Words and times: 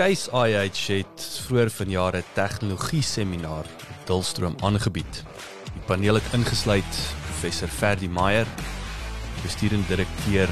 Keis 0.00 0.30
IH 0.32 0.78
het 0.88 1.24
vroeër 1.44 1.68
vanjaar 1.70 2.16
'n 2.16 2.24
tegnologie 2.32 3.02
seminar 3.02 3.66
op 3.90 4.06
Dulstroom 4.06 4.54
aangebied. 4.60 5.24
Die 5.74 5.82
paneel 5.86 6.14
het 6.14 6.32
ingesluit 6.32 6.92
professor 7.24 7.68
Ferdi 7.68 8.08
Meyer, 8.08 8.46
bestuurende 9.42 9.86
direkteur 9.86 10.48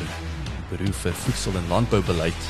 beroep 0.69 0.95
vir 0.95 1.13
voedsel 1.13 1.53
en 1.57 1.69
landboubeleid, 1.69 2.43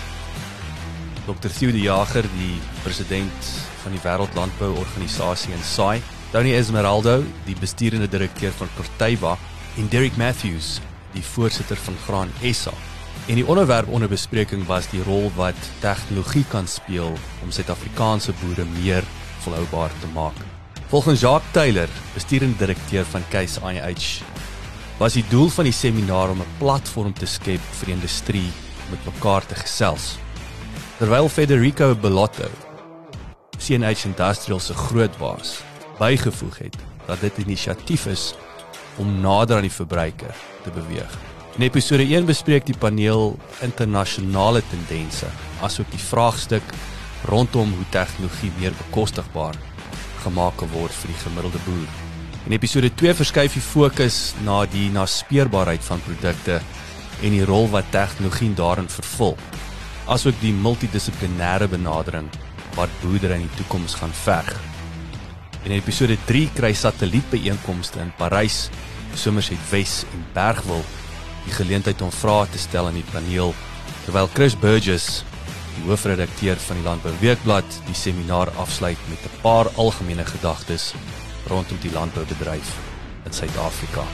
Dr. 1.26 1.48
Theo 1.48 1.70
de 1.70 1.80
Jager, 1.80 2.22
die 2.22 2.58
president 2.82 3.46
van 3.82 3.92
die 3.92 4.02
Wêreldlandbouorganisasie 4.02 5.52
in 5.52 5.62
SAI, 5.62 6.02
Tony 6.30 6.54
Esmeraldo, 6.54 7.22
die 7.44 7.56
bestuurende 7.60 8.08
direkteur 8.08 8.52
van 8.52 8.68
Corteva 8.76 9.38
en 9.76 9.88
Derek 9.88 10.16
Matthews, 10.16 10.80
die 11.12 11.24
voorsitter 11.24 11.76
van 11.76 11.96
Graan 12.06 12.30
SA. 12.52 12.97
En 13.28 13.34
die 13.34 13.46
onderwerp 13.46 13.88
onder 13.88 14.08
bespreking 14.08 14.66
was 14.66 14.86
die 14.88 15.02
rol 15.04 15.26
wat 15.36 15.56
tegnologie 15.82 16.46
kan 16.48 16.66
speel 16.66 17.12
om 17.44 17.50
Suid-Afrikaanse 17.52 18.32
boere 18.40 18.64
meer 18.80 19.04
volhoubaar 19.44 19.92
te 20.00 20.08
maak. 20.14 20.38
Volgens 20.88 21.20
Jacques 21.20 21.52
Taylor, 21.52 21.88
bestuurende 22.14 22.56
direkteur 22.56 23.04
van 23.04 23.28
Case 23.28 23.60
IH, 23.60 24.22
was 24.96 25.12
die 25.12 25.24
doel 25.28 25.48
van 25.52 25.68
die 25.68 25.76
seminar 25.76 26.30
om 26.30 26.40
'n 26.40 26.56
platform 26.58 27.12
te 27.12 27.26
skep 27.26 27.60
vir 27.80 27.88
industrie 27.88 28.48
om 28.84 28.90
met 28.90 29.04
mekaar 29.04 29.46
te 29.46 29.54
gesels. 29.54 30.16
Terwyl 30.98 31.28
Federico 31.28 31.94
Bellotto, 31.94 32.48
CNH 33.58 34.04
Industrial 34.04 34.60
se 34.60 34.74
grootbaas, 34.74 35.60
bygevoeg 35.98 36.58
het 36.58 36.76
dat 37.06 37.20
dit 37.20 37.36
'n 37.36 37.40
inisiatief 37.40 38.06
is 38.06 38.34
om 38.96 39.20
nader 39.20 39.56
aan 39.56 39.68
die 39.68 39.80
verbruiker 39.80 40.34
te 40.62 40.70
beweeg. 40.70 41.27
In 41.58 41.64
episode 41.66 42.04
1 42.06 42.22
bespreek 42.22 42.68
die 42.68 42.76
paneel 42.78 43.32
internasionale 43.66 44.60
tendense, 44.70 45.26
asook 45.66 45.88
die 45.90 45.98
vraagstuk 45.98 46.62
rondom 47.26 47.72
hoe 47.74 47.86
tegnologie 47.90 48.52
meer 48.60 48.76
bekostigbaar 48.78 49.56
gemaak 50.22 50.62
word 50.70 50.94
vir 51.00 51.10
die 51.10 51.16
gemiddelde 51.18 51.58
boer. 51.64 51.96
In 52.46 52.54
episode 52.54 52.92
2 53.00 53.14
verskuif 53.18 53.56
die 53.58 53.62
fokus 53.64 54.18
na 54.46 54.60
die 54.70 54.84
naspeurbaarheid 54.94 55.82
van 55.82 56.04
produkte 56.06 56.60
en 57.26 57.34
die 57.34 57.42
rol 57.50 57.66
wat 57.74 57.90
tegnologie 57.90 58.52
daarin 58.54 58.86
vervul, 58.94 59.34
asook 60.06 60.38
die 60.38 60.54
multidissiplinêre 60.54 61.66
benadering 61.74 62.30
wat 62.78 62.94
boerdery 63.02 63.40
in 63.40 63.48
die 63.48 63.58
toekoms 63.64 63.98
gaan 63.98 64.14
verg. 64.22 64.54
In 65.66 65.74
episode 65.74 66.20
3 66.30 66.54
kry 66.62 66.70
satellietbeeenkomste 66.70 67.98
in 68.06 68.14
Parys, 68.14 68.68
Somerset 69.18 69.68
Wes 69.74 70.04
en 70.14 70.22
Bergwil 70.38 70.86
die 71.48 71.56
geleentheid 71.56 72.02
om 72.04 72.12
vrae 72.12 72.46
te 72.52 72.60
stel 72.60 72.88
aan 72.88 72.98
die 72.98 73.06
paneel 73.12 73.54
terwyl 74.04 74.28
Chris 74.34 74.56
Burgess, 74.56 75.22
die 75.76 75.84
hoofredakteur 75.86 76.58
van 76.60 76.80
die 76.80 76.84
Landbou 76.84 77.12
Weekblad, 77.20 77.78
die 77.86 77.96
seminaar 77.96 78.50
afsluit 78.60 79.00
met 79.08 79.24
'n 79.24 79.40
paar 79.42 79.68
algemene 79.76 80.24
gedagtes 80.24 80.94
rondom 81.48 81.78
die 81.80 81.92
landboubedryf 81.92 82.68
in 83.24 83.32
Suid-Afrika. 83.32 84.04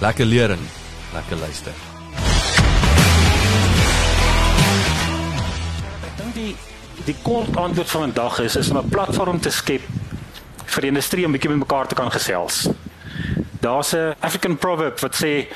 Lekker 0.00 0.24
leer 0.24 0.50
en 0.50 0.68
lekker 1.12 1.36
luister. 1.36 1.72
Ek 6.06 6.16
dink 6.16 6.34
die 6.34 6.56
die 7.04 7.16
kort 7.22 7.56
antwoord 7.56 7.88
van 7.88 8.00
vandag 8.00 8.38
is 8.40 8.56
is 8.56 8.70
om 8.70 8.78
'n 8.78 8.88
platform 8.88 9.40
te 9.40 9.50
skep 9.50 9.82
vir 10.66 10.80
die 10.80 10.90
industrie 10.90 11.24
om 11.26 11.32
bietjie 11.32 11.50
met 11.50 11.58
mekaar 11.58 11.86
te 11.86 11.94
kan 11.94 12.10
gesels. 12.10 12.68
Daar's 13.60 13.92
'n 13.94 14.14
African 14.20 14.56
proverb 14.56 15.00
wat 15.00 15.14
sê 15.14 15.46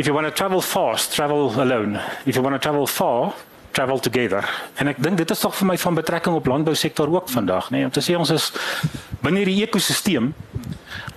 if 0.00 0.06
you 0.06 0.14
want 0.14 0.26
to 0.26 0.32
travel 0.32 0.62
fast, 0.62 1.12
travel 1.12 1.52
alone. 1.60 2.00
If 2.24 2.34
you 2.34 2.42
want 2.42 2.54
to 2.54 2.58
travel 2.58 2.86
far, 2.86 3.34
travel 3.72 3.98
together. 4.00 4.48
En 4.80 4.88
ek 4.88 4.96
dink 4.96 5.18
dit 5.20 5.30
is 5.30 5.42
tog 5.44 5.52
vir 5.58 5.68
my 5.68 5.76
van 5.78 5.98
betrekking 5.98 6.38
op 6.38 6.46
landbou 6.48 6.72
sektor 6.74 7.10
ook 7.12 7.28
vandag, 7.28 7.68
nê, 7.68 7.82
nee, 7.82 7.88
om 7.90 7.92
te 7.92 8.00
sê 8.00 8.16
ons 8.16 8.32
is 8.32 8.46
binne 9.20 9.44
die 9.44 9.58
ekosisteem 9.66 10.30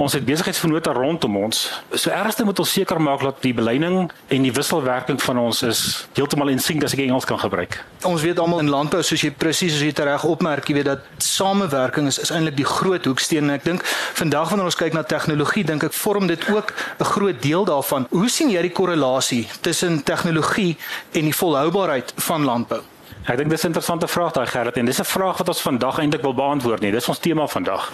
Ons 0.02 0.16
het 0.18 0.24
besigheidsvennote 0.26 0.90
rondom 0.90 1.36
ons. 1.38 1.60
So 1.94 2.10
ergste 2.10 2.44
moet 2.44 2.58
ons 2.60 2.72
seker 2.74 2.98
maak 3.02 3.22
dat 3.22 3.44
die 3.46 3.54
beleining 3.54 4.08
en 4.34 4.46
die 4.46 4.52
wisselwerking 4.54 5.20
van 5.22 5.38
ons 5.38 5.62
is 5.68 5.82
heeltemal 6.18 6.50
in 6.50 6.62
sync 6.62 6.82
as 6.88 6.96
ek 6.96 7.04
Engels 7.04 7.28
kan 7.30 7.38
gebruik. 7.38 7.78
Ons 8.10 8.26
weet 8.26 8.42
almal 8.42 8.64
in 8.64 8.72
landbou 8.74 9.04
soos 9.06 9.22
jy 9.22 9.30
presies 9.30 9.76
as 9.78 9.84
jy 9.86 9.94
reg 10.02 10.26
opmerk, 10.26 10.66
jy 10.66 10.80
weet 10.80 10.90
dat 10.90 11.06
samewerking 11.22 12.10
is, 12.10 12.18
is 12.26 12.34
eintlik 12.34 12.58
die 12.58 12.66
groot 12.66 13.06
hoeksteen 13.06 13.46
en 13.46 13.54
ek 13.60 13.70
dink 13.70 13.86
vandag 14.18 14.50
wanneer 14.50 14.72
ons 14.72 14.80
kyk 14.82 14.98
na 14.98 15.06
tegnologie, 15.06 15.66
dink 15.70 15.86
ek 15.86 15.94
vorm 15.94 16.26
dit 16.28 16.50
ook 16.50 16.74
'n 16.74 17.12
groot 17.14 17.42
deel 17.42 17.66
daarvan. 17.66 18.08
Hoe 18.10 18.30
sien 18.30 18.50
jy 18.50 18.62
die 18.62 18.74
korrelasie 18.74 19.48
tussen 19.62 20.04
tegnologie 20.04 20.78
en 21.14 21.30
die 21.30 21.38
volhoubaarheid 21.38 22.14
van 22.18 22.44
landbou? 22.44 22.82
Ek 23.30 23.38
dink 23.38 23.50
dis 23.50 23.64
'n 23.64 23.68
interessante 23.68 24.08
vraag 24.08 24.34
daai 24.34 24.48
Gerrit 24.48 24.78
en 24.78 24.86
dis 24.86 25.00
'n 25.00 25.06
vraag 25.06 25.38
wat 25.38 25.48
ons 25.48 25.62
vandag 25.62 26.00
eintlik 26.00 26.22
wil 26.22 26.34
beantwoord 26.34 26.82
nie. 26.82 26.92
Dis 26.92 27.10
ons 27.10 27.20
tema 27.20 27.48
vandag 27.48 27.94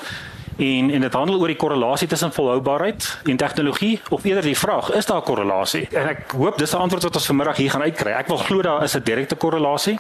en 0.59 0.91
en 0.91 1.01
dit 1.01 1.13
handel 1.13 1.39
oor 1.39 1.47
die 1.47 1.55
korrelasie 1.55 2.07
tussen 2.07 2.31
volhoubaarheid 2.31 3.09
en 3.23 3.37
tegnologie 3.37 3.99
of 4.09 4.23
eerder 4.23 4.43
die 4.43 4.57
vraag 4.57 4.91
is 4.91 5.05
daar 5.05 5.21
korrelasie 5.21 5.87
en 5.91 6.07
ek 6.15 6.31
hoop 6.31 6.57
dis 6.57 6.73
'n 6.73 6.83
antwoord 6.85 7.03
wat 7.03 7.15
ons 7.15 7.25
vanmiddag 7.25 7.57
hier 7.57 7.71
gaan 7.71 7.81
uitkry 7.81 8.11
ek 8.11 8.27
wil 8.27 8.37
glo 8.37 8.61
daar 8.61 8.83
is 8.83 8.95
'n 8.95 9.03
direkte 9.03 9.35
korrelasie 9.35 9.99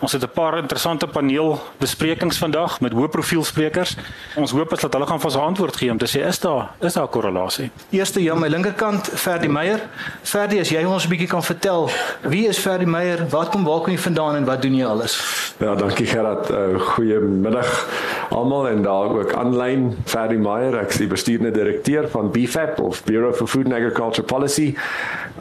Ons 0.00 0.12
het 0.12 0.22
'n 0.22 0.30
paar 0.34 0.58
interessante 0.58 1.06
paneelbesprekings 1.06 2.38
vandag 2.38 2.80
met 2.80 2.92
hoë 2.92 3.08
profielsprekers. 3.08 3.96
Ons 4.34 4.50
hoop 4.50 4.72
is 4.72 4.80
dat 4.80 4.92
hulle 4.92 5.06
gaan 5.06 5.20
vir 5.20 5.26
ons 5.26 5.36
'n 5.36 5.40
antwoord 5.40 5.76
gee 5.76 5.90
om 5.90 5.98
te 5.98 6.18
sê 6.18 6.26
is 6.26 6.38
daar 6.38 6.70
is 6.80 6.92
daar 6.92 7.04
'n 7.04 7.08
korrelasie. 7.08 7.70
Eerste 7.90 8.22
ja, 8.22 8.34
my 8.34 8.48
linkerkant 8.48 9.10
Ferdi 9.14 9.48
Meyer. 9.48 9.80
Ferdi, 10.22 10.60
as 10.60 10.68
jy 10.68 10.84
ons 10.84 11.04
'n 11.04 11.08
bietjie 11.08 11.28
kan 11.28 11.42
vertel, 11.42 11.90
wie 12.20 12.48
is 12.48 12.58
Ferdi 12.58 12.86
Meyer? 12.86 13.28
Wat 13.28 13.48
kom 13.48 13.64
waar 13.64 13.80
kom 13.80 13.92
jy 13.92 13.98
vandaan 13.98 14.36
en 14.36 14.44
wat 14.44 14.62
doen 14.62 14.74
jy 14.74 14.84
alles? 14.86 15.22
Ja, 15.58 15.74
dankie 15.74 16.06
Gerard. 16.06 16.50
Uh, 16.50 16.80
Goeiemiddag 16.80 17.88
almal 18.30 18.68
en 18.68 18.82
daar 18.82 19.10
ook 19.18 19.32
aanlyn 19.32 19.96
Ferdi 20.04 20.36
Meyer, 20.38 20.76
ek 20.80 20.94
is 20.94 21.00
die 21.02 21.08
bestuurende 21.10 21.50
direkteur 21.54 22.08
van 22.12 22.30
BFAP 22.30 22.80
of 22.80 23.02
Bureau 23.04 23.32
for 23.34 23.50
Food 23.50 23.66
and 23.70 23.74
Agriculture 23.74 24.26
Policy. 24.26 24.74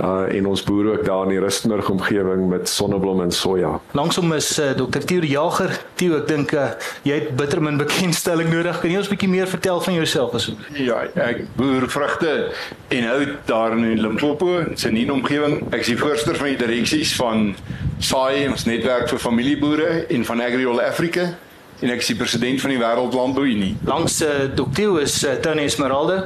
Uh 0.02 0.18
en 0.30 0.46
ons 0.48 0.64
boer 0.64 0.92
ook 0.92 1.06
daar 1.06 1.24
in 1.28 1.34
die 1.34 1.40
Rustenburg 1.40 1.90
omgewing 1.90 2.48
met 2.50 2.70
sonneblom 2.70 3.22
en 3.22 3.32
soja. 3.32 3.80
Langs 3.98 4.16
hom 4.16 4.34
is 4.34 4.52
uh, 4.60 4.72
Dr. 4.78 5.02
Theo 5.06 5.26
Jager. 5.28 5.74
Theo, 6.00 6.20
ek 6.22 6.28
dink 6.30 6.54
uh, 6.56 6.70
jy 7.08 7.18
het 7.20 7.34
bittermin 7.40 7.80
bekendstelling 7.82 8.52
nodig. 8.54 8.80
Kan 8.80 8.94
jy 8.94 9.02
ons 9.02 9.10
'n 9.10 9.16
bietjie 9.16 9.32
meer 9.32 9.50
vertel 9.50 9.82
van 9.82 9.94
jouself 9.94 10.38
asseblief? 10.40 10.70
Ja, 10.78 11.02
ek 11.16 11.44
boer 11.58 11.90
vrugte 11.90 12.52
en 12.90 13.10
hout 13.10 13.36
daar 13.50 13.78
in 13.78 14.00
Limpopo, 14.02 14.60
in 14.60 14.96
'n 14.96 15.12
omgewing. 15.12 15.62
Ek 15.74 15.82
is 15.82 15.92
die 15.94 15.98
voorsteur 15.98 16.36
van 16.36 16.54
die 16.54 16.58
direksies 16.58 17.16
van 17.16 17.56
SAI, 18.00 18.48
ons 18.48 18.66
netwerk 18.66 19.10
vir 19.10 19.20
familieboere 19.20 20.06
en 20.08 20.26
van 20.26 20.42
AgriOl 20.42 20.82
Africa 20.82 21.36
en 21.80 21.92
ek 21.94 22.02
is 22.04 22.10
die 22.12 22.18
president 22.20 22.60
van 22.64 22.74
die 22.74 22.80
Wêreldlandbou 22.80 23.46
Unie. 23.48 23.72
Langs 23.88 24.20
uh, 24.26 24.50
Dr. 24.56 25.00
is 25.02 25.16
uh, 25.24 25.38
Tony 25.44 25.64
Esmeralda. 25.68 26.18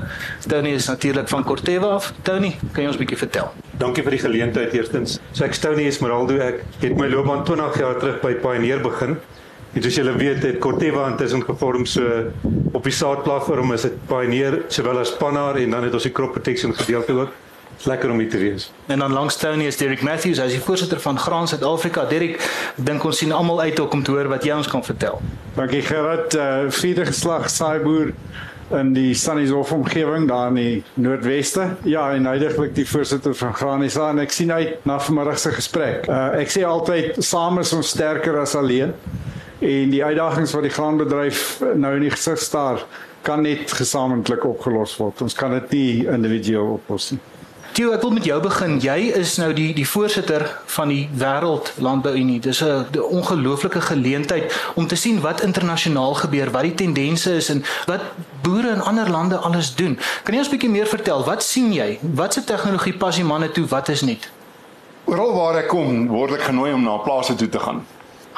Tony 0.50 0.74
is 0.78 0.88
natuurlik 0.90 1.30
van 1.30 1.46
Corteva 1.46 1.94
af. 2.00 2.10
Tony, 2.26 2.56
kan 2.72 2.84
jy 2.84 2.90
ons 2.90 2.98
'n 2.98 3.04
bietjie 3.04 3.20
vertel? 3.22 3.52
Dankie 3.78 4.04
vir 4.04 4.18
die 4.18 4.24
geleentheid 4.24 4.74
eerstens. 4.74 5.20
So 5.32 5.46
ek 5.46 5.54
Tony 5.62 5.86
Esmeralda, 5.86 6.40
ek 6.50 6.66
het 6.82 6.98
my 6.98 7.08
loopbaan 7.08 7.46
20 7.46 7.80
jaar 7.80 8.00
terug 8.02 8.20
by 8.22 8.34
Pioneer 8.42 8.82
begin. 8.82 9.18
En 9.74 9.82
soos 9.82 9.96
julle 9.96 10.14
weet, 10.18 10.44
het 10.44 10.60
Corteva 10.62 11.08
intussen 11.10 11.42
gevorm 11.42 11.86
so 11.86 12.02
op 12.74 12.84
die 12.84 12.94
saadplatform 12.94 13.74
is 13.74 13.82
dit 13.82 13.96
Pioneer 14.08 14.64
sowel 14.70 15.00
as 15.00 15.16
Pannar 15.18 15.58
en 15.58 15.70
dan 15.70 15.84
het 15.84 15.94
ons 15.94 16.04
die 16.04 16.14
crop 16.14 16.34
protection 16.34 16.74
gedeelte 16.74 17.14
ook 17.14 17.43
lekker 17.84 18.12
om 18.12 18.20
hier 18.20 18.30
te 18.30 18.38
wees. 18.38 18.72
En 18.86 19.00
dan 19.00 19.14
langs 19.14 19.38
Tony 19.38 19.66
is 19.66 19.78
Derek 19.78 20.02
Matthews, 20.02 20.40
hy 20.40 20.46
is 20.52 20.58
die 20.58 20.64
voorsitter 20.64 21.00
van 21.00 21.20
Graan 21.20 21.48
Suid-Afrika. 21.48 22.06
Derek, 22.10 22.40
ek 22.78 22.86
dink 22.86 23.04
ons 23.04 23.18
sien 23.18 23.32
almal 23.32 23.62
uit 23.62 23.80
om 23.80 24.04
te 24.04 24.12
hoor 24.12 24.30
wat 24.32 24.46
jy 24.48 24.56
ons 24.56 24.70
kan 24.72 24.84
vertel. 24.86 25.22
Dankie 25.58 25.82
Gerard, 25.86 26.36
uh, 26.36 26.72
vierde 26.74 27.06
geslag 27.10 27.50
saaiboer 27.50 28.14
in 28.74 28.94
die 28.96 29.14
Sunnyhof 29.18 29.72
omgewing 29.76 30.28
daar 30.30 30.54
in 30.54 30.60
die 30.60 30.84
Noordweste. 30.94 31.68
Ja, 31.84 32.08
en 32.14 32.26
heidaglik 32.26 32.74
die 32.76 32.88
voorsitter 32.90 33.36
van 33.38 33.54
Graan 33.54 33.84
SA 33.90 34.10
en 34.14 34.24
ek 34.24 34.34
sien 34.34 34.52
uit 34.52 34.86
na 34.88 35.00
vanmiddag 35.04 35.40
se 35.40 35.52
gesprek. 35.54 36.08
Uh, 36.08 36.40
ek 36.42 36.54
sê 36.54 36.64
altyd 36.68 37.20
saam 37.24 37.60
is 37.62 37.74
ons 37.76 37.94
sterker 37.94 38.40
as 38.42 38.56
alleen. 38.60 38.96
En 39.64 39.92
die 39.94 40.04
uitdagings 40.04 40.52
wat 40.56 40.66
die 40.66 40.74
graanbedryf 40.74 41.44
nou 41.80 41.94
in 41.96 42.08
die 42.08 42.12
gesig 42.12 42.42
staar, 42.44 42.82
kan 43.24 43.46
net 43.46 43.72
gesamentlik 43.72 44.44
opgelos 44.44 44.98
word. 45.00 45.22
Ons 45.24 45.36
kan 45.38 45.54
dit 45.56 45.76
nie 45.78 46.08
individueel 46.12 46.74
oplos 46.76 47.14
nie. 47.14 47.22
Theo, 47.74 47.90
ek 47.90 48.04
wil 48.06 48.12
met 48.14 48.26
jou 48.28 48.36
begin. 48.38 48.76
Jy 48.78 49.08
is 49.18 49.32
nou 49.42 49.48
die 49.58 49.72
die 49.74 49.86
voorsitter 49.90 50.44
van 50.76 50.92
die 50.94 51.08
Wêreld 51.18 51.72
Landbou 51.82 52.12
Unie. 52.14 52.38
Dis 52.40 52.62
'n 52.62 52.86
ongelooflike 53.02 53.82
geleentheid 53.82 54.54
om 54.76 54.88
te 54.88 54.96
sien 54.96 55.22
wat 55.22 55.42
internasionaal 55.42 56.14
gebeur, 56.14 56.52
wat 56.52 56.62
die 56.62 56.76
tendense 56.76 57.34
is 57.36 57.50
en 57.50 57.64
wat 57.86 58.02
boere 58.42 58.70
in 58.70 58.82
ander 58.82 59.10
lande 59.10 59.38
alles 59.38 59.76
doen. 59.76 59.98
Kan 60.24 60.34
jy 60.34 60.40
ons 60.40 60.48
'n 60.48 60.52
bietjie 60.52 60.70
meer 60.70 60.88
vertel? 60.88 61.24
Wat 61.24 61.44
sien 61.44 61.74
jy? 61.74 62.00
Wat 62.02 62.34
se 62.34 62.44
tegnologie 62.44 62.94
pas 62.94 63.16
die 63.16 63.26
manne 63.26 63.52
toe? 63.52 63.66
Wat 63.66 63.90
is 63.90 64.02
nie? 64.02 64.20
Oral 65.06 65.34
waar 65.34 65.56
ek 65.56 65.68
kom, 65.68 66.08
word 66.08 66.32
ek 66.32 66.42
genooi 66.42 66.74
om 66.74 66.84
na 66.84 66.98
plase 66.98 67.36
toe 67.36 67.50
te 67.50 67.60
gaan. 67.60 67.86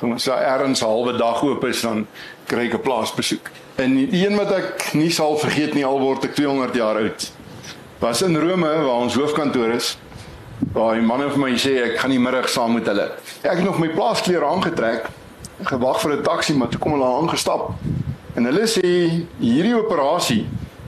Ons 0.01 0.27
sê 0.27 0.31
ergens 0.31 0.81
'n 0.81 0.85
halwe 0.85 1.17
dag 1.17 1.43
oop 1.43 1.65
is 1.65 1.81
dan 1.81 2.07
kry 2.45 2.65
ek 2.65 2.73
'n 2.73 2.81
plaasbesoek. 2.81 3.51
En 3.75 3.95
die 3.95 4.27
een 4.27 4.35
wat 4.35 4.51
ek 4.51 4.93
nie 4.93 5.09
sal 5.09 5.37
vergeet 5.37 5.73
nie 5.73 5.85
al 5.85 5.99
word 5.99 6.23
ek 6.23 6.35
200 6.35 6.75
jaar 6.75 6.95
oud 6.95 7.34
was 8.05 8.21
in 8.21 8.37
Rome 8.37 8.67
waar 8.67 9.01
ons 9.01 9.13
hoofkantoor 9.13 9.69
is. 9.69 9.97
Waar 10.73 10.93
die 10.93 11.01
manne 11.01 11.25
vir 11.31 11.39
my 11.41 11.55
sê 11.57 11.71
ek 11.81 11.95
gaan 12.03 12.11
die 12.13 12.21
middag 12.21 12.45
saam 12.53 12.75
met 12.77 12.85
hulle. 12.85 13.07
Ek 13.41 13.57
het 13.57 13.63
nog 13.65 13.79
my 13.81 13.87
plaasklere 13.95 14.45
aangetrek 14.45 15.07
gewag 15.71 16.01
vir 16.03 16.11
'n 16.13 16.23
taxi, 16.23 16.53
maar 16.53 16.69
toe 16.69 16.79
kom 16.79 16.93
hulle 16.93 17.07
aangestap. 17.07 17.71
En 18.35 18.45
hulle 18.45 18.67
sê 18.67 18.85
hierdie 19.39 19.73
operasie 19.73 20.45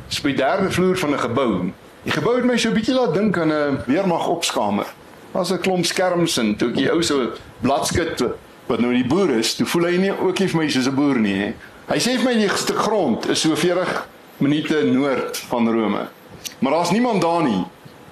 is 0.09 0.21
by 0.21 0.29
die 0.29 0.43
derde 0.43 0.69
vloer 0.71 0.97
van 0.97 1.13
'n 1.13 1.19
gebou. 1.19 1.71
Die 2.03 2.11
gebou 2.11 2.35
het 2.35 2.45
my 2.45 2.57
so 2.57 2.69
'n 2.69 2.77
bietjie 2.77 2.93
laat 2.93 3.13
dink 3.13 3.37
aan 3.37 3.51
'n 3.51 3.81
weermag 3.87 4.27
opskamer. 4.27 4.85
Daar's 5.33 5.51
'n 5.51 5.59
klomp 5.59 5.85
skerms 5.85 6.37
en 6.37 6.55
toe 6.55 6.69
ek 6.69 6.75
die 6.75 6.91
ou 6.91 7.01
so 7.01 7.31
bladskit 7.61 8.23
wat 8.67 8.79
nou 8.79 8.93
die 8.93 9.07
boer 9.07 9.29
is, 9.29 9.55
toe 9.55 9.65
voel 9.65 9.85
hy 9.85 9.97
nie 9.97 10.11
ook 10.11 10.39
nie 10.39 10.47
vir 10.47 10.61
my 10.61 10.69
soos 10.69 10.87
'n 10.87 10.95
boer 10.95 11.17
nie. 11.19 11.35
He. 11.35 11.53
Hy 11.87 11.97
sê 11.97 12.17
vir 12.17 12.23
my 12.23 12.33
die 12.33 12.49
stuk 12.49 12.77
grond 12.77 13.29
is 13.29 13.41
so 13.41 13.55
40 13.55 14.07
minute 14.37 14.83
noord 14.83 15.37
van 15.37 15.67
Rome. 15.67 16.16
Maar 16.59 16.71
daar's 16.71 16.91
niemand 16.91 17.21
daar 17.21 17.43
nie. 17.43 17.63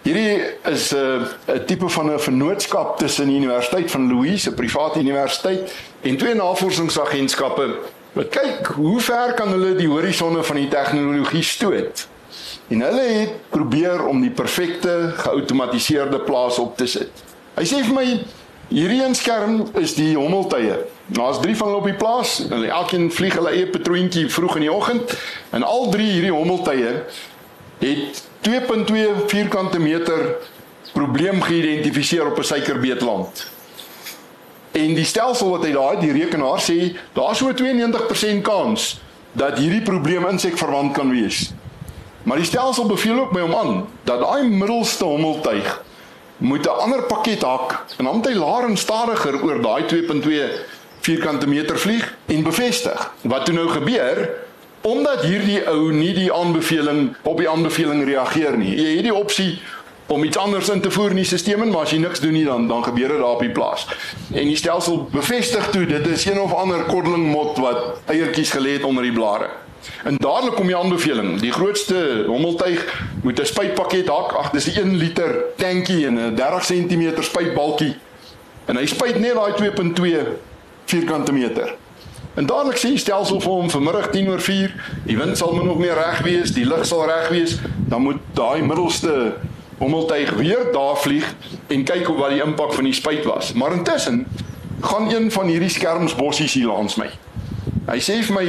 Hierdie 0.01 0.41
is 0.63 0.91
'n 0.91 0.97
uh, 0.97 1.55
'n 1.55 1.65
tipe 1.65 1.89
van 1.89 2.11
'n 2.13 2.19
vennootskap 2.19 2.97
tussen 2.97 3.27
die 3.27 3.35
Universiteit 3.35 3.91
van 3.91 4.07
Louis, 4.07 4.47
'n 4.47 4.53
private 4.53 4.99
universiteit, 4.99 5.73
en 6.01 6.17
twee 6.17 6.35
navorsingsagentskappe 6.35 7.75
wat 8.13 8.29
kyk 8.29 8.67
hoe 8.67 8.99
ver 9.01 9.33
kan 9.33 9.49
hulle 9.49 9.75
die 9.75 9.87
horisonne 9.87 10.43
van 10.43 10.55
die 10.55 10.67
tegnologie 10.67 11.43
stoot. 11.43 12.07
En 12.67 12.81
hulle 12.81 13.01
het 13.01 13.49
probeer 13.49 14.05
om 14.07 14.21
die 14.21 14.31
perfekte 14.31 15.13
geautomatiseerde 15.17 16.19
plaas 16.19 16.59
op 16.59 16.77
te 16.77 16.85
sit. 16.85 17.11
Hy 17.55 17.65
sê 17.67 17.81
vir 17.83 17.93
my 17.93 18.05
hierdie 18.69 19.03
een 19.03 19.15
skerm 19.15 19.65
is 19.79 19.93
die 19.97 20.15
hommeltye. 20.15 20.85
Daar's 21.05 21.39
3 21.41 21.55
van 21.55 21.67
hulle 21.67 21.79
op 21.79 21.89
die 21.89 21.97
plaas. 21.99 22.37
Hulle 22.49 22.67
elkeen 22.67 23.11
vlieg 23.11 23.35
hulle 23.35 23.53
eie 23.53 23.67
patroontjie 23.67 24.29
vroeg 24.29 24.55
in 24.55 24.67
die 24.67 24.73
oggend 24.73 25.17
en 25.49 25.63
al 25.63 25.89
drie 25.89 26.11
hierdie 26.11 26.33
hommeltye 26.33 27.03
het 27.83 28.23
2.2 28.45 29.25
vierkante 29.27 29.79
meter 29.79 30.35
probleem 30.93 31.41
geïdentifiseer 31.41 32.25
op 32.25 32.37
'n 32.37 32.43
suikerbeetland. 32.43 33.47
En 34.71 34.93
die 34.93 35.05
stelsel 35.05 35.49
wat 35.49 35.63
hy 35.63 35.71
daai 35.71 35.99
die 35.99 36.11
rekenaar 36.11 36.61
sê, 36.61 36.95
daar's 37.13 37.37
so 37.37 37.53
92% 37.53 38.41
kans 38.41 38.99
dat 39.31 39.57
hierdie 39.57 39.81
probleem 39.81 40.27
insekverwant 40.27 40.93
kan 40.93 41.09
wees. 41.09 41.53
Maar 42.23 42.37
die 42.37 42.45
stelsel 42.45 42.85
beveel 42.85 43.19
ook 43.19 43.31
my 43.31 43.41
om 43.41 43.55
aan 43.55 43.87
dat 44.03 44.19
daai 44.19 44.47
middelste 44.47 45.05
hommeltuig 45.05 45.83
moet 46.37 46.65
'n 46.65 46.79
ander 46.79 47.03
pakket 47.03 47.41
hak 47.41 47.85
en 47.97 48.05
moet 48.05 48.25
hy 48.25 48.33
laer 48.33 48.63
en 48.69 48.77
stadiger 48.77 49.43
oor 49.43 49.61
daai 49.61 49.85
2.2 49.85 50.49
vierkante 50.99 51.47
meter 51.47 51.79
vlieg 51.79 52.17
en 52.25 52.43
bevestig. 52.43 53.13
Wat 53.21 53.45
toe 53.45 53.53
nou 53.53 53.67
gebeur? 53.69 54.29
Omdat 54.85 55.23
hierdie 55.25 55.63
ou 55.69 55.89
nie 55.91 56.13
die 56.13 56.29
aanbeveling 56.33 57.15
op 57.25 57.39
die 57.41 57.49
aanbeveling 57.49 58.03
reageer 58.05 58.57
nie. 58.57 58.75
Jy 58.77 58.91
het 58.99 59.07
die 59.07 59.15
opsie 59.15 59.57
om 60.13 60.23
iets 60.23 60.37
anders 60.37 60.69
in 60.69 60.81
te 60.81 60.91
voer 60.93 61.09
in 61.09 61.23
die 61.23 61.25
stelsel, 61.25 61.71
maar 61.71 61.87
as 61.87 61.93
jy 61.95 61.97
niks 62.03 62.21
doen 62.21 62.35
nie 62.37 62.45
dan 62.45 62.67
dan 62.69 62.83
gebeur 62.85 63.15
dit 63.15 63.17
daar 63.17 63.39
op 63.39 63.41
die 63.41 63.49
plaas. 63.49 63.87
En 64.33 64.45
die 64.45 64.57
stelsel 64.57 65.07
bevestig 65.11 65.69
toe 65.73 65.85
dit 65.89 66.07
is 66.07 66.25
een 66.25 66.39
of 66.39 66.53
ander 66.53 66.83
koddelingmot 66.85 67.57
wat 67.57 68.11
eiertjies 68.13 68.53
gelê 68.53 68.77
het 68.77 68.85
onder 68.85 69.03
die 69.03 69.13
blare. 69.15 69.49
En 70.03 70.17
dadelik 70.21 70.55
kom 70.55 70.69
die 70.69 70.77
aanbeveling, 70.77 71.39
die 71.41 71.51
grootste 71.53 72.25
hommeltuig 72.27 72.85
moet 73.23 73.39
'n 73.41 73.45
spuitpakket 73.45 74.07
hak. 74.07 74.33
Ag, 74.33 74.49
dis 74.51 74.69
'n 74.69 74.79
1 74.79 74.95
liter 74.95 75.35
tankie 75.57 76.05
en 76.05 76.19
'n 76.19 76.35
30 76.35 76.65
cm 76.65 77.21
spuitbalkie. 77.21 77.95
En 78.65 78.77
hy 78.77 78.85
spuit 78.85 79.19
net 79.19 79.33
daai 79.33 79.53
2.2 79.53 80.37
vierkante 80.85 81.33
meter. 81.33 81.75
En 82.35 82.45
dadelik 82.45 82.77
sê 82.77 82.91
die 82.91 82.99
stelsel 82.99 83.39
vir 83.39 83.51
hom 83.51 83.69
vanmiddag 83.71 84.09
10 84.11 84.29
oor 84.29 84.41
4, 84.43 84.73
die 85.07 85.17
wind 85.17 85.37
sal 85.39 85.53
min 85.55 85.69
of 85.71 85.79
meer 85.79 85.95
reg 85.95 86.19
wees, 86.25 86.51
die 86.55 86.65
lug 86.67 86.83
sal 86.87 87.05
reg 87.07 87.29
wees, 87.31 87.57
dan 87.87 88.03
moet 88.03 88.19
daai 88.35 88.59
middelste 88.61 89.35
hommeltuig 89.79 90.33
weer 90.39 90.67
daar 90.75 90.97
vlieg 90.99 91.27
en 91.71 91.83
kyk 91.87 92.05
hoe 92.07 92.17
wat 92.19 92.35
die 92.35 92.43
impak 92.43 92.73
van 92.75 92.87
die 92.87 92.95
spuit 92.95 93.23
was. 93.27 93.53
Maar 93.53 93.77
intussen 93.77 94.25
gaan 94.83 95.09
een 95.09 95.31
van 95.31 95.47
hierdie 95.47 95.71
skerms 95.71 96.15
bossies 96.15 96.53
hier 96.53 96.67
langs 96.67 96.99
my. 96.99 97.07
Hy 97.87 97.99
sê 98.03 98.19
vir 98.27 98.35
my 98.35 98.47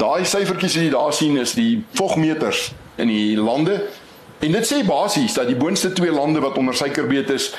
daai 0.00 0.24
syfertjies 0.28 0.76
wat 0.76 0.84
jy 0.84 0.92
daar 0.92 1.16
sien 1.16 1.36
is 1.40 1.56
die 1.56 1.82
vogmeters 1.96 2.72
in 3.00 3.08
die 3.08 3.36
lande 3.40 3.78
en 4.42 4.56
dit 4.56 4.66
sê 4.66 4.82
basies 4.86 5.36
dat 5.36 5.48
die 5.48 5.56
boonste 5.56 5.92
twee 5.96 6.12
lande 6.12 6.42
wat 6.42 6.58
onder 6.58 6.76
suikerbeet 6.76 7.30
is 7.30 7.52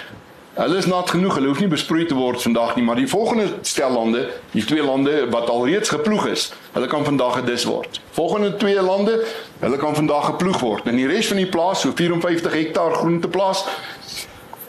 Hulle 0.54 0.78
is 0.78 0.86
nat 0.86 1.10
genoeg, 1.10 1.34
hulle 1.40 1.50
hoef 1.50 1.62
nie 1.64 1.68
besproei 1.72 2.04
te 2.06 2.14
word 2.14 2.44
vandag 2.44 2.76
nie, 2.78 2.84
maar 2.86 3.00
die 3.02 3.08
volgende 3.10 3.48
stel 3.66 3.90
lande, 3.90 4.28
die 4.54 4.62
twee 4.70 4.84
lande 4.86 5.24
wat 5.34 5.48
alreeds 5.50 5.90
geploeg 5.90 6.28
is, 6.30 6.44
hulle 6.76 6.90
kan 6.92 7.06
vandag 7.08 7.40
gedis 7.40 7.64
word. 7.66 7.98
Volgende 8.14 8.52
twee 8.62 8.82
lande, 8.82 9.16
hulle 9.64 9.80
kan 9.82 9.96
vandag 9.98 10.28
geploeg 10.28 10.60
word. 10.62 10.90
En 10.92 11.00
die 11.00 11.08
res 11.10 11.32
van 11.32 11.40
die 11.42 11.48
plaas, 11.50 11.82
so 11.82 11.96
54 11.98 12.54
hektaar 12.54 12.94
groenteplaas, 13.00 13.64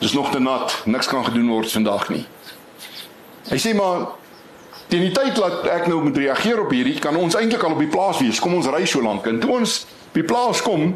is 0.01 0.15
nog 0.17 0.31
te 0.33 0.41
nat, 0.41 0.73
niks 0.89 1.11
kan 1.13 1.27
gedoen 1.29 1.51
word 1.53 1.69
vandag 1.77 2.09
nie. 2.15 2.23
Hy 3.51 3.59
sê 3.61 3.75
maar 3.77 4.07
teen 4.89 5.05
die 5.05 5.13
tyd 5.13 5.37
dat 5.37 5.69
ek 5.69 5.91
nou 5.93 5.99
moet 6.07 6.17
reageer 6.17 6.63
op 6.63 6.73
hierdie, 6.73 6.97
kan 6.97 7.19
ons 7.21 7.37
eintlik 7.37 7.61
al 7.61 7.77
op 7.77 7.83
die 7.85 7.91
plaas 7.93 8.23
wees. 8.25 8.41
Kom 8.41 8.57
ons 8.57 8.71
ry 8.73 8.87
so 8.89 9.05
lank 9.05 9.29
en 9.29 9.43
toe 9.43 9.53
ons 9.59 9.77
by 10.15 10.23
die 10.23 10.31
plaas 10.33 10.65
kom, 10.65 10.95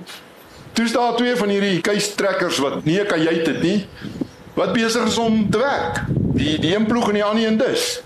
toe 0.73 0.89
staan 0.89 1.21
twee 1.21 1.37
van 1.37 1.53
hierdie 1.53 1.85
keistrekkers 1.85 2.63
wat 2.65 2.89
nie 2.89 2.97
'n 3.03 3.07
kajuit 3.13 3.53
het 3.53 3.61
nie 3.61 3.85
wat 4.59 4.73
besig 4.75 5.07
is 5.07 5.19
om 5.19 5.51
te 5.51 5.59
werk. 5.59 6.03
Die 6.39 6.59
die 6.59 6.75
een 6.75 6.87
ploeg 6.87 7.09
en 7.09 7.19
die 7.21 7.25
ander 7.25 7.47
een 7.47 7.59
dus. 7.59 8.01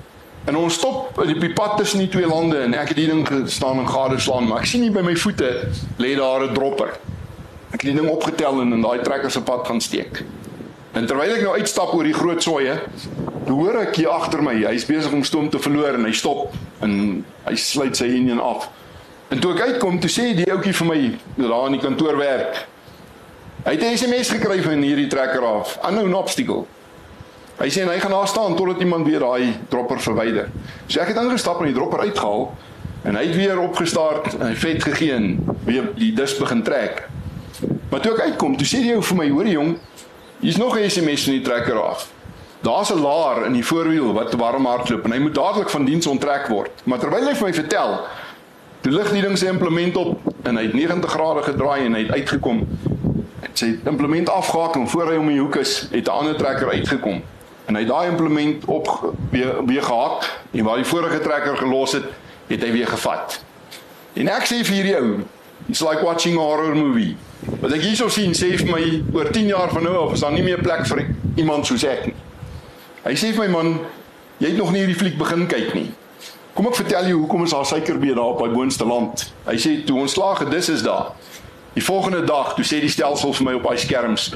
En 0.44 0.56
ons 0.56 0.74
stop 0.74 1.18
op 1.18 1.40
die 1.40 1.52
pad 1.52 1.76
tussen 1.76 2.02
die 2.02 2.08
twee 2.08 2.26
lande 2.26 2.58
en 2.66 2.74
ek 2.74 2.92
het 2.92 2.98
hier 2.98 3.12
ding 3.14 3.26
gestaan 3.28 3.78
en 3.78 3.88
gade 3.88 4.18
slaan, 4.20 4.48
maar 4.50 4.64
ek 4.64 4.68
sien 4.68 4.82
nie 4.82 4.90
by 4.90 5.04
my 5.06 5.14
voete 5.16 5.50
lê 6.02 6.14
daar 6.18 6.44
'n 6.48 6.54
dropper. 6.54 6.98
Ek 7.72 7.80
het 7.80 7.88
die 7.88 7.94
ding 8.00 8.10
opgetel 8.10 8.60
en 8.60 8.72
in 8.72 8.82
daai 8.82 9.00
trekker 9.00 9.30
se 9.30 9.42
pad 9.42 9.66
gaan 9.66 9.80
steek. 9.80 10.24
En 10.92 11.06
terwyl 11.06 11.30
ek 11.30 11.42
nou 11.42 11.54
uitstap 11.56 11.94
oor 11.94 12.04
die 12.04 12.12
groot 12.12 12.42
soeye, 12.42 12.80
hoor 13.48 13.78
ek 13.80 13.96
hier 13.96 14.08
agter 14.08 14.42
my, 14.42 14.54
hy's 14.66 14.84
besig 14.84 15.12
om 15.12 15.24
stoom 15.24 15.48
te 15.48 15.58
verloor 15.58 15.94
en 15.94 16.04
hy 16.04 16.12
stop 16.12 16.52
en 16.80 17.24
hy 17.44 17.54
sluit 17.56 17.96
sy 17.96 18.04
enjin 18.04 18.40
af. 18.40 18.68
En 19.28 19.40
toe 19.40 19.54
ek 19.54 19.60
uitkom, 19.60 20.00
toe 20.00 20.10
sê 20.10 20.34
die 20.36 20.50
ouetjie 20.52 20.74
vir 20.74 20.86
my, 20.86 21.00
daar 21.36 21.66
in 21.66 21.72
die 21.72 21.80
kantoor 21.80 22.16
werk, 22.16 22.66
Hy 23.62 23.76
het 23.78 23.82
'n 23.82 23.96
SMS 23.96 24.28
gekry 24.28 24.62
van 24.62 24.82
hierdie 24.82 25.06
trekker 25.06 25.44
af. 25.44 25.78
Unknown 25.88 26.14
obstacle. 26.14 26.64
Hy 27.56 27.68
sê 27.70 27.84
hy 27.86 28.00
gaan 28.00 28.10
daar 28.10 28.28
staan 28.28 28.56
totdat 28.56 28.80
iemand 28.80 29.06
weer 29.06 29.18
daai 29.18 29.54
dropper 29.68 30.00
verwyder. 30.00 30.48
So 30.86 31.00
ek 31.00 31.08
het 31.08 31.16
ingestap 31.16 31.60
en 31.60 31.66
die 31.66 31.74
dropper 31.74 32.00
uitgehaal 32.00 32.56
en 33.02 33.14
hy 33.14 33.26
het 33.26 33.36
weer 33.36 33.60
opgestart 33.60 34.34
en 34.38 34.46
hy 34.46 34.54
vet 34.54 34.82
gegee 34.82 35.12
en 35.12 35.44
weer 35.64 35.92
die 35.94 36.12
dis 36.12 36.36
begin 36.38 36.62
trek. 36.62 37.08
Maar 37.90 38.00
toe 38.00 38.12
ek 38.12 38.20
uitkom, 38.20 38.56
toe 38.56 38.66
sê 38.66 38.94
ou 38.94 39.02
vir 39.02 39.16
my, 39.16 39.28
hoor 39.30 39.46
jong, 39.46 39.78
hier's 40.40 40.56
nog 40.56 40.78
'n 40.78 40.90
SMS 40.90 41.24
van 41.24 41.32
die 41.32 41.42
trekker 41.42 41.82
af. 41.82 42.10
Daar's 42.60 42.90
'n 42.90 43.00
laar 43.00 43.46
in 43.46 43.52
die 43.52 43.64
voorwiel 43.64 44.12
wat 44.12 44.34
warm 44.34 44.66
hardloop 44.66 45.04
en 45.04 45.12
hy 45.12 45.18
moet 45.18 45.34
dadelik 45.34 45.70
van 45.70 45.84
diens 45.84 46.06
onttrek 46.06 46.46
word. 46.46 46.70
Maar 46.84 46.98
terwyl 46.98 47.26
hy 47.26 47.34
vir 47.34 47.46
my 47.46 47.54
vertel, 47.54 48.00
toe 48.80 48.92
lig 48.92 49.12
die 49.12 49.22
ding 49.22 49.38
sy 49.38 49.46
implement 49.46 49.96
op 49.96 50.20
en 50.42 50.56
hy 50.56 50.62
het 50.62 50.74
90 50.74 51.10
grade 51.10 51.42
gedraai 51.42 51.84
en 51.84 51.94
hy 51.94 52.02
het 52.02 52.12
uitgekom 52.12 52.66
sy 53.58 53.78
implement 53.84 54.30
afgehaak 54.30 54.76
en 54.76 54.88
voor 54.88 55.10
hy 55.10 55.16
om 55.20 55.28
die 55.28 55.40
hoek 55.40 55.56
is, 55.56 55.86
het 55.90 56.06
'n 56.06 56.10
ander 56.10 56.36
trekker 56.36 56.68
uitgekom. 56.68 57.22
En 57.66 57.74
hy 57.74 57.84
daai 57.84 58.08
implement 58.08 58.64
op 58.64 59.14
weer 59.30 59.64
weer 59.66 59.82
gehak 59.82 60.42
en 60.50 60.64
waar 60.64 60.76
die 60.76 60.84
vorige 60.84 61.20
trekker 61.20 61.56
gelos 61.56 61.92
het, 61.92 62.04
het 62.46 62.62
hy 62.62 62.72
weer 62.72 62.86
gevat. 62.86 63.44
En 64.12 64.28
ek 64.28 64.44
sê 64.44 64.64
vir 64.64 64.74
hierdie 64.74 64.96
ou, 64.96 65.20
it's 65.68 65.80
like 65.80 66.04
watching 66.04 66.36
a 66.36 66.40
horror 66.40 66.76
movie. 66.76 67.16
Wat 67.60 67.72
ek 67.72 67.80
hierso 67.80 68.08
sien 68.08 68.34
sê 68.36 68.52
vir 68.58 68.68
my 68.70 69.02
oor 69.14 69.30
10 69.30 69.46
jaar 69.46 69.70
van 69.70 69.82
nou 69.82 69.96
af 69.96 70.12
is 70.12 70.20
daar 70.20 70.32
nie 70.32 70.42
meer 70.42 70.60
plek 70.62 70.86
vir 70.86 71.06
iemand 71.36 71.66
soos 71.66 71.84
ek 71.84 72.06
nie. 72.06 72.14
Hy 73.02 73.14
sê 73.18 73.32
vir 73.34 73.48
my 73.48 73.48
man, 73.48 73.80
jy 74.38 74.52
het 74.52 74.58
nog 74.58 74.70
nie 74.70 74.84
hierdie 74.84 74.98
fliek 74.98 75.18
begin 75.18 75.46
kyk 75.50 75.74
nie. 75.74 75.88
Kom 76.52 76.68
ek 76.68 76.76
vertel 76.76 77.08
jou 77.08 77.22
hoekom 77.22 77.46
is 77.46 77.54
daar 77.54 77.66
suikerbeet 77.66 78.14
daar 78.18 78.34
op 78.34 78.42
by 78.44 78.50
boonste 78.52 78.84
land. 78.84 79.24
Hy 79.46 79.56
sê 79.56 79.78
toe 79.86 79.96
ons 80.02 80.12
slaag 80.12 80.42
gedis 80.44 80.68
is 80.68 80.84
daar. 80.84 81.14
Die 81.72 81.84
volgende 81.84 82.24
dag, 82.24 82.54
toe 82.54 82.64
sê 82.64 82.82
die 82.82 82.90
stelsel 82.92 83.32
vir 83.32 83.46
my 83.46 83.52
op 83.56 83.64
daai 83.64 83.80
skerms, 83.80 84.32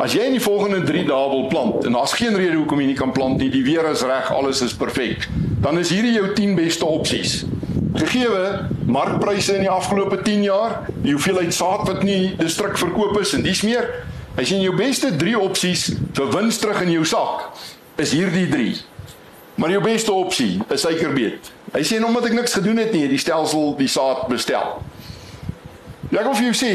as 0.00 0.14
jy 0.16 0.28
in 0.30 0.36
die 0.38 0.42
volgende 0.42 0.80
3 0.88 1.02
dae 1.08 1.26
wil 1.28 1.48
plant 1.50 1.84
en 1.84 1.96
daar's 1.98 2.14
geen 2.16 2.36
rede 2.38 2.56
hoekom 2.56 2.80
jy 2.80 2.86
nie 2.92 2.96
kan 2.96 3.12
plant 3.12 3.42
nie, 3.42 3.50
die 3.52 3.64
weer 3.66 3.84
is 3.90 4.04
reg, 4.08 4.30
alles 4.32 4.62
is 4.64 4.72
perfek, 4.78 5.26
dan 5.60 5.76
is 5.80 5.92
hierdie 5.92 6.14
jou 6.14 6.30
10 6.36 6.54
beste 6.56 6.86
opsies. 6.86 7.42
Gegeewe 7.98 8.68
markpryse 8.86 9.58
in 9.58 9.66
die 9.66 9.72
afgelope 9.72 10.22
10 10.22 10.46
jaar, 10.46 10.78
die 11.02 11.12
hoeveelheid 11.12 11.52
saad 11.54 11.84
wat 11.90 12.04
nie 12.06 12.36
distrik 12.38 12.78
verkoop 12.80 13.18
is 13.20 13.34
en 13.36 13.44
dis 13.44 13.64
meer, 13.66 13.90
as 14.38 14.48
jy 14.48 14.62
jou 14.62 14.76
beste 14.78 15.12
3 15.18 15.36
opsies 15.44 15.90
vir 16.16 16.32
wins 16.32 16.60
terug 16.62 16.80
in 16.86 16.94
jou 16.94 17.04
sak, 17.04 17.50
is 18.00 18.14
hierdie 18.16 18.46
3. 18.48 18.76
Maar 19.58 19.74
jou 19.74 19.80
beste 19.82 20.14
opsie 20.14 20.52
is 20.70 20.86
suikerbeet. 20.86 21.50
Hy 21.74 21.82
sê 21.84 21.98
omdat 22.00 22.30
ek 22.30 22.36
niks 22.38 22.54
gedoen 22.54 22.78
het 22.80 22.94
nie, 22.94 23.02
het 23.08 23.12
die 23.12 23.20
stelsel 23.20 23.74
die 23.76 23.90
saad 23.90 24.28
bestel. 24.30 24.78
Ja, 26.08 26.22
wil 26.24 26.34
vir 26.38 26.48
jou 26.48 26.56
sê, 26.56 26.72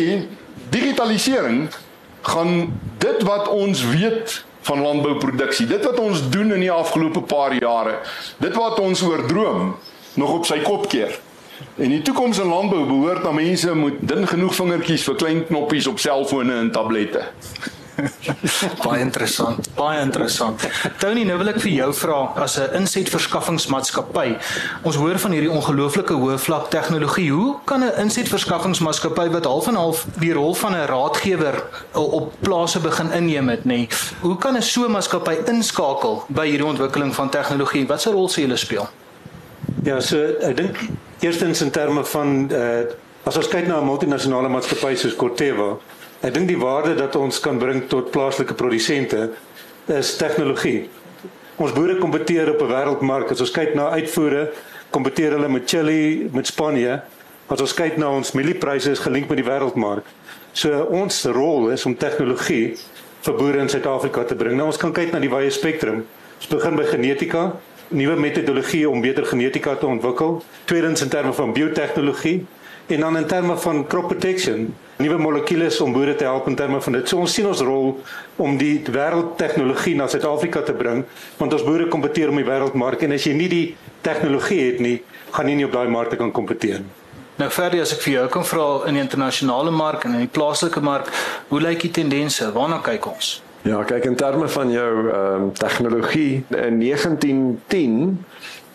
digitalisering 0.70 1.66
gaan 2.22 2.74
dit 3.02 3.24
wat 3.26 3.48
ons 3.50 3.82
weet 3.90 4.44
van 4.68 4.82
landbouproduksie, 4.82 5.66
dit 5.68 5.86
wat 5.86 6.00
ons 6.00 6.22
doen 6.30 6.54
in 6.54 6.62
die 6.64 6.72
afgelope 6.72 7.24
paar 7.28 7.56
jare, 7.58 7.98
dit 8.40 8.54
wat 8.56 8.80
ons 8.80 9.02
oor 9.04 9.26
droom, 9.28 9.74
nog 10.14 10.38
op 10.38 10.46
sy 10.46 10.60
kop 10.64 10.86
keer. 10.92 11.18
En 11.82 11.90
die 11.90 12.02
toekoms 12.06 12.40
in 12.44 12.52
landbou 12.52 12.84
behoort 12.86 13.26
aan 13.28 13.40
mense 13.40 13.74
met 13.76 14.02
dun 14.06 14.28
genoeg 14.28 14.56
vingertjies 14.56 15.06
vir 15.10 15.18
klein 15.18 15.42
knoppies 15.50 15.88
op 15.90 16.00
selfone 16.02 16.60
en 16.60 16.72
tablette. 16.72 17.26
Baie 18.86 19.02
interessant, 19.02 19.68
baie 19.78 20.02
interessant. 20.02 20.64
Tony, 21.02 21.24
nou 21.28 21.38
wil 21.38 21.52
ek 21.54 21.60
vir 21.64 21.72
jou 21.72 21.90
vra 21.94 22.20
as 22.44 22.58
'n 22.60 22.82
insetverskaffingsmaatskappy. 22.82 24.38
Ons 24.84 24.96
hoor 24.96 25.20
van 25.20 25.32
hierdie 25.32 25.52
ongelooflike 25.52 26.14
hoë 26.14 26.38
vlak 26.40 26.70
tegnologie. 26.70 27.30
Hoe 27.32 27.60
kan 27.66 27.84
'n 27.84 27.94
insetverskaffingsmaatskappy 28.06 29.30
wat 29.30 29.46
half 29.46 29.68
en 29.68 29.76
half 29.76 30.06
die 30.20 30.34
rol 30.34 30.54
van 30.54 30.74
'n 30.74 30.88
raadgewer 30.88 31.64
op 31.94 32.34
plase 32.40 32.80
begin 32.80 33.12
inneem 33.12 33.50
het, 33.50 33.66
nê? 33.66 33.88
Hoe 34.22 34.38
kan 34.38 34.58
'n 34.58 34.62
so 34.62 34.86
'n 34.86 34.92
maatskappy 34.92 35.38
inskakel 35.46 36.26
by 36.28 36.48
hierdie 36.48 36.66
ontwikkeling 36.68 37.16
van 37.16 37.30
tegnologie? 37.30 37.88
Wat 37.88 38.06
'n 38.06 38.12
rol 38.12 38.30
sê 38.30 38.42
julle 38.42 38.58
speel? 38.58 38.90
Ja, 39.84 40.00
so 40.00 40.18
ek 40.42 40.58
dink 40.58 40.78
eerstens 41.20 41.62
in 41.62 41.72
terme 41.72 42.06
van 42.06 42.50
uh 42.52 42.84
as 43.24 43.38
ons 43.40 43.48
kyk 43.48 43.68
na 43.68 43.80
'n 43.80 43.86
multinasjonale 43.88 44.50
maatskappy 44.50 44.96
soos 44.96 45.16
Corteva, 45.16 45.78
ek 46.24 46.32
dink 46.32 46.48
die 46.48 46.60
waarde 46.60 46.96
dat 46.96 47.16
ons 47.20 47.40
kan 47.44 47.58
bring 47.60 47.84
tot 47.92 48.12
plaaslike 48.14 48.56
produsente 48.56 49.34
is 49.92 50.14
tegnologie. 50.16 50.88
Ons 51.60 51.74
boere 51.76 51.98
kompeteer 52.00 52.54
op 52.54 52.62
'n 52.62 52.72
wêreldmark. 52.72 53.32
As 53.32 53.42
ons 53.42 53.52
kyk 53.52 53.76
na 53.76 53.90
uitvoere, 53.90 54.52
kompeteer 54.90 55.32
hulle 55.32 55.50
met 55.50 55.70
Chili, 55.70 56.30
met 56.32 56.48
Spanje. 56.48 57.02
As 57.48 57.62
ons 57.62 57.74
kyk 57.74 57.98
na 57.98 58.10
ons 58.10 58.32
mieliepryse 58.32 58.92
is 58.92 59.00
gelink 59.00 59.28
met 59.30 59.38
die 59.38 59.46
wêreldmark. 59.46 60.04
So 60.54 60.70
ons 60.90 61.26
rol 61.26 61.70
is 61.70 61.86
om 61.86 61.96
tegnologie 61.98 62.78
vir 63.22 63.34
boere 63.34 63.60
in 63.60 63.70
Suid-Afrika 63.70 64.24
te 64.24 64.36
bring. 64.36 64.56
Nou 64.56 64.68
ons 64.68 64.78
kan 64.78 64.94
kyk 64.94 65.12
na 65.12 65.20
die 65.20 65.30
wye 65.30 65.50
spektrum. 65.50 66.06
Ons 66.38 66.48
begin 66.48 66.76
by 66.76 66.84
genetika, 66.84 67.52
nuwe 67.90 68.16
metodologieë 68.16 68.88
om 68.88 69.02
beter 69.02 69.26
genetika 69.26 69.76
te 69.76 69.86
ontwikkel. 69.86 70.44
Tweedens 70.66 71.02
in 71.02 71.10
terme 71.10 71.34
van 71.34 71.54
biotehnologie 71.54 72.46
en 72.88 73.00
dan 73.00 73.18
in 73.18 73.28
terme 73.28 73.58
van 73.58 73.88
crop 73.88 74.08
protection, 74.08 74.74
nuwe 74.98 75.18
molekules 75.18 75.80
om 75.82 75.94
boere 75.94 76.16
te 76.16 76.24
help 76.24 76.48
in 76.48 76.56
terme 76.56 76.82
van 76.82 76.98
dit. 76.98 77.08
So 77.10 77.18
ons 77.18 77.34
sien 77.34 77.48
ons 77.48 77.62
rol 77.66 77.96
om 78.36 78.58
die 78.58 78.82
wêreldtegnologie 78.92 79.96
na 79.96 80.08
Suid-Afrika 80.08 80.62
te 80.62 80.76
bring, 80.78 81.06
want 81.38 81.54
ons 81.54 81.64
boere 81.64 81.88
kompeteer 81.88 82.30
om 82.30 82.42
die 82.42 82.48
wêreldmark 82.48 83.06
en 83.08 83.16
as 83.16 83.28
jy 83.28 83.34
nie 83.38 83.50
die 83.52 83.64
tegnologie 84.06 84.60
het 84.66 84.84
nie, 84.84 84.98
gaan 85.32 85.50
jy 85.50 85.56
nie 85.62 85.70
op 85.70 85.74
daai 85.74 85.88
markte 85.90 86.20
kan 86.20 86.32
kompeteer 86.36 86.84
nie. 86.84 87.00
Nou 87.42 87.50
verder 87.50 87.82
as 87.82 87.96
ek 87.96 88.04
vir 88.04 88.14
jou 88.14 88.28
kan 88.36 88.44
vra 88.46 88.66
in 88.90 89.00
die 89.00 89.02
internasionale 89.02 89.72
mark 89.74 90.04
en 90.06 90.14
in 90.20 90.28
die 90.28 90.34
plaaslike 90.36 90.84
mark, 90.86 91.10
hoe 91.50 91.62
lyk 91.64 91.82
die 91.88 91.96
tendense? 91.96 92.52
Waarna 92.54 92.78
kyk 92.86 93.08
ons? 93.10 93.40
Ja, 93.66 93.80
kyk 93.88 94.06
in 94.06 94.18
terme 94.20 94.50
van 94.52 94.70
jou 94.70 94.92
ehm 95.08 95.48
um, 95.48 95.52
tegnologie 95.58 96.44
in 96.52 96.78
1910 96.84 98.20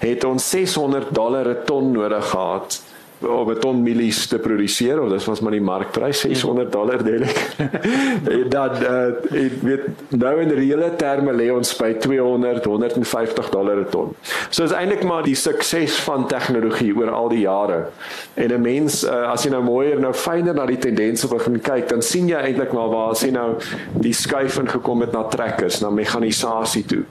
het 0.03 0.25
ons 0.25 0.51
600 0.51 1.15
dollar 1.15 1.49
'n 1.49 1.65
ton 1.67 1.93
nodig 1.93 2.31
gehad 2.31 2.81
om 3.21 3.51
'n 3.51 3.59
ton 3.59 3.83
mielies 3.83 4.27
te 4.27 4.39
produseer 4.39 5.01
of 5.03 5.11
dit 5.11 5.25
was 5.25 5.41
maar 5.41 5.53
die 5.53 5.61
markprys 5.61 6.21
600 6.21 6.73
dollar 6.73 7.05
delik. 7.05 7.57
en 8.39 8.49
dan 8.49 8.71
uh, 8.83 9.07
ek 9.33 9.63
weet 9.63 9.87
nou 10.09 10.35
in 10.41 10.51
reële 10.51 10.91
terme 10.97 11.33
lê 11.33 11.49
ons 11.55 11.77
by 11.77 11.93
200 11.99 12.65
150 12.65 13.51
dollar 13.51 13.81
'n 13.81 13.89
ton. 13.91 14.15
So 14.51 14.65
is 14.65 14.73
eintlik 14.73 15.05
maar 15.05 15.23
die 15.23 15.35
sukses 15.35 15.99
van 16.07 16.27
tegnologie 16.27 16.95
oor 16.97 17.11
al 17.11 17.29
die 17.29 17.41
jare. 17.47 17.89
En 18.35 18.53
'n 18.53 18.61
mens 18.61 19.05
uh, 19.05 19.31
as 19.33 19.45
jy 19.45 19.51
nou 19.51 19.63
mooier 19.63 20.01
nou 20.01 20.15
fyner 20.15 20.55
na 20.55 20.67
die 20.67 20.79
tendense 20.79 21.29
begin 21.29 21.61
kyk, 21.61 21.89
dan 21.89 22.03
sien 22.03 22.29
jy 22.29 22.39
eintlik 22.39 22.73
maar 22.73 22.89
waar 22.89 23.17
sien 23.17 23.33
nou 23.33 23.57
die 24.01 24.13
skuif 24.13 24.59
ingekom 24.59 25.01
het 25.01 25.13
na 25.13 25.25
trekkers, 25.25 25.81
na 25.81 25.91
mekanisasie 25.91 26.85
toe. 26.85 27.05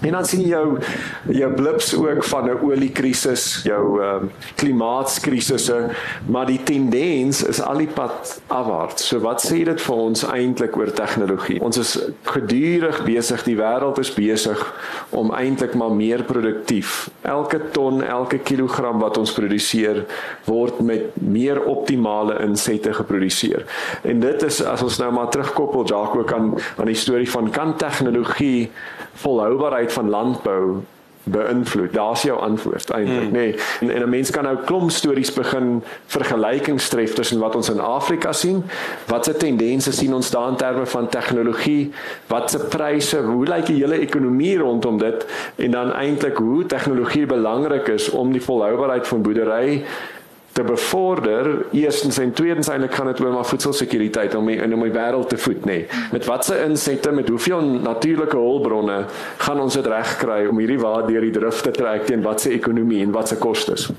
En 0.00 0.12
dan 0.12 0.24
sien 0.28 0.42
jy 0.44 0.48
jou 0.48 0.78
jou 1.32 1.52
blips 1.56 1.94
ook 1.96 2.24
van 2.24 2.44
'n 2.50 2.58
oliekrisis, 2.62 3.60
jou 3.64 4.02
ehm 4.02 4.22
um, 4.22 4.30
klimaatskrisisse, 4.54 5.88
maar 6.26 6.46
die 6.46 6.62
tendens 6.62 7.42
is 7.44 7.60
al 7.60 7.76
die 7.76 7.86
pad 7.94 8.40
afwaarts. 8.46 9.06
So 9.06 9.18
wat 9.20 9.42
sê 9.46 9.64
dit 9.64 9.80
vir 9.80 9.94
ons 9.94 10.24
eintlik 10.24 10.76
oor 10.76 10.92
tegnologie? 10.92 11.60
Ons 11.60 11.76
is 11.76 11.98
gedurig 12.22 13.04
besig, 13.04 13.44
die 13.44 13.56
wêreld 13.56 13.98
is 13.98 14.14
besig 14.14 14.74
om 15.10 15.32
eintlik 15.32 15.74
maar 15.74 15.92
meer 15.92 16.22
produktief. 16.22 17.10
Elke 17.22 17.60
ton, 17.70 18.02
elke 18.02 18.38
kilogram 18.38 18.98
wat 18.98 19.16
ons 19.16 19.32
produseer, 19.32 20.04
word 20.44 20.80
met 20.80 21.00
meer 21.14 21.64
optimale 21.64 22.38
insette 22.40 22.92
geproduseer. 22.92 23.64
En 24.02 24.20
dit 24.20 24.42
is 24.42 24.62
as 24.62 24.82
ons 24.82 24.98
nou 24.98 25.12
maar 25.12 25.28
terugkoppel 25.28 25.84
Jacques 25.84 26.20
ook 26.20 26.32
aan 26.32 26.54
aan 26.76 26.86
die 26.86 26.94
storie 26.94 27.30
van 27.30 27.50
kan 27.50 27.76
tegnologie 27.76 28.70
volhoubaarheid 29.16 29.92
van 29.92 30.10
landbou 30.10 30.82
beïnvloed. 31.26 31.92
Daar's 31.92 32.22
jou 32.22 32.38
antwoord 32.40 32.90
eintlik, 32.90 33.22
hmm. 33.22 33.32
nê. 33.32 33.38
Nee. 33.38 33.54
En, 33.80 33.90
en 33.90 34.02
'n 34.02 34.08
mens 34.08 34.30
kan 34.30 34.42
nou 34.42 34.56
klomp 34.64 34.90
stories 34.90 35.32
begin 35.32 35.82
vergelykings 36.06 36.88
tref 36.88 37.14
tussen 37.14 37.38
wat 37.38 37.54
ons 37.54 37.70
in 37.70 37.80
Afrika 37.80 38.32
sien, 38.32 38.64
watse 39.06 39.36
tendense 39.36 39.92
sien 39.92 40.14
ons 40.14 40.30
daar 40.30 40.48
in 40.48 40.56
terme 40.56 40.86
van 40.86 41.08
tegnologie, 41.08 41.92
watse 42.26 42.58
pryse, 42.58 43.18
hoe 43.18 43.46
lyk 43.46 43.66
die 43.66 43.80
hele 43.82 43.98
ekonomie 43.98 44.58
rondom 44.58 44.98
dit 44.98 45.26
en 45.56 45.70
dan 45.70 45.92
eintlik 45.92 46.36
hoe 46.36 46.66
tegnologie 46.66 47.26
belangrik 47.26 47.88
is 47.88 48.10
om 48.10 48.32
die 48.32 48.42
volhoubaarheid 48.42 49.06
van 49.06 49.22
boerdery 49.22 49.84
te 50.56 50.64
bevorder. 50.64 51.66
Eerstens 51.76 52.18
en 52.18 52.32
tweedens 52.32 52.68
eintlik 52.72 52.94
gaan 52.96 53.10
dit 53.12 53.20
oor 53.20 53.32
maar 53.32 53.44
voedselsekuriteit 53.44 54.34
om 54.34 54.48
in 54.48 54.74
om 54.74 54.84
die 54.86 54.94
wêreld 54.94 55.28
te 55.28 55.38
voed, 55.38 55.64
nê. 55.68 55.78
Nee. 55.84 56.02
Met 56.12 56.24
watse 56.24 56.56
insette, 56.64 57.12
met 57.12 57.28
hoeveel 57.28 57.60
natuurlike 57.60 58.36
hulpbronne 58.36 59.04
gaan 59.36 59.60
ons 59.60 59.76
dit 59.76 59.86
regkry 59.86 60.46
om 60.48 60.58
hierdie 60.58 60.80
waar 60.80 61.06
deur 61.06 61.28
die 61.28 61.34
drif 61.36 61.60
te 61.60 61.74
trek 61.76 62.06
teen 62.08 62.24
watse 62.24 62.52
ekonomie 62.56 63.02
en 63.04 63.12
watse 63.12 63.36
kostes? 63.36 63.90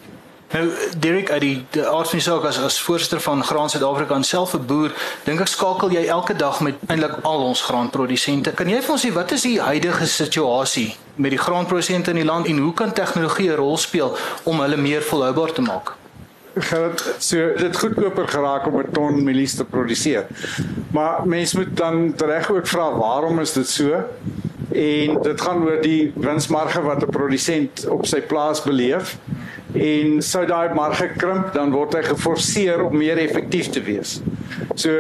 Nou 0.48 0.64
Derek 0.98 1.30
uit 1.32 1.42
die, 1.44 1.56
die 1.76 1.84
aard 1.84 2.08
van 2.08 2.22
die 2.22 2.24
saak 2.24 2.46
as 2.48 2.58
as 2.64 2.80
voorsitter 2.80 3.20
van 3.20 3.44
Graan 3.44 3.70
Suid-Afrika 3.70 4.16
en 4.16 4.24
self 4.24 4.56
'n 4.56 4.66
boer, 4.66 4.96
dink 5.26 5.44
ek 5.44 5.52
skakel 5.52 5.92
jy 5.92 6.06
elke 6.08 6.36
dag 6.36 6.62
met 6.62 6.76
eintlik 6.88 7.20
al 7.22 7.44
ons 7.52 7.62
graanprodusente. 7.62 8.52
Kan 8.52 8.70
jy 8.70 8.82
vir 8.82 8.92
ons 8.92 9.06
sê 9.06 9.12
wat 9.14 9.32
is 9.32 9.42
die 9.42 9.60
huidige 9.62 10.08
situasie 10.08 10.96
met 11.16 11.32
die 11.32 11.44
graanprodusente 11.46 12.10
in 12.10 12.24
die 12.24 12.26
land 12.26 12.48
en 12.48 12.58
hoe 12.58 12.74
kan 12.74 12.94
tegnologie 12.94 13.52
'n 13.52 13.56
rol 13.56 13.78
speel 13.78 14.18
om 14.44 14.60
hulle 14.60 14.78
meer 14.78 15.02
volhoubaar 15.02 15.52
te 15.52 15.62
maak? 15.62 16.07
Geld 16.62 17.16
so 17.18 17.54
dit 17.58 17.78
goedkoper 17.78 18.28
geraak 18.28 18.66
om 18.68 18.80
'n 18.80 18.92
ton 18.92 19.24
mielies 19.24 19.56
te 19.56 19.66
produseer. 19.66 20.26
Maar 20.92 21.28
mense 21.28 21.58
moet 21.58 21.78
dan 21.78 22.14
reg 22.18 22.52
ook 22.52 22.68
vra 22.68 22.98
waarom 22.98 23.40
is 23.40 23.54
dit 23.54 23.70
so? 23.70 24.04
En 24.72 25.22
dit 25.22 25.42
gaan 25.42 25.64
oor 25.64 25.82
die 25.82 26.12
winsmarge 26.16 26.82
wat 26.82 27.02
'n 27.02 27.10
produsent 27.10 27.88
op 27.88 28.06
sy 28.06 28.22
plaas 28.22 28.64
beleef 28.64 29.18
en 29.74 30.22
sou 30.24 30.46
daai 30.48 30.74
marge 30.76 31.10
krimp 31.18 31.52
dan 31.56 31.72
word 31.76 31.98
hy 31.98 32.04
geforseer 32.08 32.86
om 32.86 32.96
meer 32.98 33.20
effektief 33.22 33.70
te 33.74 33.84
wees. 33.84 34.18
So 34.78 34.94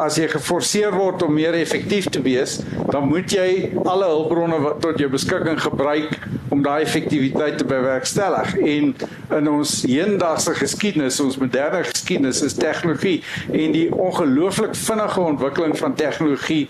as 0.00 0.18
jy 0.20 0.28
geforseer 0.30 0.94
word 0.94 1.22
om 1.26 1.34
meer 1.34 1.56
effektief 1.58 2.10
te 2.12 2.20
wees, 2.22 2.58
dan 2.92 3.08
moet 3.08 3.32
jy 3.32 3.72
alle 3.82 4.08
hulpbronne 4.12 4.60
wat 4.62 4.80
tot 4.84 5.00
jou 5.00 5.08
beskikking 5.12 5.58
gebruik 5.64 6.14
om 6.54 6.62
daai 6.62 6.84
effektiwiteit 6.84 7.58
te 7.58 7.66
bewerkstellig. 7.68 8.54
En 8.60 8.92
in 9.38 9.50
ons 9.50 9.76
hedendaagse 9.88 10.54
geskiedenis, 10.60 11.20
ons 11.24 11.38
moderne 11.40 11.82
geskiedenis 11.88 12.42
is 12.46 12.58
tegnologie 12.58 13.22
en 13.50 13.74
die 13.74 13.88
ongelooflik 13.90 14.76
vinnige 14.78 15.24
ontwikkeling 15.32 15.78
van 15.78 15.96
tegnologie 15.98 16.68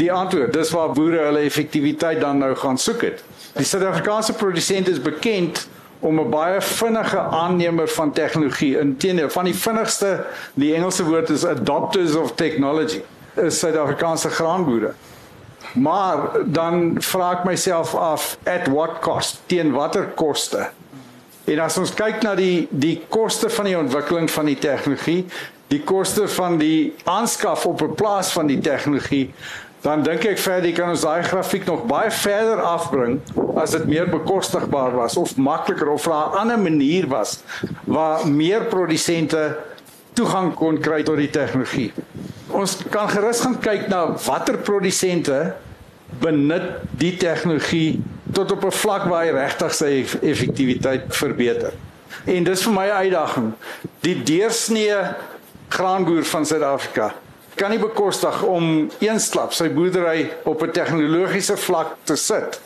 die 0.00 0.12
antwoord. 0.12 0.54
Dis 0.56 0.72
waar 0.74 0.94
boere 0.96 1.26
hulle 1.28 1.44
effektiwiteit 1.48 2.22
dan 2.22 2.40
nou 2.40 2.54
gaan 2.56 2.78
soek 2.78 3.04
het. 3.10 3.24
Die 3.58 3.66
Suid-Afrikaanse 3.66 4.32
produsent 4.38 4.88
is 4.88 5.02
bekend 5.02 5.66
om 6.00 6.20
'n 6.20 6.30
baie 6.30 6.60
vinnige 6.60 7.18
aannemer 7.18 7.88
van 7.88 8.12
tegnologie 8.12 8.78
in 8.78 8.96
teenoor 8.96 9.30
van 9.30 9.44
die 9.44 9.54
vinnigste 9.54 10.26
die 10.54 10.74
Engelse 10.74 11.04
woord 11.04 11.30
is 11.30 11.44
adopters 11.44 12.14
of 12.14 12.32
technology 12.34 13.02
is 13.34 13.58
Suid-Afrikaanse 13.58 14.30
graanboere. 14.30 14.92
Maar 15.74 16.18
dan 16.44 16.94
vra 16.98 17.30
ek 17.32 17.44
myself 17.44 17.94
af 17.94 18.38
at 18.44 18.66
what 18.66 18.98
cost? 19.00 19.40
Teen 19.46 19.72
watter 19.72 20.06
koste? 20.14 20.70
En 21.44 21.58
as 21.58 21.78
ons 21.78 21.94
kyk 21.94 22.22
na 22.22 22.34
die 22.34 22.68
die 22.70 23.02
koste 23.08 23.50
van 23.50 23.64
die 23.64 23.78
ontwikkeling 23.78 24.30
van 24.30 24.50
die 24.50 24.58
tegnologie, 24.58 25.24
die 25.70 25.82
koste 25.86 26.28
van 26.28 26.58
die 26.58 26.94
aanskaf 27.04 27.66
op 27.66 27.82
'n 27.82 27.94
plaas 27.94 28.32
van 28.32 28.46
die 28.46 28.58
tegnologie, 28.58 29.30
dan 29.80 30.02
dink 30.04 30.26
ek 30.28 30.38
verder 30.38 30.72
kan 30.76 30.92
ons 30.92 31.04
daai 31.06 31.22
grafiek 31.24 31.64
nog 31.68 31.86
baie 31.88 32.10
verder 32.12 32.60
afbring 32.68 33.20
as 33.60 33.72
dit 33.76 33.86
meer 33.88 34.10
bekostigbaar 34.12 34.92
was 34.98 35.16
of 35.16 35.36
makliker 35.36 35.88
of 35.88 36.06
'n 36.06 36.36
ander 36.42 36.58
manier 36.58 37.08
was 37.08 37.40
waar 37.84 38.28
meer 38.28 38.64
produsente 38.68 39.56
toegang 40.12 40.54
kon 40.54 40.80
kry 40.80 41.02
tot 41.02 41.16
die 41.16 41.30
tegnologie. 41.30 41.92
Ons 42.48 42.76
kan 42.90 43.08
gerus 43.08 43.40
gaan 43.40 43.58
kyk 43.60 43.88
na 43.88 44.16
watter 44.26 44.58
produsente 44.58 45.54
benut 46.20 46.82
die 46.98 47.16
tegnologie 47.16 48.02
tot 48.32 48.52
op 48.52 48.64
'n 48.64 48.70
vlak 48.82 49.04
waar 49.08 49.24
hy 49.24 49.32
regtig 49.32 49.74
sy 49.74 50.04
effektiwiteit 50.22 51.08
verbeter. 51.08 51.72
En 52.26 52.44
dis 52.44 52.62
vir 52.62 52.72
my 52.72 52.86
'n 52.86 53.00
uitdaging. 53.04 53.52
Die 54.00 54.22
deursnee 54.22 54.96
graanboer 55.68 56.24
van 56.24 56.46
Suid-Afrika 56.46 57.14
kan 57.60 57.70
nie 57.74 57.80
bekostig 57.80 58.40
om 58.48 58.88
eensklap 59.04 59.52
sy 59.52 59.68
boerdery 59.74 60.30
op 60.48 60.62
'n 60.64 60.72
tegnologiese 60.72 61.56
vlak 61.56 61.96
te 62.04 62.16
sit 62.16 62.60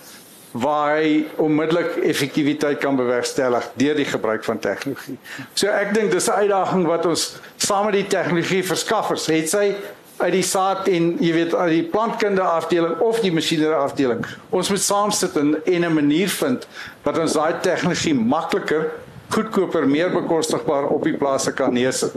waar 0.55 0.97
hy 0.97 1.25
onmiddellik 1.43 1.97
effektiwiteit 2.07 2.79
kan 2.79 2.97
bewerkstellig 2.97 3.65
deur 3.75 3.97
die 3.99 4.07
gebruik 4.07 4.45
van 4.45 4.59
tegnologie. 4.59 5.19
So 5.55 5.67
ek 5.67 5.95
dink 5.95 6.11
dis 6.11 6.29
'n 6.29 6.47
uitdaging 6.47 6.87
wat 6.87 7.07
ons 7.07 7.37
saam 7.57 7.85
met 7.85 7.95
die 7.95 8.07
tegnologie 8.07 8.63
verskaffers, 8.63 9.27
het 9.27 9.51
sy 9.51 9.75
uit 10.17 10.33
die 10.33 10.43
saad 10.43 10.87
en 10.89 11.17
jy 11.19 11.33
weet 11.33 11.55
uit 11.55 11.71
die 11.71 11.89
plantkunde 11.91 12.43
afdeling 12.43 12.99
of 13.03 13.21
die 13.21 13.33
masjinerie 13.33 13.75
afdeling. 13.75 14.25
Ons 14.51 14.71
moet 14.71 14.81
saam 14.81 15.11
sit 15.11 15.37
en, 15.37 15.57
'n 15.65 15.95
manier 15.95 16.29
vind 16.29 16.67
wat 17.03 17.19
ons 17.19 17.33
daai 17.33 17.61
tegnologie 17.61 18.15
makliker, 18.15 18.91
goedkoper, 19.29 19.89
meer 19.89 20.11
bekostigbaar 20.11 20.87
op 20.87 21.03
die 21.03 21.17
plase 21.17 21.53
kan 21.53 21.73
neersit. 21.73 22.13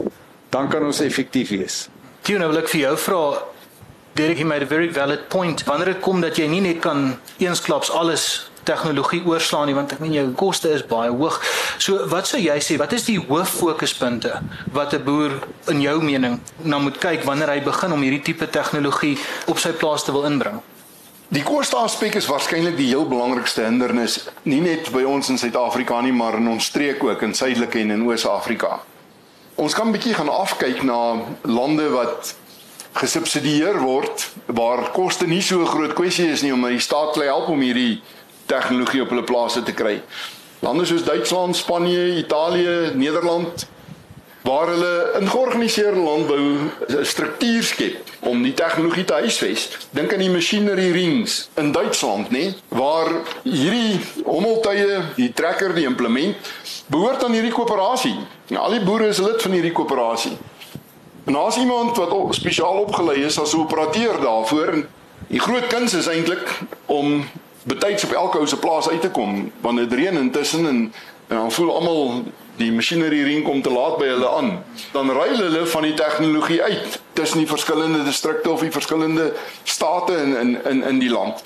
Dan 0.50 0.68
kan 0.68 0.84
ons 0.84 1.00
effektief 1.00 1.48
wees. 1.48 1.88
Tien 2.28 2.42
nou 2.42 2.50
wil 2.50 2.58
ek 2.60 2.66
vir 2.68 2.82
jou 2.82 2.96
vra 3.00 3.18
Derek 4.18 4.42
made 4.44 4.66
a 4.66 4.68
very 4.68 4.90
valid 4.92 5.30
point. 5.32 5.62
Wanneer 5.64 5.94
dit 5.94 6.00
kom 6.04 6.18
dat 6.20 6.36
jy 6.36 6.44
nie 6.52 6.60
net 6.60 6.82
kan 6.84 7.14
eensklaps 7.40 7.88
alles 7.88 8.24
tegnologie 8.68 9.22
oorslaan 9.24 9.70
nie 9.70 9.76
want 9.78 9.94
ek 9.94 10.02
meen 10.04 10.12
jou 10.12 10.26
koste 10.36 10.68
is 10.76 10.82
baie 10.84 11.08
hoog. 11.08 11.38
So 11.80 12.04
wat 12.12 12.28
sou 12.28 12.36
jy 12.36 12.58
sê, 12.60 12.76
wat 12.76 12.92
is 12.92 13.06
die 13.06 13.16
hoof 13.16 13.54
fokuspunte 13.62 14.42
wat 14.76 14.92
'n 14.92 15.04
boer 15.06 15.38
in 15.72 15.80
jou 15.80 16.02
mening 16.02 16.36
na 16.64 16.78
moet 16.78 17.00
kyk 17.00 17.24
wanneer 17.24 17.48
hy 17.48 17.60
begin 17.64 17.92
om 17.92 18.04
hierdie 18.04 18.26
tipe 18.28 18.46
tegnologie 18.46 19.16
op 19.46 19.58
sy 19.58 19.72
plaas 19.72 20.04
te 20.04 20.12
wil 20.12 20.28
inbring? 20.28 20.60
Die 21.30 21.42
koste 21.42 21.76
aspek 21.76 22.14
is 22.14 22.28
waarskynlik 22.28 22.76
die 22.76 22.92
heel 22.92 23.08
belangrikste 23.08 23.64
hindernis, 23.64 24.28
nie 24.42 24.60
net 24.60 24.92
by 24.92 25.02
ons 25.04 25.28
in 25.28 25.38
Suid-Afrika 25.38 26.00
nie, 26.00 26.12
maar 26.12 26.36
in 26.36 26.48
ons 26.48 26.64
streek 26.64 27.02
ook 27.04 27.22
in 27.22 27.34
Suidelike 27.34 27.78
en 27.78 27.90
in 27.90 28.04
Oos-Afrika. 28.04 28.80
Ons 29.58 29.74
kan 29.74 29.88
'n 29.88 29.92
bietjie 29.92 30.14
gaan 30.14 30.28
afkyk 30.28 30.82
na 30.82 31.18
lande 31.42 31.88
wat 31.90 32.36
gesubsidieer 32.92 33.80
word 33.82 34.30
waar 34.46 34.90
koste 34.90 35.26
nie 35.26 35.42
so 35.42 35.64
groot 35.66 35.92
kwessie 35.98 36.30
is 36.30 36.42
nie 36.42 36.52
om 36.52 36.62
die 36.62 36.78
staat 36.78 37.12
te 37.12 37.24
help 37.26 37.48
om 37.48 37.60
hierdie 37.60 38.00
tegnologie 38.46 39.02
op 39.02 39.10
hulle 39.10 39.24
plase 39.24 39.62
te 39.62 39.72
kry. 39.72 40.02
Lande 40.62 40.86
soos 40.86 41.04
Duitsland, 41.04 41.56
Spanje, 41.56 42.16
Italië, 42.16 42.94
Nederland 42.94 43.66
waar 44.48 44.68
hulle 44.68 45.10
in 45.20 45.28
georganiseerde 45.28 46.00
landbou 46.00 46.40
'n 46.88 47.04
struktuur 47.04 47.62
skep 47.62 47.96
om 48.18 48.42
die 48.42 48.54
tegnologie 48.54 49.04
te 49.04 49.12
huisves. 49.12 49.78
Dink 49.90 50.12
aan 50.12 50.18
die 50.18 50.30
machinery 50.30 50.90
rings 50.90 51.48
in 51.54 51.72
Duitsland, 51.72 52.30
nê, 52.30 52.54
waar 52.68 53.08
hierdie 53.42 54.00
hommeltuie, 54.24 55.00
die 55.16 55.32
trekker, 55.32 55.74
die 55.74 55.84
implement 55.84 56.36
behoort 56.86 57.24
aan 57.24 57.32
hierdie 57.32 57.52
koöperasie. 57.52 58.16
Nou, 58.48 58.64
al 58.64 58.70
die 58.70 58.84
boere 58.84 59.06
is 59.06 59.18
lid 59.18 59.42
van 59.42 59.52
hierdie 59.52 59.72
koöperasie. 59.72 60.36
En 61.24 61.32
daar's 61.32 61.56
iemand 61.56 61.96
wat 61.96 62.10
op, 62.10 62.34
spesiaal 62.34 62.80
opgelei 62.86 63.24
is 63.24 63.40
as 63.40 63.52
'n 63.52 63.60
operateur 63.60 64.20
daarvoor 64.20 64.66
en 64.66 64.88
die 65.28 65.40
groot 65.40 65.66
kuns 65.66 65.94
is 65.94 66.06
eintlik 66.06 66.60
om 66.86 67.28
betyds 67.62 68.04
op 68.04 68.12
elke 68.12 68.38
ou 68.38 68.46
se 68.46 68.56
plaas 68.56 68.88
uit 68.88 69.00
te 69.00 69.10
kom 69.10 69.52
wanneer 69.60 69.88
dit 69.88 69.98
reën 69.98 70.16
intussen 70.16 70.66
en, 70.66 70.92
en 71.28 71.36
dan 71.36 71.52
voel 71.52 71.74
almal 71.74 72.22
die 72.58 72.70
masjinerie 72.72 73.24
ring 73.24 73.44
kom 73.46 73.62
te 73.62 73.70
laat 73.70 73.98
by 74.00 74.10
hulle 74.10 74.28
aan. 74.28 74.52
Dan 74.92 75.10
ruil 75.10 75.36
hulle 75.36 75.64
van 75.66 75.86
die 75.86 75.94
tegnologie 75.94 76.62
uit 76.62 77.00
tussen 77.18 77.42
die 77.42 77.50
verskillende 77.50 78.04
distrikte 78.04 78.50
of 78.50 78.60
die 78.60 78.74
verskillende 78.74 79.32
state 79.64 80.16
in 80.22 80.36
in 80.36 80.54
in 80.64 80.82
in 80.82 81.02
die 81.02 81.10
land. 81.10 81.42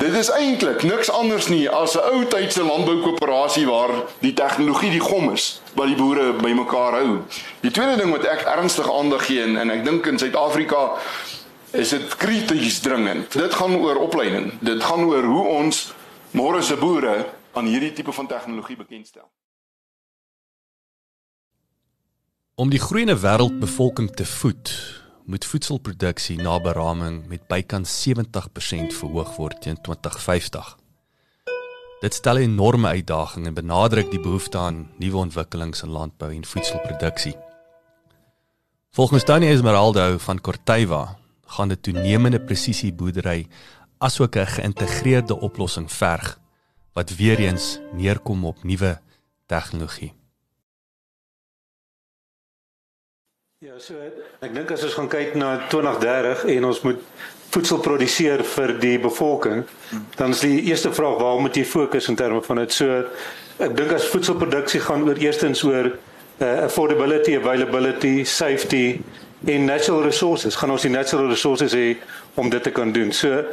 Dit 0.00 0.14
is 0.16 0.30
eintlik 0.32 0.82
niks 0.82 1.10
anders 1.12 1.48
nie 1.52 1.68
as 1.68 1.94
'n 1.94 2.04
ou 2.12 2.24
tydse 2.24 2.62
landboukoöperasie 2.64 3.66
waar 3.66 3.90
die 4.20 4.32
tegnologie 4.32 4.90
die 4.90 5.00
gom 5.00 5.32
is 5.32 5.60
wat 5.74 5.86
die 5.86 5.96
boere 5.96 6.32
bymekaar 6.32 6.92
hou. 6.92 7.18
Die 7.60 7.70
tweede 7.70 7.96
ding 7.96 8.10
wat 8.10 8.24
ek 8.24 8.46
ernstig 8.48 8.88
aandag 8.92 9.26
gee 9.26 9.42
en, 9.42 9.56
en 9.56 9.70
ek 9.70 9.84
dink 9.84 10.06
in 10.06 10.18
Suid-Afrika 10.18 10.96
is 11.72 11.88
dit 11.88 12.16
krities 12.16 12.80
dringend. 12.80 13.32
Dit 13.32 13.54
gaan 13.54 13.76
oor 13.76 13.96
opleiding. 13.96 14.52
Dit 14.60 14.82
gaan 14.82 15.04
oor 15.04 15.22
hoe 15.22 15.46
ons 15.46 15.92
môre 16.30 16.62
se 16.62 16.76
boere 16.76 17.26
aan 17.52 17.66
hierdie 17.66 17.92
tipe 17.92 18.12
van 18.12 18.26
tegnologie 18.26 18.76
bekendstel. 18.76 19.28
Om 22.60 22.68
die 22.68 22.80
groeiende 22.80 23.14
wêreldbevolking 23.16 24.10
te 24.12 24.24
voed, 24.28 24.70
moet 25.24 25.46
voedselproduksie 25.48 26.34
na 26.44 26.58
beraming 26.60 27.22
met 27.30 27.46
bykans 27.48 27.94
70% 28.04 28.92
verhoog 28.98 29.30
word 29.38 29.62
teen 29.64 29.78
2050. 29.80 30.74
Dit 32.02 32.18
stel 32.18 32.36
'n 32.36 32.52
enorme 32.52 32.88
uitdaging 32.88 33.46
en 33.46 33.54
benadruk 33.54 34.10
die 34.10 34.20
behoefte 34.20 34.58
aan 34.58 34.90
nuwe 34.98 35.16
ontwikkelings 35.16 35.82
in 35.82 35.88
landbou 35.88 36.34
en 36.34 36.44
voedselproduksie. 36.44 37.34
Volgens 38.90 39.24
Tony 39.24 39.46
Esmeraldo 39.46 40.18
van 40.18 40.40
Corteva 40.40 41.16
gaan 41.46 41.68
dit 41.68 41.82
toenemende 41.82 42.40
presisieboerdery 42.40 43.46
asook 43.98 44.36
'n 44.36 44.46
geïntegreerde 44.46 45.40
oplossing 45.40 45.92
verg 45.92 46.38
wat 46.92 47.16
weer 47.16 47.38
eens 47.38 47.80
neerkom 47.92 48.44
op 48.44 48.64
nuwe 48.64 49.00
tegnologie. 49.46 50.19
Ja, 53.60 53.74
so 53.76 53.92
ek 54.40 54.54
dink 54.56 54.70
as 54.72 54.80
ons 54.86 54.94
gaan 54.96 55.08
kyk 55.12 55.34
na 55.36 55.50
2030 55.68 56.46
en 56.48 56.64
ons 56.64 56.78
moet 56.80 57.00
voedsel 57.52 57.82
produseer 57.84 58.40
vir 58.54 58.70
die 58.80 58.94
bevolking, 59.02 59.66
dan 60.16 60.32
is 60.32 60.40
die 60.46 60.62
eerste 60.70 60.88
vraag 60.96 61.18
waar 61.20 61.42
moet 61.44 61.58
jy 61.60 61.66
fokus 61.68 62.08
in 62.08 62.16
terme 62.16 62.40
van 62.46 62.62
dit? 62.62 62.72
So 62.72 63.02
ek 63.60 63.74
dink 63.76 63.92
as 63.92 64.06
voedselproduksie 64.14 64.80
gaan 64.86 65.04
oor 65.04 65.20
eerstens 65.20 65.60
oor 65.68 65.90
uh, 65.90 66.46
affordability, 66.70 67.34
availability, 67.36 68.24
safety 68.24 69.02
en 69.44 69.68
natural 69.68 70.08
resources 70.08 70.56
gaan 70.56 70.72
ons 70.72 70.88
die 70.88 70.94
natural 70.94 71.28
resources 71.28 71.76
hê 71.76 71.84
om 72.40 72.48
dit 72.48 72.64
te 72.64 72.72
kan 72.72 72.96
doen. 72.96 73.12
So 73.12 73.44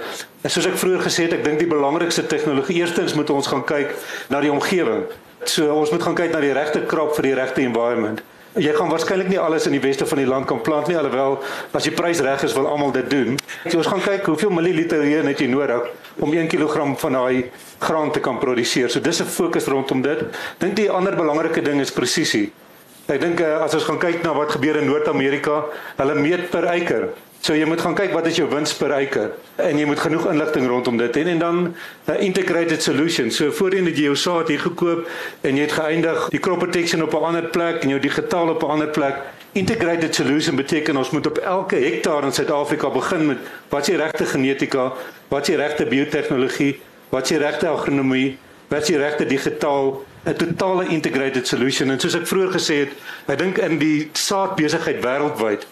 soos 0.48 0.72
ek 0.72 0.80
vroeër 0.80 1.04
gesê 1.10 1.28
het, 1.28 1.36
ek 1.42 1.44
dink 1.50 1.60
die 1.66 1.68
belangrikste 1.76 2.24
tegnologie 2.32 2.80
eerstens 2.80 3.20
moet 3.20 3.36
ons 3.36 3.52
gaan 3.52 3.68
kyk 3.68 3.92
na 4.32 4.40
die 4.40 4.56
omgewing. 4.56 5.04
So 5.44 5.68
ons 5.76 5.92
moet 5.92 6.08
gaan 6.08 6.16
kyk 6.24 6.32
na 6.32 6.46
die 6.48 6.56
regte 6.56 6.88
krop 6.88 7.12
vir 7.20 7.34
die 7.34 7.38
regte 7.44 7.68
environment. 7.68 8.24
Jy 8.58 8.72
gaan 8.74 8.90
waarskynlik 8.90 9.28
nie 9.30 9.38
alles 9.38 9.68
in 9.70 9.76
die 9.76 9.82
weste 9.84 10.06
van 10.10 10.18
die 10.18 10.26
land 10.26 10.48
kan 10.50 10.62
plant 10.66 10.88
nie 10.90 10.98
alhoewel 10.98 11.36
as 11.78 11.86
die 11.86 11.94
prys 11.94 12.24
reg 12.26 12.42
is 12.44 12.56
wil 12.58 12.66
almal 12.66 12.90
dit 12.96 13.10
doen. 13.10 13.36
So 13.68 13.78
ons 13.78 13.90
gaan 13.92 14.02
kyk 14.02 14.26
hoeveel 14.32 14.50
milliliter 14.50 15.04
reën 15.04 15.30
het 15.30 15.44
jy 15.44 15.50
nodig 15.52 15.86
om 16.26 16.34
1 16.34 16.50
kg 16.50 16.88
van 16.98 17.18
daai 17.20 17.52
graan 17.78 18.12
te 18.12 18.20
kan 18.20 18.40
produseer. 18.42 18.90
So 18.90 19.00
dis 19.00 19.22
'n 19.22 19.30
fokus 19.30 19.68
rondom 19.68 20.02
dit. 20.02 20.26
Dink 20.58 20.76
die 20.76 20.90
ander 20.90 21.16
belangrike 21.16 21.62
ding 21.62 21.82
is 21.82 21.92
presisie. 21.92 22.52
Ek 23.08 23.22
dink 23.22 23.40
uh, 23.40 23.64
as 23.64 23.74
ons 23.74 23.84
gaan 23.84 24.00
kyk 24.00 24.24
na 24.24 24.34
wat 24.34 24.52
gebeur 24.52 24.76
in 24.76 24.86
Noord-Amerika, 24.90 25.66
hulle 25.96 26.16
meet 26.16 26.50
per 26.50 26.66
eiker. 26.66 27.14
So 27.42 27.54
jy 27.56 27.68
moet 27.70 27.82
gaan 27.82 27.96
kyk 27.96 28.12
wat 28.16 28.26
is 28.28 28.40
jou 28.40 28.48
wins 28.50 28.74
per 28.76 28.92
eiker 28.96 29.30
en 29.62 29.78
jy 29.78 29.86
moet 29.88 30.00
genoeg 30.02 30.26
inligting 30.32 30.68
rondom 30.68 30.98
dit 30.98 31.18
en, 31.22 31.28
en 31.28 31.40
dan 31.40 31.58
'n 31.64 31.76
uh, 32.12 32.22
integrated 32.22 32.84
solution. 32.84 33.32
So 33.32 33.52
voorheen 33.52 33.86
het 33.86 33.98
jy 33.98 34.10
jou 34.10 34.16
saad 34.16 34.48
hier 34.48 34.60
gekoop 34.60 35.08
en 35.42 35.56
jy 35.56 35.62
het 35.62 35.72
geëindig 35.72 36.30
die 36.30 36.40
crop 36.40 36.60
protection 36.60 37.04
op 37.04 37.14
'n 37.14 37.24
ander 37.24 37.44
plek 37.44 37.84
en 37.84 37.90
jou 37.90 38.00
digitaal 38.00 38.50
op 38.50 38.64
'n 38.64 38.70
ander 38.70 38.88
plek. 38.88 39.16
Integrated 39.54 40.16
solution 40.16 40.56
beteken 40.56 40.98
ons 40.98 41.10
moet 41.10 41.28
op 41.28 41.38
elke 41.38 41.76
hektaar 41.76 42.24
in 42.24 42.34
Suid-Afrika 42.34 42.90
begin 42.90 43.26
met 43.26 43.38
wat 43.70 43.82
is 43.82 43.88
die 43.88 43.98
regte 43.98 44.26
genetika, 44.26 44.94
wat 45.28 45.42
is 45.42 45.48
die 45.48 45.58
regte 45.58 45.86
biotehnologie, 45.86 46.80
wat 47.10 47.24
is 47.24 47.30
die 47.30 47.38
regte 47.38 47.68
agronomie, 47.68 48.38
wat 48.68 48.82
is 48.82 48.88
die 48.88 48.98
regte 48.98 49.26
digitaal 49.26 50.04
'n 50.26 50.36
totale 50.36 50.88
integrated 50.88 51.48
solution 51.48 51.90
en 51.90 52.00
soos 52.00 52.16
ek 52.16 52.28
vroeër 52.28 52.52
gesê 52.52 52.76
het, 52.84 52.92
ek 53.28 53.38
dink 53.38 53.58
in 53.58 53.78
die 53.78 54.10
saadbesigheid 54.14 55.04
wêreldwyd 55.04 55.68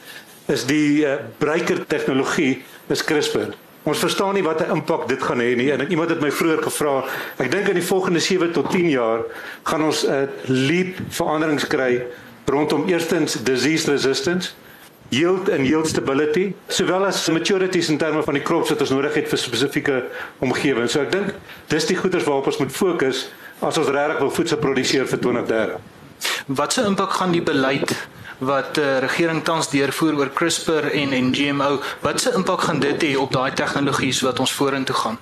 is 0.52 0.66
die 0.66 1.06
uh, 1.06 1.18
breker 1.38 1.86
tegnologie 1.88 2.64
is 2.88 3.04
CRISPR. 3.04 3.54
Ons 3.86 4.02
verstaan 4.02 4.34
nie 4.34 4.44
wat 4.44 4.62
'n 4.62 4.72
impak 4.72 5.08
dit 5.08 5.22
gaan 5.22 5.40
hê 5.40 5.56
nie 5.56 5.72
en 5.72 5.90
iemand 5.90 6.10
het 6.10 6.22
my 6.22 6.32
vroeër 6.32 6.62
gevra, 6.64 7.04
ek 7.38 7.52
dink 7.52 7.68
in 7.68 7.80
die 7.80 7.86
volgende 7.86 8.20
7 8.20 8.52
tot 8.52 8.72
10 8.72 8.90
jaar 8.90 9.22
gaan 9.64 9.84
ons 9.84 10.06
'n 10.06 10.12
uh, 10.12 10.28
leap 10.46 10.98
veranderings 11.10 11.68
kry 11.68 12.02
rondom 12.46 12.88
eerstens 12.88 13.34
disease 13.44 13.92
resistance 13.92 14.54
yield 15.10 15.50
and 15.50 15.68
yield 15.68 15.88
stability 15.88 16.54
sowel 16.68 17.06
as 17.06 17.30
maturities 17.30 17.90
in 17.90 17.98
terme 17.98 18.24
van 18.24 18.34
die 18.34 18.44
crops 18.44 18.70
wat 18.70 18.82
ons 18.82 18.90
nodig 18.90 19.14
het 19.14 19.30
vir 19.30 19.38
spesifieke 19.38 20.04
omgewings. 20.40 20.96
So 20.96 21.02
ek 21.02 21.12
dink 21.12 21.34
dis 21.72 21.86
die 21.86 21.98
goeders 21.98 22.26
waarop 22.26 22.50
ons 22.50 22.58
moet 22.58 22.74
fokus 22.74 23.28
as 23.62 23.78
ons 23.78 23.92
regtig 23.94 24.20
wil 24.20 24.34
voedsel 24.34 24.62
produseer 24.62 25.06
vir 25.10 25.20
2030. 25.20 25.94
Wat 26.58 26.74
se 26.74 26.86
impak 26.86 27.18
gaan 27.20 27.32
die 27.36 27.44
beleid 27.46 27.94
wat 28.38 28.78
uh, 28.78 28.98
regering 29.00 29.44
tans 29.44 29.70
deurvoer 29.70 30.18
oor 30.18 30.32
CRISPR 30.34 30.92
en 30.92 31.14
en 31.14 31.32
GMO, 31.36 31.80
wat 32.02 32.22
se 32.22 32.34
impak 32.36 32.62
gaan 32.68 32.80
dit 32.80 33.02
hê 33.04 33.16
op 33.18 33.32
daai 33.32 33.54
tegnologies 33.54 34.22
wat 34.22 34.40
ons 34.40 34.54
vorentoe 34.54 34.96
gaan? 34.96 35.18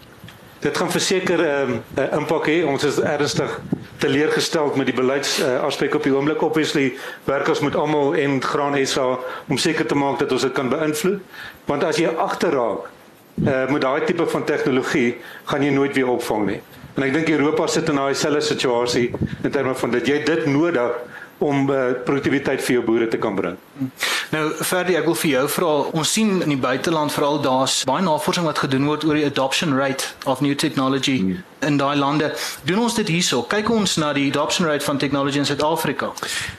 Dit 0.63 0.77
gaan 0.77 0.91
verseker 0.91 1.39
'n 1.39 1.71
um, 1.71 1.83
uh, 1.97 2.13
impak 2.17 2.47
hê. 2.47 2.63
Ons 2.65 2.83
is 2.83 2.99
ernstig 2.99 3.59
teleurgesteld 3.97 4.75
met 4.75 4.85
die 4.85 4.95
beleids 4.95 5.39
uh, 5.39 5.93
op 5.93 6.03
die 6.03 6.15
oomblik. 6.15 6.41
Obviously, 6.41 6.93
werkers 7.23 7.59
moet 7.59 7.75
almal 7.75 8.15
en 8.15 8.41
graan 8.41 8.87
SA 8.87 9.19
om 9.47 9.57
seker 9.57 9.85
te 9.85 9.95
maak 9.95 10.19
dat 10.19 10.31
ons 10.31 10.41
dit 10.41 10.51
kan 10.51 10.69
beïnvloed. 10.69 11.19
Want 11.65 11.83
as 11.83 11.97
jy 11.97 12.07
agterraak 12.07 12.87
uh, 13.43 13.69
met 13.69 13.81
daai 13.81 14.03
tipe 14.03 14.27
van 14.27 14.43
tegnologie, 14.43 15.17
gaan 15.45 15.63
jy 15.63 15.71
nooit 15.71 15.95
weer 15.95 16.07
opvang 16.07 16.45
nie. 16.45 16.61
En 16.93 17.03
ek 17.03 17.13
dink 17.13 17.29
Europa 17.29 17.67
sit 17.67 17.89
in 17.89 17.97
daai 17.97 18.13
selfde 18.15 18.41
situasie 18.41 19.11
in 19.43 19.51
terme 19.51 19.75
van 19.75 19.91
dat 19.91 20.07
jy 20.07 20.19
dit 20.23 20.45
nodig 20.45 20.91
om 21.43 21.69
uh, 21.69 21.91
produktiwiteit 22.07 22.63
vir 22.63 22.77
jou 22.77 22.83
boere 22.87 23.07
te 23.11 23.19
kan 23.21 23.35
bring. 23.35 23.57
Nou 24.33 24.43
Ferdi, 24.63 24.95
ek 24.99 25.07
wil 25.09 25.17
vir 25.19 25.31
jou 25.33 25.45
vra, 25.57 25.71
ons 25.99 26.13
sien 26.15 26.37
in 26.41 26.55
die 26.55 26.59
buiteland 26.59 27.13
veral 27.13 27.41
daar's 27.43 27.81
baie 27.89 28.03
navorsing 28.05 28.47
wat 28.47 28.63
gedoen 28.63 28.87
word 28.89 29.03
oor 29.07 29.19
die 29.19 29.27
adoption 29.27 29.75
rate 29.77 30.13
of 30.25 30.41
new 30.41 30.55
technology 30.55 31.19
hmm. 31.19 31.41
In 31.65 31.77
daai 31.77 31.95
lande. 31.97 32.33
Doen 32.63 32.79
ons 32.79 32.95
dit 32.95 33.07
hierso? 33.07 33.43
Kyk 33.43 33.69
ons 33.69 33.95
na 33.95 34.13
die 34.13 34.29
adoption 34.29 34.67
rate 34.67 34.85
van 34.85 34.97
tegnologie 34.97 35.39
in 35.39 35.45
Suid-Afrika. 35.45 36.11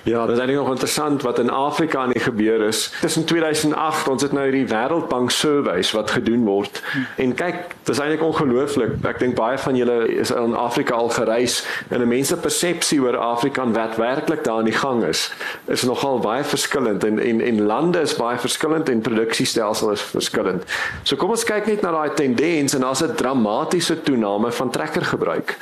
Ja, 0.02 0.26
dit 0.26 0.38
is 0.38 0.54
nog 0.54 0.70
interessant 0.70 1.22
wat 1.22 1.38
in 1.38 1.50
Afrika 1.50 1.98
aan 1.98 2.12
die 2.12 2.22
gebeur 2.22 2.60
is. 2.60 2.92
Tussen 3.00 3.24
2008, 3.24 4.08
ons 4.08 4.22
het 4.22 4.32
nou 4.32 4.44
hierdie 4.44 4.66
Wêreldbank 4.66 5.30
surveys 5.30 5.92
wat 5.92 6.10
gedoen 6.10 6.44
word. 6.44 6.82
Hmm. 6.92 7.06
En 7.16 7.34
kyk, 7.34 7.54
dit 7.82 7.94
is 7.94 8.00
eintlik 8.00 8.22
ongelooflik. 8.22 8.96
Ek 9.04 9.18
dink 9.18 9.36
baie 9.38 9.58
van 9.58 9.76
julle 9.76 9.98
is 10.08 10.30
in 10.30 10.54
Afrika 10.58 10.94
al 10.94 11.08
gereis 11.08 11.60
en 11.88 12.00
'n 12.00 12.08
mense 12.08 12.36
persepsie 12.36 13.00
oor 13.00 13.16
Afrika 13.16 13.62
en 13.62 13.72
wat 13.72 13.96
werklik 13.96 14.44
daar 14.44 14.58
aan 14.58 14.64
die 14.64 14.78
gang 14.78 15.04
is, 15.04 15.32
is 15.66 15.82
nogal 15.82 16.18
baie 16.18 16.44
verskillend 16.44 17.04
en 17.04 17.18
en 17.18 17.40
en 17.40 17.62
lande 17.66 18.00
is 18.00 18.16
baie 18.16 18.38
verskillend 18.38 18.88
en 18.88 19.00
produksiestelsel 19.00 19.90
is 19.90 20.02
verskillend. 20.02 20.64
So 21.02 21.16
kom 21.16 21.30
ons 21.30 21.44
kyk 21.44 21.66
net 21.66 21.82
na 21.82 21.90
daai 21.90 22.14
tendens 22.14 22.74
en 22.74 22.80
daar's 22.80 23.02
'n 23.02 23.14
dramatiese 23.14 24.02
toename 24.02 24.52
van 24.52 24.70
trekkergebruik 24.94 25.56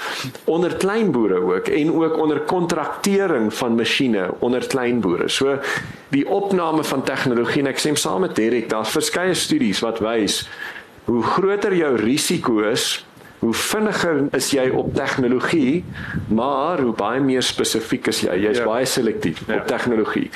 onder 0.44 0.76
kleinboere 0.76 1.40
ook 1.40 1.68
en 1.68 1.92
ook 1.92 2.16
onder 2.18 2.40
kontraktering 2.40 3.54
van 3.54 3.74
masjiene 3.74 4.30
onder 4.38 4.66
kleinboere. 4.66 5.28
So 5.28 5.58
die 6.08 6.28
opname 6.28 6.84
van 6.84 7.02
tegnologie 7.02 7.62
en 7.62 7.72
ek 7.72 7.80
sê 7.80 7.94
saam 7.96 8.26
met 8.26 8.36
Derek, 8.36 8.68
daar's 8.70 8.92
verskeie 8.92 9.34
studies 9.34 9.80
wat 9.80 10.02
wys 10.04 10.42
hoe 11.04 11.22
groter 11.22 11.74
jou 11.74 11.96
risiko 11.98 12.60
is 12.70 13.04
hoe 13.42 13.54
vinniger 13.54 14.20
is 14.38 14.52
jy 14.54 14.68
op 14.70 14.92
tegnologie, 14.94 15.84
maar 16.30 16.78
hoe 16.78 16.92
baie 16.94 17.18
meer 17.20 17.42
spesifiek 17.42 18.06
is 18.12 18.20
jy. 18.22 18.36
Jy's 18.38 18.60
ja. 18.60 18.66
baie 18.68 18.86
selektief 18.86 19.40
ja. 19.48 19.56
op 19.56 19.66
tegnologie. 19.66 20.28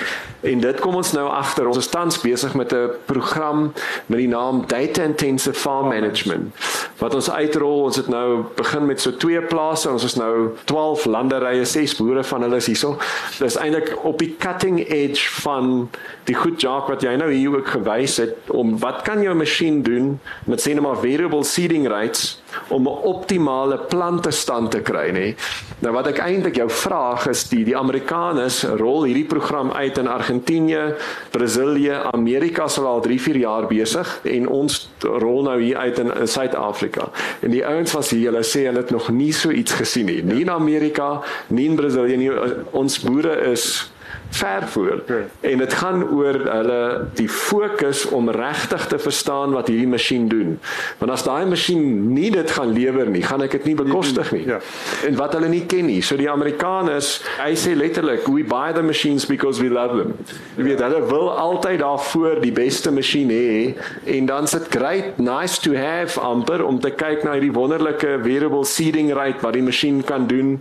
En 0.42 0.62
dit 0.64 0.81
kom 0.83 0.99
ons 0.99 1.12
nou 1.14 1.29
agter. 1.31 1.69
Ons 1.71 1.79
is 1.85 1.90
tans 1.92 2.19
besig 2.19 2.57
met 2.59 2.75
'n 2.75 2.99
program 3.07 3.73
met 4.07 4.19
die 4.19 4.29
naam 4.29 4.64
Data 4.66 5.03
Intensive 5.07 5.55
Farm 5.55 5.88
Management. 5.88 6.51
Wat 6.99 7.14
ons 7.14 7.31
uitrol, 7.31 7.83
ons 7.83 7.97
het 7.97 8.09
nou 8.09 8.42
begin 8.57 8.87
met 8.87 9.01
so 9.01 9.16
twee 9.16 9.40
plase. 9.40 9.90
Ons 9.90 10.05
is 10.05 10.14
nou 10.14 10.57
12 10.64 11.05
landerye, 11.05 11.64
6 11.64 11.97
boere 11.97 12.25
van 12.25 12.42
hulle 12.42 12.57
is 12.57 12.66
hierso. 12.66 12.99
Dis 13.38 13.57
eintlik 13.57 13.95
op 14.03 14.19
die 14.19 14.35
cutting 14.38 14.83
edge 14.88 15.31
van 15.42 15.90
die 16.25 16.35
goed 16.35 16.61
job 16.61 16.88
wat 16.90 17.03
jy 17.03 17.14
nou 17.16 17.31
hier 17.33 17.55
ook 17.55 17.69
gewys 17.69 18.16
het 18.16 18.51
om 18.51 18.79
wat 18.79 19.03
kan 19.03 19.23
jou 19.23 19.35
masjien 19.35 19.83
doen 19.83 20.21
met 20.45 20.61
sê 20.61 20.75
net 20.75 20.83
maar 20.83 20.99
variable 20.99 21.45
seeding 21.45 21.87
rates 21.87 22.42
om 22.68 22.82
'n 22.88 22.98
optimale 23.02 23.78
plantestand 23.78 24.70
te 24.70 24.80
kry 24.80 25.11
nê. 25.11 25.35
Nou 25.78 25.92
wat 25.92 26.06
ek 26.06 26.18
eintlik 26.18 26.56
jou 26.56 26.70
vraag 26.70 27.26
is 27.26 27.48
die 27.48 27.64
die 27.64 27.76
Amerikaners 27.76 28.62
rol 28.62 29.04
hierdie 29.04 29.26
program 29.26 29.72
uit 29.72 29.98
in 29.98 30.09
Argentinië, 30.09 30.94
Brasilië, 31.30 32.00
Amerika 32.12 32.68
sal 32.68 32.87
al 32.87 33.00
3, 33.00 33.20
4 33.20 33.37
jaar 33.37 33.66
besig 33.66 34.20
en 34.24 34.48
ons 34.48 34.90
rol 35.00 35.42
nou 35.42 35.61
hier 35.62 35.76
uit 35.76 35.98
in 35.98 36.12
Suid-Afrika. 36.28 37.11
En 37.40 37.50
die 37.50 37.66
ouens 37.66 37.92
was 37.92 38.11
hier, 38.11 38.30
hulle 38.30 38.44
sê 38.44 38.66
hulle 38.66 38.78
het 38.78 38.90
nog 38.90 39.09
nie 39.09 39.32
so 39.32 39.50
iets 39.50 39.72
gesien 39.72 40.06
nie. 40.06 40.22
Nie 40.22 40.40
in 40.40 40.50
Amerika, 40.50 41.22
nie 41.46 41.68
in 41.68 41.76
Brasilië 41.76 42.16
nie. 42.16 42.30
Ons 42.70 43.00
boere 43.00 43.37
is 43.52 43.90
ver 44.29 44.69
voor. 44.69 45.03
En 45.41 45.59
dit 45.59 45.73
gaan 45.73 46.05
oor 46.11 46.35
hulle 46.35 47.09
die 47.15 47.29
fokus 47.29 48.07
om 48.07 48.31
regtig 48.31 48.87
te 48.87 48.99
verstaan 48.99 49.53
wat 49.53 49.69
hierdie 49.69 49.89
masjien 49.89 50.29
doen. 50.29 50.59
Want 50.99 51.12
as 51.12 51.25
daai 51.25 51.47
masjien 51.47 52.12
nie 52.12 52.31
dit 52.31 52.51
gaan 52.51 52.73
lewer 52.73 53.11
nie, 53.11 53.23
gaan 53.23 53.43
ek 53.47 53.57
dit 53.59 53.71
nie 53.71 53.77
bekostig 53.79 54.33
nie. 54.33 54.45
Ja. 54.47 54.61
En 55.07 55.17
wat 55.17 55.37
hulle 55.37 55.49
nie 55.53 55.65
ken 55.67 55.87
nie. 55.91 56.01
So 56.03 56.19
die 56.19 56.31
Amerikaners, 56.31 57.21
hy 57.39 57.53
sê 57.59 57.77
letterlik, 57.77 58.27
we 58.29 58.45
buy 58.45 58.73
the 58.77 58.83
machines 58.83 59.27
because 59.27 59.62
we 59.62 59.71
love 59.73 59.97
them. 59.97 60.17
Jy 60.57 60.69
weet 60.71 60.85
hulle 60.85 61.03
wil 61.09 61.31
altyd 61.31 61.81
daarvoor 61.85 62.41
die 62.45 62.53
beste 62.55 62.93
masjien 62.95 63.31
hê 63.33 63.75
en 64.17 64.29
dan 64.29 64.51
sit 64.51 64.69
great 64.73 65.19
nice 65.23 65.61
to 65.62 65.75
have 65.77 66.21
amper 66.21 66.65
om 66.67 66.81
te 66.81 66.91
kyk 66.91 67.25
na 67.25 67.37
hierdie 67.37 67.55
wonderlike 67.55 68.19
variable 68.25 68.65
seeding 68.65 69.12
rate 69.17 69.43
wat 69.45 69.57
die 69.57 69.65
masjien 69.65 70.03
kan 70.05 70.27
doen. 70.31 70.57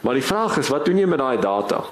Maar 0.00 0.18
die 0.20 0.24
vraag 0.24 0.58
is, 0.58 0.68
wat 0.72 0.86
doen 0.86 1.00
jy 1.00 1.06
met 1.10 1.20
daai 1.20 1.40
data? 1.42 1.84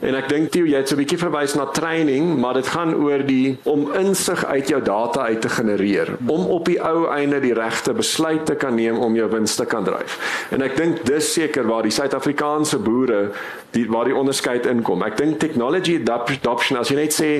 En 0.00 0.14
ek 0.14 0.28
dink 0.28 0.54
jy 0.54 0.76
het 0.76 0.88
so 0.88 0.94
'n 0.94 0.98
bietjie 0.98 1.18
verwys 1.18 1.54
na 1.54 1.66
training, 1.66 2.38
maar 2.38 2.54
dit 2.54 2.66
gaan 2.66 2.94
oor 2.94 3.24
die 3.26 3.58
om 3.64 3.92
insig 3.94 4.44
uit 4.44 4.68
jou 4.68 4.82
data 4.82 5.20
uit 5.20 5.40
te 5.40 5.48
genereer, 5.48 6.16
om 6.26 6.46
op 6.46 6.64
die 6.64 6.80
ou 6.80 7.08
einde 7.08 7.40
die 7.40 7.54
regte 7.54 7.92
besluit 7.92 8.46
te 8.46 8.54
kan 8.54 8.74
neem 8.74 8.98
om 8.98 9.14
jou 9.14 9.28
wins 9.30 9.54
te 9.54 9.64
kan 9.64 9.84
dryf. 9.84 10.18
En 10.50 10.62
ek 10.62 10.76
dink 10.76 11.04
dis 11.04 11.32
seker 11.32 11.66
waar 11.66 11.82
die 11.82 11.90
Suid-Afrikaanse 11.90 12.78
boere 12.78 13.30
die 13.76 13.86
waar 13.90 14.04
die 14.04 14.16
onderskeid 14.16 14.66
inkom. 14.66 15.02
Ek 15.02 15.16
dink 15.16 15.40
technology 15.42 15.98
adoption 16.00 16.78
as 16.78 16.90
jy 16.92 16.96
net 16.96 17.14
sê 17.14 17.30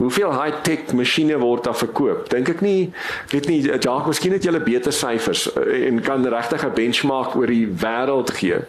hoeveel 0.00 0.32
high-tech 0.34 0.92
masjiene 0.98 1.38
word 1.38 1.64
daar 1.68 1.78
verkoop. 1.78 2.28
Dink 2.32 2.50
ek 2.56 2.62
nie 2.64 2.92
weet 3.32 3.48
nie 3.50 3.60
Jacques, 3.66 4.06
miskien 4.06 4.32
het 4.36 4.46
jy 4.46 4.54
beter 4.66 4.94
syfers 4.94 5.46
eh, 5.54 5.86
en 5.88 6.00
kan 6.02 6.26
regtig 6.26 6.64
'n 6.64 6.74
benchmark 6.74 7.36
oor 7.36 7.46
die 7.46 7.66
wêreld 7.66 8.30
gee. 8.38 8.64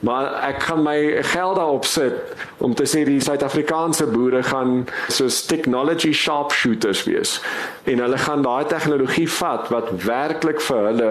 Maar 0.00 0.32
ek 0.48 0.62
gaan 0.62 0.82
my 0.82 1.22
geld 1.22 1.56
daarop 1.56 1.84
sit 1.84 2.12
om 2.56 2.74
te 2.74 2.86
sê 2.88 3.04
die 3.04 3.20
Suid-Afrikaanse 3.20 4.06
boere 4.08 4.42
gaan 4.42 4.86
soos 5.12 5.42
technology 5.44 6.12
sharpshooters 6.16 7.04
wees 7.04 7.40
en 7.84 8.00
hulle 8.00 8.18
gaan 8.18 8.42
daai 8.42 8.64
tegnologie 8.70 9.28
vat 9.30 9.68
wat 9.68 9.90
werklik 10.04 10.60
vir 10.64 10.86
hulle 10.88 11.10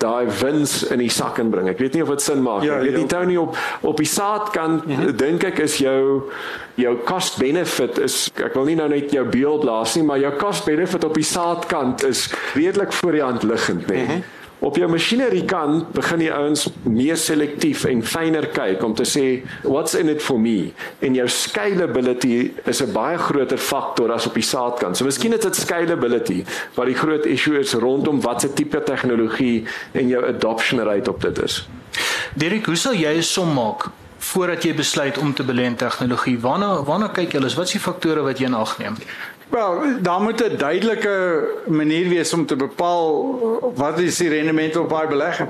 daai 0.00 0.28
wins 0.40 0.82
in 0.92 1.00
die 1.00 1.12
sak 1.12 1.38
inbring. 1.40 1.70
Ek 1.72 1.80
weet 1.80 1.96
nie 1.96 2.02
of 2.04 2.10
dit 2.12 2.24
sin 2.24 2.42
maak 2.44 2.60
nie. 2.60 2.68
Ja, 2.68 2.80
ek 2.80 2.90
weet 2.90 2.98
nie 3.00 3.08
Tony 3.08 3.36
op 3.40 3.56
op 3.80 4.00
die 4.00 4.08
saadkant 4.08 4.84
mm 4.84 4.96
-hmm. 4.96 5.16
dink 5.16 5.44
ek 5.44 5.58
is 5.64 5.78
jou 5.80 6.30
jou 6.76 6.96
cost 7.04 7.38
benefit 7.40 7.98
is 7.98 8.30
ek 8.34 8.54
wil 8.54 8.64
nie 8.64 8.76
nou 8.76 8.88
net 8.88 9.12
jou 9.12 9.24
beeld 9.24 9.60
blaas 9.60 9.94
nie, 9.96 10.04
maar 10.04 10.18
jou 10.18 10.32
cost 10.36 10.64
benefit 10.64 11.04
op 11.04 11.14
die 11.14 11.24
saadkant 11.24 12.04
is 12.04 12.28
redelik 12.54 12.92
voor 12.92 13.12
die 13.12 13.22
hand 13.22 13.42
liggend, 13.42 13.86
nee. 13.86 14.02
Mm 14.02 14.08
-hmm. 14.08 14.22
Op 14.66 14.74
jou 14.74 14.86
masjinerie 14.90 15.44
kant 15.46 15.92
begin 15.94 16.24
die 16.24 16.30
ouens 16.34 16.64
meer 16.82 17.18
selektief 17.20 17.84
en 17.86 18.00
fyner 18.02 18.48
kyk 18.50 18.80
om 18.82 18.96
te 18.98 19.04
sê 19.06 19.22
what's 19.62 19.94
in 19.94 20.10
it 20.10 20.24
for 20.24 20.40
me 20.42 20.72
en 21.06 21.14
jou 21.14 21.26
scalability 21.30 22.50
is 22.66 22.82
'n 22.82 22.90
baie 22.92 23.18
groter 23.18 23.58
faktor 23.58 24.10
as 24.12 24.26
op 24.26 24.34
die 24.34 24.42
saadkant. 24.42 24.96
So 24.96 25.04
miskien 25.04 25.32
is 25.34 25.44
dit 25.44 25.56
scalability 25.56 26.44
wat 26.74 26.86
die 26.86 26.98
groot 26.98 27.26
issue 27.26 27.58
is 27.58 27.74
rondom 27.74 28.20
watse 28.20 28.52
tipe 28.52 28.82
tegnologie 28.82 29.64
en 29.92 30.08
jou 30.08 30.26
adoption 30.26 30.80
rate 30.80 31.10
op 31.10 31.20
dit 31.20 31.42
is. 31.42 31.68
Derek, 32.34 32.66
hoe 32.66 32.76
sal 32.76 32.94
jy 32.94 33.16
'n 33.16 33.22
som 33.22 33.54
maak 33.54 33.90
voordat 34.18 34.64
jy 34.64 34.74
besluit 34.74 35.18
om 35.18 35.34
te 35.34 35.44
belê 35.44 35.64
in 35.64 35.76
tegnologie? 35.76 36.40
Waarna 36.40 36.82
waarna 36.82 37.08
kyk 37.08 37.32
jy? 37.32 37.40
Wat 37.40 37.66
is 37.66 37.72
die 37.72 37.80
faktore 37.80 38.22
wat 38.22 38.38
jy 38.38 38.46
in 38.46 38.54
ag 38.54 38.78
neem? 38.78 38.96
Wel, 39.48 39.82
daar 40.02 40.20
moet 40.20 40.42
'n 40.42 40.56
duidelike 40.56 41.48
manier 41.66 42.08
wees 42.08 42.32
om 42.32 42.46
te 42.46 42.56
bepaal 42.56 43.38
wat 43.74 43.98
is 43.98 44.16
die 44.16 44.28
rendement 44.28 44.76
op 44.76 44.88
daai 44.88 45.08
belegging 45.08 45.48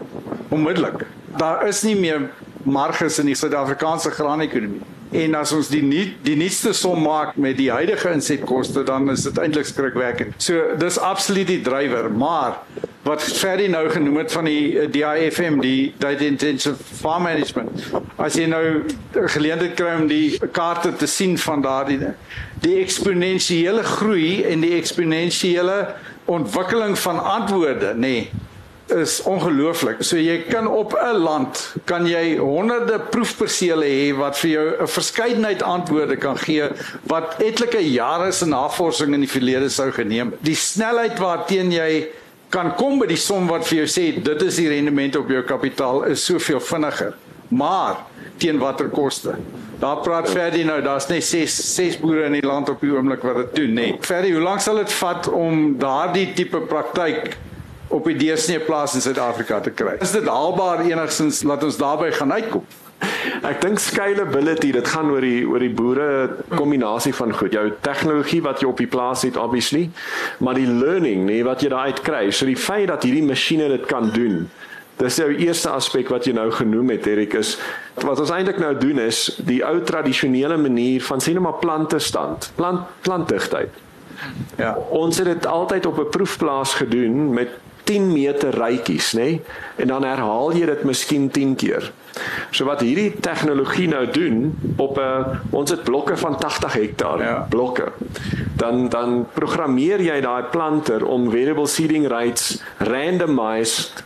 onmiddellik. 0.49 1.07
Daar 1.37 1.67
is 1.67 1.83
nie 1.83 1.97
meer 1.97 2.31
marges 2.63 3.19
in 3.19 3.27
die 3.27 3.35
Suid-Afrikaanse 3.35 4.11
graanekonomie. 4.11 4.81
En 5.11 5.35
as 5.35 5.53
ons 5.53 5.69
die 5.69 5.83
nie 5.83 6.17
die 6.23 6.37
nuutste 6.37 6.73
som 6.73 7.03
maak 7.03 7.37
met 7.37 7.57
die 7.57 7.71
huidige 7.71 8.11
insetkoste, 8.11 8.83
dan 8.83 9.11
is 9.11 9.23
dit 9.23 9.39
eintlik 9.39 9.67
skrikwekkend. 9.67 10.35
So 10.43 10.77
dis 10.79 10.99
absoluut 10.99 11.47
die 11.47 11.61
drywer, 11.61 12.11
maar 12.13 12.59
wat 13.07 13.23
Ferry 13.23 13.69
nou 13.71 13.85
genoem 13.91 14.17
het 14.17 14.33
van 14.35 14.49
die 14.49 14.89
DIFM, 14.91 15.61
die 15.63 15.95
Data 16.03 16.25
Intensive 16.25 16.77
Farm 17.01 17.23
Management. 17.23 17.85
As 18.19 18.35
jy 18.35 18.49
nou 18.51 18.83
geleentheid 19.31 19.77
kry 19.79 19.93
om 20.01 20.09
die 20.11 20.39
kaarte 20.51 20.91
te 20.99 21.07
sien 21.07 21.37
van 21.39 21.63
daardie 21.63 22.01
die 22.65 22.81
eksponensiële 22.81 23.85
groei 23.87 24.43
en 24.49 24.65
die 24.65 24.75
eksponensiële 24.79 25.77
ontwikkeling 26.27 26.97
van 26.99 27.21
antwoorde, 27.23 27.93
nê, 27.95 28.01
nee, 28.01 28.45
is 28.95 29.19
ongelooflik. 29.27 30.03
So 30.07 30.19
jy 30.19 30.45
kan 30.47 30.67
op 30.67 30.95
'n 30.95 31.19
land 31.19 31.75
kan 31.85 32.07
jy 32.07 32.37
honderde 32.39 33.01
proefpersele 33.11 33.85
hê 33.85 34.17
wat 34.17 34.39
vir 34.39 34.51
jou 34.51 34.67
'n 34.83 34.89
verskeidenheid 34.89 35.63
antwoorde 35.63 36.17
kan 36.17 36.39
gee 36.39 36.69
wat 37.03 37.35
etlike 37.43 37.83
jare 37.91 38.33
se 38.33 38.47
navorsing 38.47 39.15
in 39.15 39.21
die 39.21 39.31
verlede 39.31 39.69
sou 39.69 39.91
geneem. 39.91 40.35
Die 40.41 40.55
snelheid 40.55 41.19
waarteen 41.19 41.73
jy 41.73 42.09
kan 42.51 42.73
kom 42.79 43.01
by 43.01 43.09
die 43.11 43.21
som 43.21 43.49
wat 43.51 43.67
vir 43.69 43.83
jou 43.83 43.87
sê 43.91 44.09
dit 44.23 44.43
is 44.47 44.59
die 44.61 44.69
rendement 44.71 45.17
op 45.19 45.31
jou 45.31 45.43
kapitaal 45.47 46.05
is 46.13 46.25
soveel 46.25 46.61
vinniger. 46.63 47.15
Maar 47.49 48.05
teen 48.43 48.59
watter 48.59 48.89
koste? 48.91 49.37
Daar 49.79 50.01
praat 50.03 50.31
Ferdi 50.31 50.65
nou, 50.65 50.79
daar's 50.83 51.07
net 51.11 51.25
6 51.25 51.57
6 51.75 51.99
boere 52.01 52.25
in 52.27 52.39
die 52.39 52.47
land 52.47 52.71
op 52.73 52.81
die 52.81 52.93
oomblik 52.95 53.23
wat 53.27 53.43
dit 53.43 53.59
doen, 53.61 53.75
nê. 53.77 53.89
Ferdi, 54.01 54.33
hoe 54.33 54.43
lank 54.43 54.65
sal 54.65 54.81
dit 54.81 54.93
vat 55.01 55.29
om 55.29 55.77
daardie 55.81 56.31
tipe 56.39 56.63
praktyk 56.71 57.37
op 57.93 58.09
die 58.09 58.17
deursnee 58.19 58.63
plaas 58.65 58.97
in 58.97 59.05
Suid-Afrika 59.05 59.61
te 59.61 59.71
kry? 59.71 59.99
Is 60.01 60.15
dit 60.17 60.27
haalbaar 60.27 60.87
enigstens 60.89 61.43
laat 61.47 61.65
ons 61.67 61.79
daarby 61.81 62.11
gaan 62.17 62.33
uitkom? 62.33 62.65
Ek 63.51 63.61
dink 63.61 63.79
scalability, 63.79 64.73
dit 64.73 64.89
gaan 64.89 65.11
oor 65.11 65.21
die 65.21 65.45
oor 65.47 65.63
die 65.63 65.73
boere 65.75 66.09
kombinasie 66.49 67.15
van 67.15 67.35
goed. 67.37 67.53
Jou 67.53 67.69
tegnologie 67.81 68.43
wat 68.43 68.61
jy 68.61 68.69
op 68.69 68.81
die 68.81 68.91
plaas 68.91 69.23
het 69.23 69.37
obviously, 69.37 69.91
maar 70.39 70.55
die 70.55 70.69
learning, 70.69 71.27
nee, 71.29 71.45
wat 71.45 71.63
jy 71.63 71.69
daar 71.69 71.93
uit 71.93 72.01
kry. 72.07 72.31
So 72.31 72.49
die 72.49 72.57
feit 72.57 72.89
dat 72.89 73.05
hierdie 73.05 73.27
masjiene 73.27 73.69
dit 73.69 73.87
kan 73.91 74.11
doen 74.15 74.47
Dis 74.97 75.19
jou 75.21 75.29
eerste 75.29 75.69
aspek 75.77 76.09
wat 76.09 76.25
jy 76.25 76.33
nou 76.37 76.47
genoem 76.57 76.95
het, 76.95 77.05
Erik, 77.11 77.35
is 77.37 77.57
wat 78.01 78.21
ons 78.23 78.33
eintlik 78.33 78.57
nou 78.63 78.73
doen 78.81 79.01
is 79.05 79.27
die 79.45 79.59
ou 79.65 79.75
tradisionele 79.85 80.57
manier 80.61 81.05
van 81.05 81.21
sien 81.21 81.41
maar 81.45 81.59
plante 81.61 82.01
stand, 82.01 82.49
plant 82.57 82.87
plantdigtheid. 83.05 83.83
Ja, 84.57 84.73
ons 84.97 85.21
het 85.21 85.29
dit 85.29 85.47
altyd 85.47 85.87
op 85.87 86.01
'n 86.01 86.09
proefplaas 86.15 86.75
gedoen 86.81 87.35
met 87.35 87.53
10 87.85 88.13
meter 88.13 88.57
rytjies, 88.57 89.13
nê? 89.13 89.21
Nee? 89.21 89.43
En 89.77 89.87
dan 89.87 90.05
herhaal 90.05 90.53
jy 90.53 90.67
dit 90.67 90.85
miskien 90.85 91.31
10 91.31 91.55
keer. 91.57 91.93
So 92.51 92.65
wat 92.65 92.81
hierdie 92.81 93.21
tegnologie 93.21 93.89
nou 93.89 94.07
doen 94.11 94.59
op 94.77 94.99
'n 94.99 95.41
ons 95.51 95.71
het 95.71 95.83
blokke 95.85 96.17
van 96.17 96.39
80 96.39 96.73
hektaar 96.73 97.23
ja. 97.23 97.47
blokke. 97.49 97.93
Dan 98.57 98.89
dan 98.89 99.27
programmeer 99.33 100.01
jy 100.01 100.21
daai 100.21 100.43
planter 100.43 101.07
om 101.07 101.31
variable 101.31 101.67
seeding 101.67 102.07
rates 102.07 102.63
randomized 102.79 104.05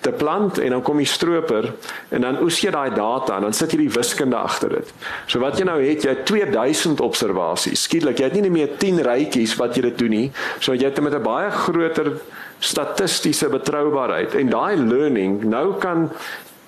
te 0.00 0.12
plant 0.12 0.58
en 0.58 0.70
dan 0.70 0.82
kom 0.82 1.00
die 1.00 1.08
stroper 1.08 1.72
en 2.14 2.20
dan 2.20 2.38
oes 2.42 2.60
jy 2.62 2.70
daai 2.70 2.94
data 2.94 3.36
en 3.36 3.48
dan 3.48 3.56
sit 3.56 3.74
jy 3.74 3.78
die 3.82 3.92
wiskunde 3.92 4.36
agter 4.38 4.76
dit. 4.78 4.92
So 5.26 5.42
wat 5.42 5.58
jy 5.58 5.66
nou 5.68 5.78
het, 5.82 6.04
jy 6.06 6.14
het 6.14 6.26
2000 6.28 7.02
observasies. 7.04 7.82
Skielik, 7.88 8.20
jy 8.20 8.30
het 8.30 8.36
nie 8.38 8.44
net 8.46 8.54
meer 8.54 8.76
10 8.78 9.02
rytjies 9.06 9.56
wat 9.58 9.76
jy 9.76 9.88
dit 9.88 9.98
doen 9.98 10.14
nie. 10.14 10.26
So 10.60 10.76
jy 10.76 10.86
het 10.86 11.00
met 11.02 11.14
'n 11.14 11.22
baie 11.22 11.50
groter 11.50 12.12
statistiese 12.58 13.48
betroubaarheid 13.48 14.34
en 14.34 14.50
daai 14.50 14.76
learning 14.76 15.44
nou 15.44 15.78
kan 15.78 16.10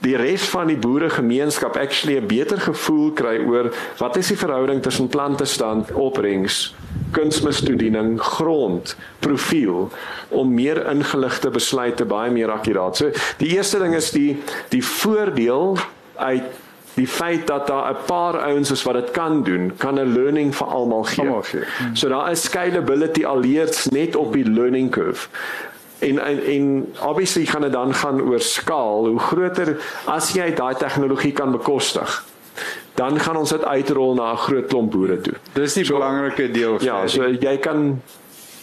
die 0.05 0.17
res 0.17 0.49
van 0.49 0.71
die 0.71 0.79
boeregemeenskap 0.81 1.77
actually 1.77 2.17
'n 2.17 2.27
beter 2.27 2.61
gevoel 2.61 3.11
kry 3.13 3.39
oor 3.45 3.71
wat 3.99 4.17
is 4.17 4.29
die 4.29 4.37
verhouding 4.37 4.83
tussen 4.83 5.09
plantestand, 5.09 5.93
opbrengs, 5.93 6.75
kunsmistoediening, 7.13 8.21
grond, 8.21 8.97
profiel 9.19 9.91
om 10.29 10.55
meer 10.55 10.87
ingeligte 10.91 11.51
besluite 11.51 12.05
baie 12.05 12.31
meer 12.31 12.51
akkuraat. 12.51 12.97
So 12.97 13.11
die 13.39 13.57
eerste 13.57 13.79
ding 13.79 13.95
is 13.95 14.11
die 14.11 14.39
die 14.69 14.85
voordeel 14.85 15.77
uit 16.17 16.45
die 16.95 17.07
feit 17.07 17.47
dat 17.47 17.67
daar 17.67 17.93
'n 17.93 18.05
paar 18.07 18.37
ouens 18.41 18.71
is 18.71 18.83
wat 18.83 18.95
dit 18.95 19.11
kan 19.11 19.43
doen, 19.43 19.73
kan 19.77 19.99
'n 19.99 20.13
learning 20.13 20.55
vir 20.55 20.67
almal 20.67 21.05
gee. 21.05 21.25
Almal 21.25 21.43
gee. 21.43 21.65
So 21.93 22.09
daar 22.09 22.31
is 22.31 22.43
scalability 22.43 23.25
aleers 23.25 23.87
net 23.87 24.17
op 24.17 24.33
die 24.33 24.45
learning 24.45 24.91
curve 24.91 25.29
en 26.01 26.19
en, 26.19 26.43
en 26.55 26.67
obviously 27.07 27.45
gaan 27.47 27.63
dit 27.63 27.73
dan 27.73 27.95
gaan 27.95 28.21
oor 28.21 28.41
skaal. 28.41 29.07
Hoe 29.09 29.19
groter 29.19 29.77
as 30.05 30.33
jy 30.33 30.51
daai 30.55 30.75
tegnologie 30.75 31.33
kan 31.33 31.53
bekostig 31.53 32.25
dan 32.95 33.21
gaan 33.21 33.37
ons 33.37 33.51
dit 33.51 33.65
uitrol 33.65 34.15
na 34.15 34.33
'n 34.33 34.37
groot 34.37 34.67
klomp 34.67 34.91
boere 34.91 35.21
toe. 35.21 35.35
Dis 35.53 35.75
die 35.75 35.85
so, 35.85 35.95
belangrike 35.95 36.51
deel 36.51 36.83
ja 36.85 37.07
so 37.07 37.29
jy 37.29 37.57
kan 37.59 38.03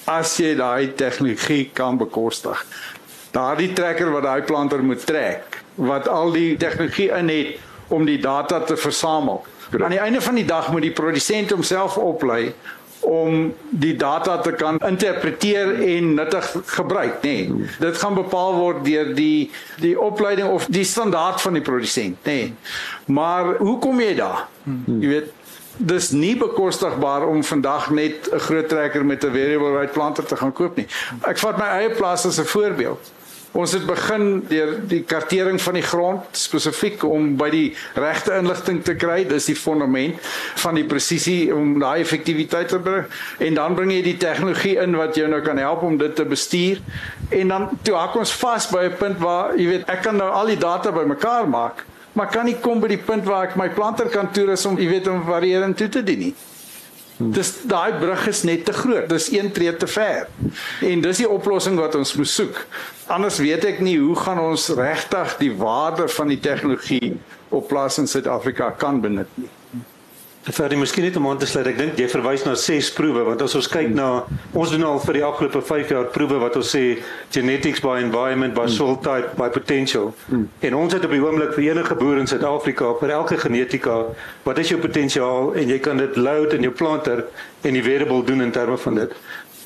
as 0.06 0.38
jy 0.38 0.56
daai 0.56 0.94
tegnologie 0.96 1.70
kan 1.74 1.98
bekostig 1.98 2.66
daardie 3.32 3.74
trekker 3.74 4.12
wat 4.12 4.24
daai 4.24 4.42
planter 4.42 4.84
moet 4.84 5.06
trek 5.06 5.64
wat 5.76 6.08
al 6.08 6.32
die 6.32 6.58
tegnologie 6.58 7.10
in 7.18 7.30
het 7.30 7.66
om 7.88 8.06
die 8.06 8.18
data 8.20 8.60
te 8.60 8.76
versamel. 8.78 9.46
Aan 9.80 9.94
die 9.94 10.00
einde 10.00 10.22
van 10.22 10.36
die 10.36 10.46
dag 10.46 10.72
moet 10.72 10.82
die 10.82 10.92
produsent 10.92 11.52
homself 11.52 11.98
oplei 11.98 12.54
om 13.00 13.54
die 13.70 13.96
data 13.96 14.40
te 14.42 14.52
kan 14.52 14.80
interpreteer 14.80 15.74
en 15.84 16.14
nuttig 16.14 16.56
gebruik, 16.66 17.22
nê. 17.22 17.48
Nee. 17.48 17.70
Dit 17.80 17.98
gaan 17.98 18.14
bepaal 18.14 18.56
word 18.56 18.86
deur 18.86 19.14
die 19.16 19.52
die 19.80 20.00
opleiding 20.00 20.50
of 20.50 20.66
die 20.66 20.84
standaard 20.84 21.42
van 21.42 21.54
die 21.54 21.62
produsent, 21.62 22.18
nê. 22.24 22.32
Nee. 22.32 22.54
Maar 23.06 23.56
hoe 23.58 23.78
kom 23.80 24.00
jy 24.02 24.16
daar? 24.16 24.48
Jy 24.86 25.08
weet 25.08 25.34
dis 25.78 26.10
nie 26.12 26.34
bekostigbaar 26.38 27.28
om 27.28 27.44
vandag 27.44 27.90
net 27.90 28.30
'n 28.34 28.40
groot 28.40 28.70
trekker 28.70 29.06
met 29.06 29.24
'n 29.24 29.32
variable 29.32 29.72
rate 29.78 29.94
planter 29.94 30.26
te 30.26 30.36
gaan 30.36 30.54
koop 30.54 30.76
nie. 30.76 30.88
Ek 31.22 31.38
vat 31.38 31.58
my 31.58 31.66
eie 31.66 31.90
plaas 31.90 32.26
as 32.26 32.40
'n 32.40 32.46
voorbeeld. 32.46 33.12
Ons 33.52 33.72
het 33.72 33.86
begin 33.88 34.44
deur 34.50 34.74
die 34.90 35.02
kartering 35.08 35.60
van 35.62 35.78
die 35.78 35.86
grond 35.86 36.38
spesifiek 36.38 37.04
om 37.08 37.36
by 37.40 37.48
die 37.54 37.68
regte 37.96 38.36
inligting 38.38 38.82
te 38.84 38.96
kry. 39.00 39.22
Dis 39.30 39.48
die 39.50 39.56
fondament 39.56 40.20
van 40.64 40.76
die 40.78 40.86
presisie 40.88 41.54
om 41.56 41.78
daai 41.80 42.02
effektiwiteit 42.04 42.70
te 42.74 42.80
bring. 42.84 43.08
En 43.40 43.58
dan 43.58 43.78
bring 43.78 43.94
jy 43.96 44.02
die 44.06 44.18
tegnologie 44.22 44.76
in 44.84 44.98
wat 45.00 45.16
jou 45.18 45.30
nou 45.32 45.42
kan 45.46 45.58
help 45.62 45.86
om 45.88 45.98
dit 45.98 46.16
te 46.16 46.26
bestuur. 46.28 46.82
En 47.30 47.54
dan 47.54 47.70
toe 47.88 47.96
hak 47.96 48.20
ons 48.20 48.36
vas 48.42 48.70
by 48.72 48.84
'n 48.90 48.98
punt 49.00 49.18
waar 49.20 49.56
jy 49.56 49.68
weet 49.68 49.90
ek 49.90 50.02
kan 50.04 50.16
nou 50.16 50.30
al 50.30 50.46
die 50.46 50.60
data 50.60 50.92
bymekaar 50.92 51.50
maak, 51.50 51.86
maar 52.14 52.28
kan 52.28 52.46
nie 52.46 52.58
kom 52.62 52.80
by 52.80 52.88
die 52.88 53.04
punt 53.06 53.26
waar 53.26 53.48
ek 53.48 53.56
my 53.56 53.70
planter 53.70 54.10
kan 54.10 54.32
toerus 54.32 54.66
om 54.66 54.78
jy 54.78 54.90
weet 54.90 55.08
om 55.08 55.24
variërend 55.24 55.78
toe 55.78 55.90
te 55.90 56.04
dien 56.04 56.20
nie. 56.20 56.36
Dis 57.18 57.50
daai 57.66 57.98
brug 57.98 58.28
is 58.30 58.44
net 58.46 58.66
te 58.66 58.74
groot. 58.74 59.10
Dis 59.10 59.32
een 59.34 59.52
tree 59.52 59.74
te 59.78 59.88
ver. 59.90 60.28
En 60.86 61.02
dis 61.02 61.18
die 61.24 61.30
oplossing 61.30 61.80
wat 61.80 61.96
ons 61.98 62.14
moet 62.14 62.30
soek. 62.30 62.60
Anders 63.10 63.40
weet 63.42 63.66
ek 63.66 63.80
nie 63.82 63.98
hoe 63.98 64.16
gaan 64.16 64.40
ons 64.44 64.70
regtig 64.78 65.38
die 65.42 65.54
waarde 65.58 66.08
van 66.14 66.30
die 66.30 66.40
tegnologie 66.40 67.16
op 67.50 67.68
plaas 67.72 67.98
in 67.98 68.08
Suid-Afrika 68.08 68.70
kan 68.78 69.02
benut 69.02 69.32
nie. 69.42 69.50
Vir 70.48 70.72
die 70.72 70.78
miskien 70.80 71.04
net 71.04 71.18
om 71.20 71.26
aan 71.28 71.40
te 71.42 71.48
sluit, 71.50 71.68
ek 71.68 71.76
dink 71.76 71.98
jy 72.00 72.06
verwys 72.08 72.46
na 72.48 72.54
ses 72.56 72.88
proewe 72.96 73.26
want 73.28 73.42
as 73.44 73.56
ons 73.60 73.68
kyk 73.68 73.90
na 73.92 74.06
ons 74.56 74.72
doen 74.72 74.86
al 74.88 75.02
vir 75.04 75.18
die 75.20 75.24
afgelope 75.28 75.60
5 75.68 75.92
jaar 75.92 76.06
proewe 76.14 76.38
wat 76.40 76.56
ons 76.56 76.70
sê 76.72 76.84
genetics 77.36 77.84
by 77.84 77.98
environment 78.00 78.56
by 78.56 78.64
soil 78.72 78.96
type 79.04 79.36
by 79.36 79.50
potential. 79.52 80.14
En 80.64 80.78
ons 80.80 80.96
het 80.96 81.04
op 81.04 81.12
die 81.12 81.20
oomblik 81.20 81.52
vir 81.58 81.66
enige 81.74 81.98
boer 82.00 82.22
in 82.22 82.32
Suid-Afrika 82.32 82.94
vir 83.02 83.16
elke 83.18 83.36
genetika, 83.42 83.98
wat 84.48 84.64
is 84.64 84.72
jou 84.72 84.80
potensiaal 84.80 85.52
en 85.60 85.76
jy 85.76 85.82
kan 85.84 86.00
dit 86.00 86.16
load 86.16 86.56
in 86.56 86.64
jou 86.70 86.72
planter 86.72 87.26
en 87.68 87.76
die 87.76 87.84
variable 87.84 88.24
doen 88.24 88.48
in 88.48 88.56
terme 88.56 88.80
van 88.80 89.04
dit. 89.04 89.20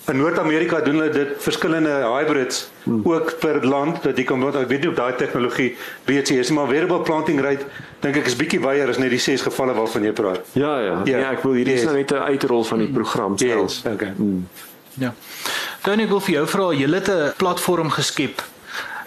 In 0.10 0.18
Noord-Amerika 0.18 0.80
doen 0.82 0.98
hulle 0.98 1.10
dit 1.14 1.36
verskillende 1.38 1.90
hybrids 1.90 2.70
hmm. 2.84 3.02
ook 3.04 3.36
per 3.40 3.68
land 3.68 4.04
dat 4.04 4.18
jy 4.18 4.24
kan 4.24 4.42
wat 4.42 4.56
ek 4.56 4.68
weet 4.72 4.82
nie 4.82 4.90
of 4.90 4.96
daai 4.98 5.16
tegnologie 5.16 5.76
reeds 6.10 6.32
is 6.34 6.52
maar 6.52 6.66
variable 6.72 7.02
planting 7.06 7.42
rate 7.42 7.68
dink 8.02 8.18
ek 8.18 8.32
is 8.32 8.36
bietjie 8.40 8.60
wyer 8.64 8.90
as 8.90 8.98
net 8.98 9.14
die 9.14 9.22
ses 9.22 9.46
gevalle 9.46 9.76
waarvan 9.78 10.08
jy 10.10 10.14
praat. 10.18 10.42
Ja 10.58 10.74
ja. 10.82 10.96
Ja, 11.06 11.18
ja 11.26 11.32
ek 11.38 11.46
wil 11.46 11.54
hierdie 11.60 11.78
yes. 11.78 11.86
is 11.86 11.92
nou 11.92 11.98
net 11.98 12.12
'n 12.12 12.34
uitrol 12.34 12.64
van 12.64 12.82
die 12.82 12.90
hmm. 12.90 12.98
program 12.98 13.38
self. 13.38 13.78
Yes. 13.78 13.94
Okay. 13.94 14.14
Hmm. 14.18 14.48
Ja. 14.98 15.14
Dan 15.86 16.00
ek 16.00 16.10
wil 16.10 16.20
vir 16.20 16.34
jou 16.34 16.48
vra, 16.48 16.72
jy 16.74 16.90
het 16.90 17.10
'n 17.10 17.34
platform 17.38 17.90
geskep 17.90 18.42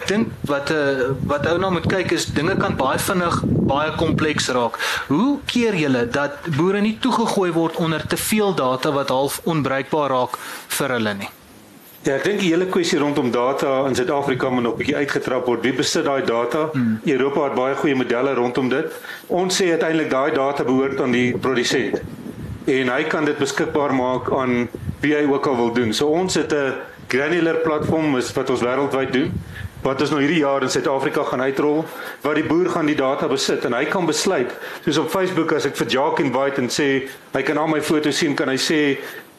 dink 0.07 0.31
wat 0.41 0.69
'n 0.69 0.73
eh, 0.73 1.11
wat 1.25 1.47
ou 1.47 1.57
nou 1.57 1.71
moet 1.71 1.87
kyk 1.87 2.11
is 2.11 2.25
dinge 2.25 2.57
kan 2.57 2.75
baie 2.75 2.99
vinnig 2.99 3.41
baie 3.65 3.91
kompleks 3.97 4.49
raak. 4.53 4.77
Hoe 5.07 5.39
keer 5.45 5.75
julle 5.75 6.05
dat 6.07 6.49
boere 6.57 6.81
nie 6.81 6.97
toegegooi 7.01 7.51
word 7.55 7.79
onder 7.81 8.07
te 8.07 8.17
veel 8.17 8.53
data 8.55 8.91
wat 8.91 9.09
half 9.09 9.41
onbruikbaar 9.43 10.09
raak 10.09 10.37
vir 10.77 10.95
hulle 10.97 11.13
nie? 11.23 11.31
Ja, 12.05 12.19
ek 12.19 12.25
dink 12.27 12.43
die 12.43 12.51
hele 12.51 12.67
kwessie 12.69 12.99
rondom 13.01 13.31
data 13.33 13.79
in 13.89 13.95
Suid-Afrika 13.97 14.49
moet 14.53 14.63
nog 14.63 14.75
'n 14.75 14.77
bietjie 14.77 14.95
uitgetrap 14.95 15.45
word. 15.45 15.63
Wie 15.65 15.73
besit 15.73 16.05
daai 16.05 16.21
data? 16.25 16.69
Hmm. 16.73 16.99
Europa 17.03 17.43
het 17.43 17.55
baie 17.55 17.75
goeie 17.75 17.95
modelle 17.95 18.33
rondom 18.33 18.69
dit. 18.69 18.93
Ons 19.27 19.61
sê 19.61 19.71
uiteindelik 19.71 20.09
daai 20.09 20.31
data 20.33 20.63
behoort 20.63 21.01
aan 21.01 21.11
die 21.11 21.37
produsent. 21.37 22.01
En 22.65 22.89
hy 22.89 23.03
kan 23.03 23.25
dit 23.25 23.37
beskikbaar 23.37 23.93
maak 23.93 24.31
aan 24.31 24.69
wie 25.01 25.15
hy 25.15 25.25
ook 25.25 25.47
al 25.47 25.55
wil 25.55 25.73
doen. 25.73 25.93
So 25.93 26.07
ons 26.07 26.33
het 26.35 26.53
'n 26.53 26.73
granular 27.07 27.55
platform 27.55 28.11
wat 28.13 28.49
ons 28.49 28.61
wêreldwyd 28.61 29.11
doen 29.13 29.33
wat 29.85 30.01
ons 30.01 30.09
nou 30.09 30.19
hierdie 30.23 30.41
jaar 30.41 30.63
in 30.65 30.71
Suid-Afrika 30.73 31.23
gaan 31.29 31.43
uitrol 31.45 31.83
waar 32.23 32.37
die 32.39 32.47
boer 32.47 32.71
gaan 32.73 32.89
die 32.89 32.97
data 32.97 33.29
besit 33.29 33.67
en 33.67 33.75
hy 33.77 33.83
kan 33.89 34.07
besluit 34.09 34.53
soos 34.85 34.97
op 35.03 35.11
Facebook 35.13 35.53
as 35.53 35.67
ek 35.69 35.77
vir 35.77 35.91
Jacques 35.93 36.25
invite 36.25 36.63
en 36.63 36.71
sê 36.73 36.87
hy 37.35 37.43
kan 37.45 37.61
al 37.61 37.69
my 37.69 37.81
foto's 37.85 38.17
sien 38.17 38.33
kan 38.37 38.49
hy 38.49 38.57
sê 38.57 38.79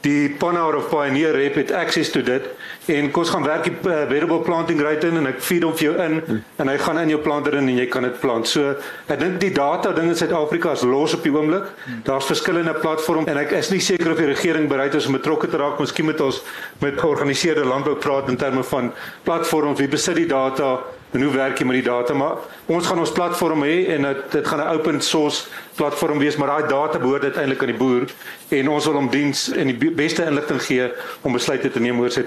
die 0.06 0.28
Panaur 0.38 0.78
of 0.78 0.90
Pioneer 0.92 1.34
Rep 1.34 1.58
het 1.58 1.72
access 1.74 2.12
to 2.14 2.22
dit 2.22 2.46
en 2.86 3.10
kos 3.10 3.30
gaan 3.34 3.42
werk 3.46 3.64
die 3.66 3.74
uh, 3.74 4.04
variable 4.06 4.40
planting 4.46 4.80
rate 4.80 5.08
in 5.10 5.18
en 5.20 5.28
ek 5.30 5.40
feed 5.42 5.64
hom 5.66 5.74
vir 5.76 5.88
jou 5.88 5.94
in 6.04 6.18
hmm. 6.20 6.42
en 6.62 6.70
hy 6.70 6.76
gaan 6.82 7.00
in 7.02 7.12
jou 7.14 7.20
planter 7.24 7.56
in 7.58 7.70
en 7.72 7.80
jy 7.80 7.86
kan 7.90 8.06
dit 8.06 8.18
plant. 8.22 8.46
So 8.48 8.74
ek 9.10 9.20
dink 9.20 9.38
die 9.42 9.52
data 9.54 9.92
ding 9.96 10.10
in 10.12 10.18
Suid-Afrika 10.18 10.74
is 10.78 10.84
los 10.86 11.16
op 11.16 11.26
die 11.26 11.34
oomblik. 11.34 11.70
Hmm. 11.84 12.02
Daar's 12.06 12.30
verskillende 12.30 12.76
platforms 12.78 13.30
en 13.32 13.40
ek 13.42 13.56
is 13.58 13.72
nie 13.74 13.82
seker 13.84 14.14
of 14.14 14.22
die 14.22 14.30
regering 14.30 14.68
bereid 14.70 14.94
is 14.94 15.08
om 15.10 15.18
betrokke 15.18 15.50
te 15.50 15.60
raak. 15.62 15.80
Miskien 15.82 16.06
moet 16.06 16.22
ons 16.22 16.42
met 16.84 16.98
georganiseerde 17.00 17.66
landbou 17.66 17.96
praat 18.00 18.30
in 18.30 18.38
terme 18.40 18.62
van 18.70 18.92
platforms 19.26 19.82
wie 19.82 19.90
besit 19.90 20.18
die 20.20 20.30
data 20.30 20.76
en 21.16 21.22
hoe 21.22 21.32
werk 21.32 21.60
jy 21.60 21.66
met 21.66 21.78
die 21.78 21.86
data 21.86 22.14
maar 22.18 22.40
ons 22.72 22.86
gaan 22.88 22.98
ons 23.00 23.12
platform 23.14 23.62
hê 23.64 23.76
en 23.94 24.08
dit 24.08 24.24
dit 24.32 24.46
gaan 24.46 24.60
'n 24.60 24.74
open 24.76 25.00
source 25.00 25.46
platform 25.76 26.18
wees 26.18 26.36
maar 26.36 26.48
daai 26.48 26.68
data 26.68 26.98
behoort 26.98 27.24
uiteindelik 27.24 27.62
aan 27.62 27.72
die 27.72 27.78
boer 27.78 28.06
en 28.48 28.68
ons 28.68 28.84
wil 28.86 28.94
hom 28.94 29.10
diens 29.10 29.52
en 29.52 29.66
die 29.66 29.90
beste 29.90 30.26
inligting 30.26 30.60
gee 30.62 30.90
om 31.22 31.32
besluite 31.32 31.70
te 31.70 31.80
neem 31.80 32.00
oor 32.00 32.10
sy 32.10 32.24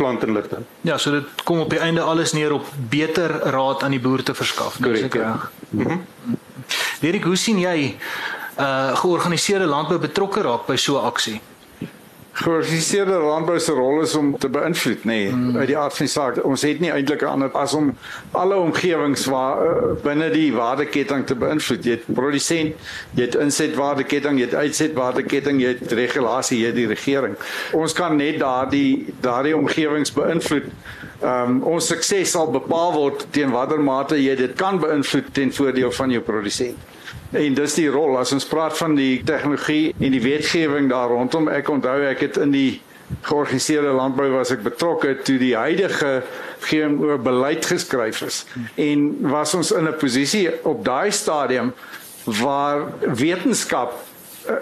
plantinligting. 0.00 0.64
Ja, 0.88 0.96
so 0.98 1.12
dit 1.12 1.42
kom 1.44 1.60
op 1.60 1.70
die 1.70 1.80
einde 1.82 2.00
alles 2.00 2.32
neer 2.32 2.52
op 2.56 2.66
beter 2.92 3.30
raad 3.52 3.84
aan 3.84 3.96
die 3.96 4.00
boer 4.00 4.22
te 4.24 4.34
verskaf. 4.34 4.78
Korrek. 4.80 5.14
Ja. 5.14 5.36
Mhm. 5.70 6.00
Mm 6.24 6.38
Derek, 7.00 7.24
hoe 7.24 7.36
sien 7.36 7.58
jy 7.58 7.96
uh 8.60 8.96
georganiseerde 9.00 9.66
landbou 9.66 9.98
betrokke 9.98 10.42
raak 10.44 10.66
by 10.68 10.76
so 10.76 10.98
'n 11.00 11.06
aksie? 11.08 11.40
Georganiseerde 12.32 13.18
landbou 13.18 13.58
se 13.60 13.72
rol 13.72 14.00
is 14.00 14.14
om 14.14 14.30
te 14.38 14.48
beïnvloed, 14.48 15.02
nê, 15.04 15.16
nee, 15.26 15.30
mm. 15.32 15.56
uit 15.56 15.66
die 15.66 15.76
aard 15.78 15.96
van 15.96 16.06
die 16.06 16.12
saak. 16.12 16.38
Ons 16.46 16.62
het 16.62 16.78
nie 16.80 16.92
eintlik 16.94 17.24
ander 17.26 17.50
as 17.58 17.74
om 17.74 17.90
alle 18.38 18.56
omgewings 18.56 19.26
waar 19.28 19.64
uh, 19.64 19.88
binne 20.04 20.30
die 20.32 20.48
waardeketting 20.54 21.26
te 21.26 21.34
beïnvloed. 21.38 21.84
Jy 21.84 21.96
het 21.98 22.06
produsent, 22.14 22.86
jy 23.18 23.26
het 23.26 23.36
insetwaardeketting, 23.40 24.38
jy 24.38 24.46
het 24.46 24.56
uitsetwaardeketting, 24.62 25.58
jy 25.60 25.74
het 25.74 25.96
regulasie, 25.98 26.60
jy 26.62 26.70
het 26.70 26.78
die 26.78 26.88
regering. 26.92 27.34
Ons 27.76 27.96
kan 27.98 28.14
net 28.16 28.38
daardie 28.40 29.10
daardie 29.24 29.56
omgewings 29.58 30.14
beïnvloed. 30.16 30.70
Ehm 31.20 31.58
um, 31.58 31.58
ons 31.74 31.90
sukses 31.90 32.30
sal 32.32 32.48
bepaal 32.54 32.94
word 32.94 33.26
teen 33.34 33.50
watter 33.52 33.82
mate 33.84 34.16
jy 34.16 34.38
dit 34.38 34.54
kan 34.56 34.78
beïnvloed 34.80 35.34
ten 35.36 35.52
voordeel 35.52 35.92
van 35.92 36.14
jou 36.14 36.22
produsent. 36.24 36.78
En 37.30 37.54
dis 37.54 37.74
die 37.78 37.88
rol 37.90 38.16
as 38.18 38.32
ons 38.34 38.46
praat 38.50 38.74
van 38.78 38.96
die 38.98 39.22
tegnologie 39.24 39.94
en 39.98 40.14
die 40.16 40.22
wetgewing 40.22 40.88
daar 40.90 41.12
rondom. 41.12 41.48
Ek 41.48 41.68
onthou 41.70 42.00
ek 42.08 42.24
het 42.26 42.40
in 42.42 42.50
die 42.54 42.80
georganiseerde 43.26 43.92
landbou 43.94 44.28
was 44.34 44.50
ek 44.54 44.62
betrokke 44.66 45.16
toe 45.26 45.36
die 45.38 45.54
huidige 45.58 46.20
GMO 46.66 47.18
beleid 47.22 47.66
geskryf 47.66 48.22
is. 48.26 48.44
En 48.74 49.08
was 49.30 49.54
ons 49.54 49.70
in 49.70 49.86
'n 49.86 49.98
posisie 49.98 50.50
op 50.64 50.84
daai 50.84 51.10
stadium 51.10 51.72
waar 52.24 52.86
wetenskap 53.02 53.94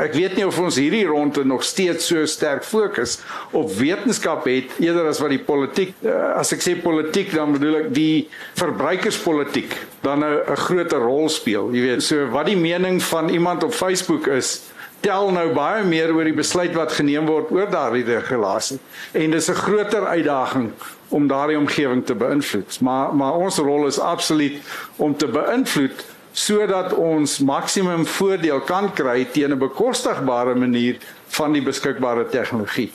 ek 0.05 0.15
weet 0.15 0.37
nie 0.37 0.47
of 0.47 0.59
ons 0.61 0.79
hierdie 0.81 1.07
ronde 1.09 1.45
nog 1.45 1.65
steeds 1.65 2.07
so 2.11 2.27
sterk 2.27 2.65
fokus 2.65 3.19
op 3.51 3.71
wetenskap 3.79 4.47
het 4.49 4.79
eerder 4.79 5.09
as 5.11 5.21
wat 5.23 5.33
die 5.35 5.43
politiek 5.43 5.95
eh, 6.05 6.39
as 6.39 6.53
ek 6.53 6.65
sê 6.65 6.75
politiek 6.83 7.33
dan 7.35 7.53
bedoel 7.57 7.77
ek 7.83 7.93
die 7.95 8.29
verbruikerspolitiek 8.61 9.75
dan 10.03 10.25
nou 10.25 10.35
'n 10.41 10.57
groter 10.57 11.01
rol 11.01 11.29
speel. 11.29 11.71
Jy 11.73 11.81
weet 11.81 12.03
so 12.03 12.27
wat 12.31 12.47
die 12.47 12.57
mening 12.57 13.03
van 13.03 13.29
iemand 13.29 13.65
op 13.65 13.73
Facebook 13.73 14.27
is 14.27 14.63
tel 15.01 15.31
nou 15.31 15.53
baie 15.55 15.85
meer 15.85 16.13
oor 16.15 16.25
die 16.25 16.35
besluit 16.35 16.75
wat 16.75 16.93
geneem 16.93 17.27
word 17.27 17.51
oor 17.55 17.71
daardie 17.71 18.05
regulasie. 18.05 18.79
En 19.13 19.31
dis 19.31 19.49
'n 19.49 19.55
groter 19.55 20.07
uitdaging 20.07 20.73
om 21.09 21.29
daardie 21.29 21.59
omgewing 21.59 22.05
te 22.05 22.15
beïnvloed. 22.15 22.81
Maar 22.81 23.15
maar 23.15 23.33
ons 23.33 23.59
rol 23.59 23.87
is 23.87 23.99
absoluut 23.99 24.57
om 24.97 25.17
te 25.17 25.27
beïnvloed 25.27 26.05
sodat 26.39 26.93
ons 26.95 27.39
maksimum 27.43 28.05
voordeel 28.07 28.61
kan 28.67 28.93
kry 28.95 29.27
teen 29.35 29.53
'n 29.53 29.59
bekostigbare 29.59 30.55
manier 30.55 30.97
van 31.39 31.53
die 31.53 31.63
beskikbare 31.63 32.29
tegnologie. 32.31 32.93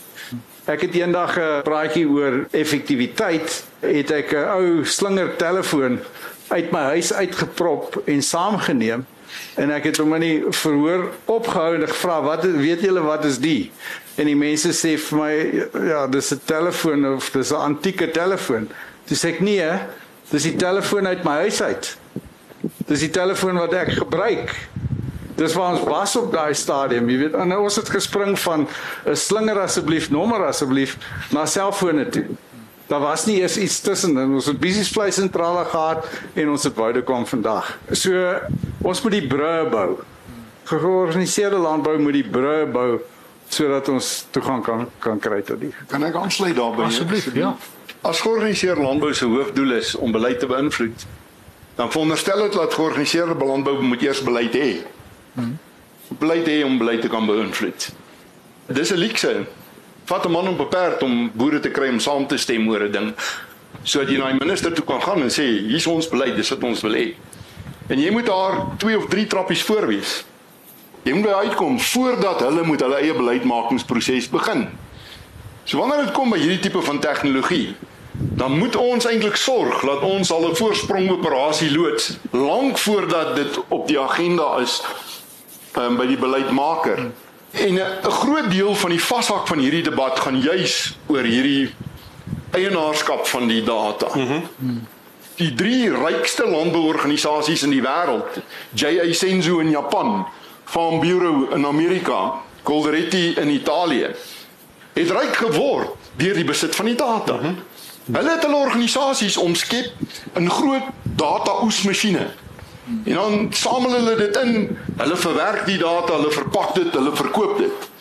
Ek 0.65 0.81
het 0.81 0.95
eendag 0.95 1.37
'n 1.37 1.61
praatjie 1.63 2.07
oor 2.07 2.47
effektiwiteit, 2.51 3.63
het 3.79 4.11
ek 4.11 4.31
'n 4.33 4.47
ou 4.47 4.85
slinger 4.85 5.35
telefoon 5.35 5.99
uit 6.47 6.71
my 6.71 6.83
huis 6.95 7.13
uitgeprop 7.13 8.01
en 8.05 8.21
saamgeneem 8.21 9.05
en 9.55 9.71
ek 9.71 9.83
het 9.83 9.97
hom 9.97 10.13
in 10.13 10.21
die 10.21 10.43
verhoor 10.49 11.11
opgehou 11.25 11.75
en 11.75 11.87
gevra 11.87 12.21
wat 12.21 12.43
weet 12.43 12.81
julle 12.81 13.01
wat 13.01 13.25
is 13.25 13.39
die? 13.39 13.71
En 14.15 14.25
die 14.25 14.35
mense 14.35 14.71
sê 14.71 14.97
vir 14.97 15.17
my 15.19 15.33
ja 15.87 16.07
dis 16.07 16.31
'n 16.31 16.41
telefoon 16.45 17.15
of 17.15 17.29
dis 17.31 17.51
'n 17.51 17.55
antieke 17.55 18.11
telefoon. 18.11 18.69
Dis 19.07 19.25
ek 19.25 19.39
nee 19.39 19.71
dis 20.29 20.43
die 20.43 20.55
telefoon 20.55 21.07
uit 21.07 21.23
my 21.23 21.31
huis 21.31 21.61
uit 21.61 21.97
Dis 22.87 23.03
die 23.05 23.11
telefoon 23.13 23.59
wat 23.61 23.73
ek 23.73 23.93
gebruik. 23.97 24.51
Dis 25.35 25.55
waar 25.57 25.73
ons 25.73 25.85
was 25.87 26.15
op 26.19 26.31
daai 26.33 26.53
stadium, 26.53 27.07
jy 27.09 27.17
weet, 27.23 27.37
nou 27.49 27.63
ons 27.65 27.75
het 27.79 27.89
gespring 27.89 28.35
van 28.39 28.67
'n 29.09 29.15
slinger 29.15 29.59
asseblief, 29.59 30.09
nommer 30.09 30.45
asseblief 30.45 30.97
na 31.31 31.45
selfone 31.45 32.09
toe. 32.09 32.25
Daar 32.87 32.99
was 32.99 33.25
nie 33.25 33.39
eers 33.39 33.57
iets 33.57 33.79
tussen 33.79 34.17
en 34.17 34.33
ons 34.33 34.45
het 34.45 34.59
besies 34.59 34.91
vlei 34.91 35.11
sentrale 35.11 35.65
gehad 35.65 36.05
en 36.33 36.49
ons 36.49 36.63
het 36.63 36.75
woude 36.75 37.01
kom 37.01 37.25
vandag. 37.25 37.77
So 37.91 38.11
ons 38.81 39.01
moet 39.01 39.11
die 39.11 39.27
brûe 39.27 39.69
bou. 39.69 40.03
Georganiseerde 40.63 41.57
landbou 41.57 41.97
moet 41.99 42.13
die 42.13 42.29
brûe 42.29 42.67
bou 42.71 42.99
sodat 43.49 43.89
ons 43.89 44.25
toegang 44.31 44.63
kan 44.63 44.89
kan 44.99 45.19
kry 45.19 45.41
tot 45.41 45.59
die. 45.59 45.73
Kan 45.87 46.03
ek 46.03 46.15
aansluit 46.15 46.55
daarbey? 46.55 46.85
Asseblief, 46.85 47.33
ja. 47.33 47.55
As 48.01 48.21
georganiseerde 48.21 48.81
landbou 48.81 49.13
se 49.13 49.25
hoofdoel 49.25 49.71
is 49.71 49.95
om 49.95 50.11
beleid 50.11 50.39
te 50.39 50.45
beïnvloed, 50.45 51.05
dan 51.75 51.91
veronderstel 51.91 52.41
dit 52.41 52.53
dat 52.53 52.73
georganiseerde 52.73 53.45
landbou 53.45 53.81
moet 53.81 54.01
eers 54.01 54.23
beleid 54.23 54.53
hê. 54.53 54.77
Hmm. 55.33 55.57
Beleid 56.07 56.47
hê 56.47 56.63
om 56.65 56.77
beleid 56.77 57.01
te 57.01 57.07
kan 57.07 57.25
beïnvloed. 57.25 57.89
Dis 58.65 58.91
'n 58.91 58.97
leekse. 58.97 59.45
Vat 60.05 60.25
'n 60.25 60.31
man 60.31 60.47
op 60.47 60.59
'n 60.59 60.67
perd 60.67 61.03
om 61.03 61.31
boere 61.33 61.59
te 61.59 61.69
kry 61.69 61.89
om 61.89 61.99
saam 61.99 62.27
te 62.27 62.37
stem 62.37 62.69
oor 62.69 62.83
'n 62.83 62.91
ding 62.91 63.13
sodat 63.83 64.09
jy 64.09 64.17
na 64.17 64.29
die 64.31 64.39
minister 64.39 64.73
toe 64.73 64.85
kan 64.85 65.01
gaan 65.01 65.21
en 65.21 65.31
sê 65.33 65.45
hier's 65.67 65.87
ons 65.87 66.07
beleid, 66.11 66.35
dis 66.35 66.49
wat 66.49 66.63
ons 66.63 66.83
wil 66.85 66.95
hê. 66.97 67.15
En 67.91 67.99
jy 67.99 68.11
moet 68.11 68.25
daar 68.25 68.59
2 68.77 68.97
of 68.97 69.09
3 69.11 69.25
trappies 69.27 69.63
voor 69.67 69.87
wees. 69.87 70.23
Jy 71.03 71.13
moet 71.13 71.27
uitkom 71.27 71.79
voordat 71.79 72.39
hulle 72.39 72.63
moet 72.63 72.79
hulle 72.79 73.01
eie 73.01 73.13
beleidsmakingsproses 73.13 74.29
begin. 74.31 74.69
So 75.67 75.79
wanneer 75.79 76.05
dit 76.05 76.13
kom 76.15 76.31
by 76.31 76.39
hierdie 76.39 76.61
tipe 76.63 76.81
van 76.81 76.99
tegnologie, 77.03 77.73
dan 78.13 78.57
moet 78.57 78.75
ons 78.75 79.05
eintlik 79.05 79.35
sorg 79.35 79.81
dat 79.81 80.01
ons 80.01 80.31
al 80.31 80.49
'n 80.49 80.55
voorsprong 80.55 81.09
operasie 81.11 81.71
loods 81.71 82.17
lank 82.31 82.77
voordat 82.77 83.35
dit 83.35 83.59
op 83.67 83.87
die 83.87 83.99
agenda 83.99 84.57
is 84.57 84.81
um, 85.77 85.97
by 85.97 86.05
die 86.05 86.17
beleidsmaker. 86.17 87.11
En 87.51 87.73
'n 87.73 88.11
groot 88.11 88.51
deel 88.51 88.75
van 88.75 88.89
die 88.89 89.03
vashak 89.03 89.47
van 89.47 89.57
hierdie 89.57 89.83
debat 89.83 90.19
gaan 90.19 90.41
juis 90.41 90.97
oor 91.07 91.23
hierdie 91.23 91.73
eienaarskap 92.51 93.27
van 93.27 93.47
die 93.47 93.63
data. 93.63 94.07
Mm 94.13 94.27
-hmm. 94.27 94.87
Die 95.35 95.53
drie 95.53 95.89
rykste 95.89 96.47
landbouorganisasies 96.47 97.63
in 97.63 97.69
die 97.69 97.81
wêreld, 97.81 98.41
JA 98.69 99.13
Senso 99.13 99.59
in 99.59 99.69
Japan, 99.69 100.27
Farm 100.65 100.99
Bureau 100.99 101.55
in 101.55 101.65
Amerika, 101.65 102.33
Coldiretti 102.63 103.33
in 103.33 103.49
Italië, 103.49 104.09
het 104.93 105.11
ryk 105.11 105.35
geword 105.35 105.89
deur 106.15 106.33
die 106.33 106.45
besit 106.45 106.75
van 106.75 106.85
die 106.85 106.95
data. 106.95 107.33
Mm 107.33 107.39
-hmm. 107.39 107.57
Hulle 108.11 108.29
het 108.29 108.43
hulle 108.43 108.55
organisasies 108.55 109.37
omskep 109.37 109.93
in 110.35 110.49
groot 110.49 110.83
data 111.01 111.63
oesmasjiene. 111.63 112.27
En 113.05 113.13
dan 113.13 113.47
samel 113.49 113.91
hulle 113.91 114.15
dit 114.15 114.37
in, 114.37 114.77
hulle 114.97 115.15
verwerk 115.15 115.65
die 115.65 115.77
data, 115.77 116.13
hulle 116.13 116.31
verpak 116.31 116.73
dit, 116.75 116.91
hulle 116.91 117.15
verkoop 117.15 117.57
dit. 117.57 117.91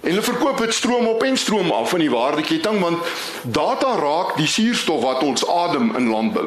En 0.00 0.08
hulle 0.08 0.22
verkoop 0.22 0.58
dit 0.58 0.74
stroom 0.74 1.06
op 1.06 1.22
en 1.22 1.36
stroom 1.36 1.70
af 1.70 1.92
in 1.92 2.06
die 2.06 2.10
waardeketting 2.10 2.80
want 2.80 3.04
data 3.42 3.96
raak 4.00 4.36
die 4.40 4.48
suurstof 4.48 5.02
wat 5.02 5.20
ons 5.22 5.44
adem 5.44 5.92
in 5.96 6.08
landbou. 6.08 6.46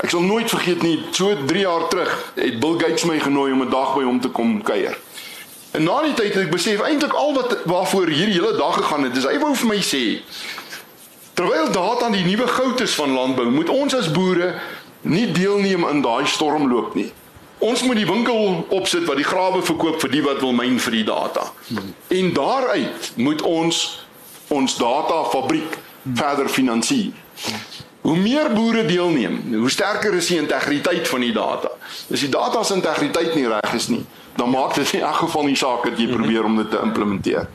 Ek 0.00 0.08
sal 0.08 0.24
nooit 0.24 0.48
vergeet 0.48 0.82
nie, 0.82 0.96
so 1.12 1.36
3 1.46 1.60
jaar 1.60 1.88
terug 1.92 2.32
het 2.38 2.56
Bill 2.60 2.78
Gates 2.80 3.04
my 3.04 3.18
genooi 3.20 3.52
om 3.52 3.62
'n 3.62 3.70
dag 3.70 3.94
by 3.94 4.04
hom 4.08 4.20
te 4.20 4.28
kom 4.28 4.62
kuier. 4.62 4.96
En 5.70 5.82
na 5.84 6.02
die 6.02 6.14
tyd 6.14 6.34
het 6.34 6.44
ek 6.44 6.50
besef 6.50 6.80
eintlik 6.80 7.12
al 7.12 7.34
wat 7.34 7.58
waarvoor 7.64 8.08
hierdie 8.08 8.40
hele 8.40 8.56
dag 8.56 8.74
gegaan 8.74 9.04
het, 9.04 9.14
dis 9.14 9.28
hy 9.28 9.38
wou 9.38 9.54
vir 9.54 9.68
my 9.68 9.80
sê 9.84 10.22
Terwyl 11.38 11.70
data 11.70 12.04
aan 12.04 12.12
die 12.12 12.24
nuwe 12.24 12.46
goud 12.46 12.80
is 12.80 12.94
van 12.98 13.12
landbou, 13.14 13.50
moet 13.50 13.68
ons 13.70 13.94
as 13.94 14.10
boere 14.10 14.54
nie 15.06 15.28
deelneem 15.30 15.84
in 15.86 16.00
daai 16.02 16.26
stormloop 16.26 16.96
nie. 16.98 17.12
Ons 17.62 17.84
moet 17.86 18.00
die 18.00 18.06
winkel 18.08 18.64
opsit 18.74 19.04
wat 19.06 19.20
die 19.20 19.26
grawe 19.26 19.60
verkoop 19.62 20.00
vir 20.02 20.10
die 20.10 20.22
wat 20.24 20.40
wil 20.42 20.56
myn 20.58 20.80
vir 20.82 20.96
die 20.98 21.04
data. 21.06 21.44
En 22.10 22.32
daaruit 22.34 23.12
moet 23.22 23.44
ons 23.46 23.82
ons 24.48 24.74
data 24.80 25.20
fabriek 25.30 25.78
verder 26.02 26.50
finansier. 26.50 27.14
Hoe 28.02 28.16
meer 28.16 28.50
boere 28.54 28.82
deelneem, 28.88 29.38
hoe 29.60 29.70
sterker 29.70 30.18
is 30.18 30.32
die 30.32 30.40
integriteit 30.42 31.06
van 31.06 31.22
die 31.22 31.32
data. 31.36 31.70
As 32.10 32.26
die 32.26 32.32
data 32.34 32.64
se 32.64 32.80
integriteit 32.80 33.38
nie 33.38 33.46
reg 33.46 33.78
is 33.78 33.86
nie, 33.94 34.02
dan 34.34 34.50
maak 34.50 34.74
dit 34.74 34.98
in 34.98 35.06
elk 35.06 35.22
geval 35.28 35.46
nie 35.46 35.58
saak 35.58 35.86
dat 35.86 36.02
jy 36.02 36.10
probeer 36.10 36.50
om 36.50 36.58
dit 36.64 36.70
te 36.74 36.82
implementeer. 36.82 37.46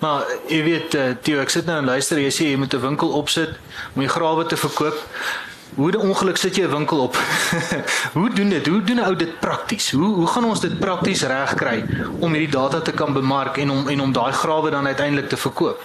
Maar 0.00 0.24
jy 0.48 0.62
weet 0.64 0.94
uh, 0.96 1.10
Theo, 1.20 1.42
ek 1.44 1.52
sit 1.52 1.66
nou 1.68 1.76
en 1.82 1.88
luister, 1.92 2.18
jy 2.22 2.32
sê 2.32 2.48
jy 2.48 2.56
moet 2.56 2.72
'n 2.72 2.80
winkel 2.80 3.12
opsit 3.12 3.52
om 3.94 4.00
die 4.00 4.08
grawe 4.08 4.46
te 4.48 4.56
verkoop. 4.56 4.96
Hoe 5.76 5.90
die 5.92 6.00
ongeluk 6.00 6.40
sit 6.40 6.56
jy 6.56 6.64
'n 6.64 6.72
winkel 6.72 7.04
op? 7.04 7.18
hoe 8.16 8.30
doen 8.32 8.48
dit? 8.48 8.66
Hoe 8.66 8.82
doen 8.82 8.96
'n 8.96 9.04
ou 9.04 9.16
dit 9.16 9.40
prakties? 9.40 9.90
Hoe 9.92 10.14
hoe 10.14 10.26
gaan 10.26 10.44
ons 10.44 10.60
dit 10.60 10.78
prakties 10.78 11.22
regkry 11.22 11.84
om 12.20 12.32
hierdie 12.32 12.50
data 12.56 12.80
te 12.80 12.92
kan 12.92 13.12
bemark 13.12 13.56
en 13.56 13.70
om 13.70 13.88
en 13.88 14.00
om 14.00 14.12
daai 14.12 14.32
grawe 14.32 14.70
dan 14.70 14.86
uiteindelik 14.86 15.28
te 15.28 15.36
verkoop? 15.36 15.84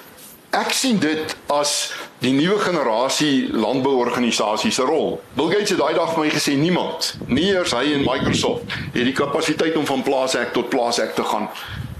Ek 0.49 0.71
sien 0.71 0.99
dit 0.99 1.36
as 1.51 1.91
die 2.23 2.32
nuwe 2.32 2.60
generasie 2.60 3.51
landbouorganisasies 3.51 4.75
se 4.75 4.82
rol. 4.82 5.19
Bill 5.36 5.51
Gates 5.51 5.69
het 5.69 5.80
daai 5.80 5.93
dag 5.93 6.13
vir 6.13 6.23
my 6.23 6.30
gesê 6.32 6.56
niemand, 6.56 7.17
nie 7.28 7.51
eers 7.51 7.75
hy 7.75 7.91
en 7.93 8.08
Microsoft, 8.08 8.63
het 8.93 9.04
die 9.04 9.12
kapasiteit 9.12 9.75
om 9.75 9.86
van 9.86 10.04
plaashek 10.04 10.54
tot 10.54 10.69
plaashek 10.69 11.15
te 11.15 11.23
gaan 11.23 11.49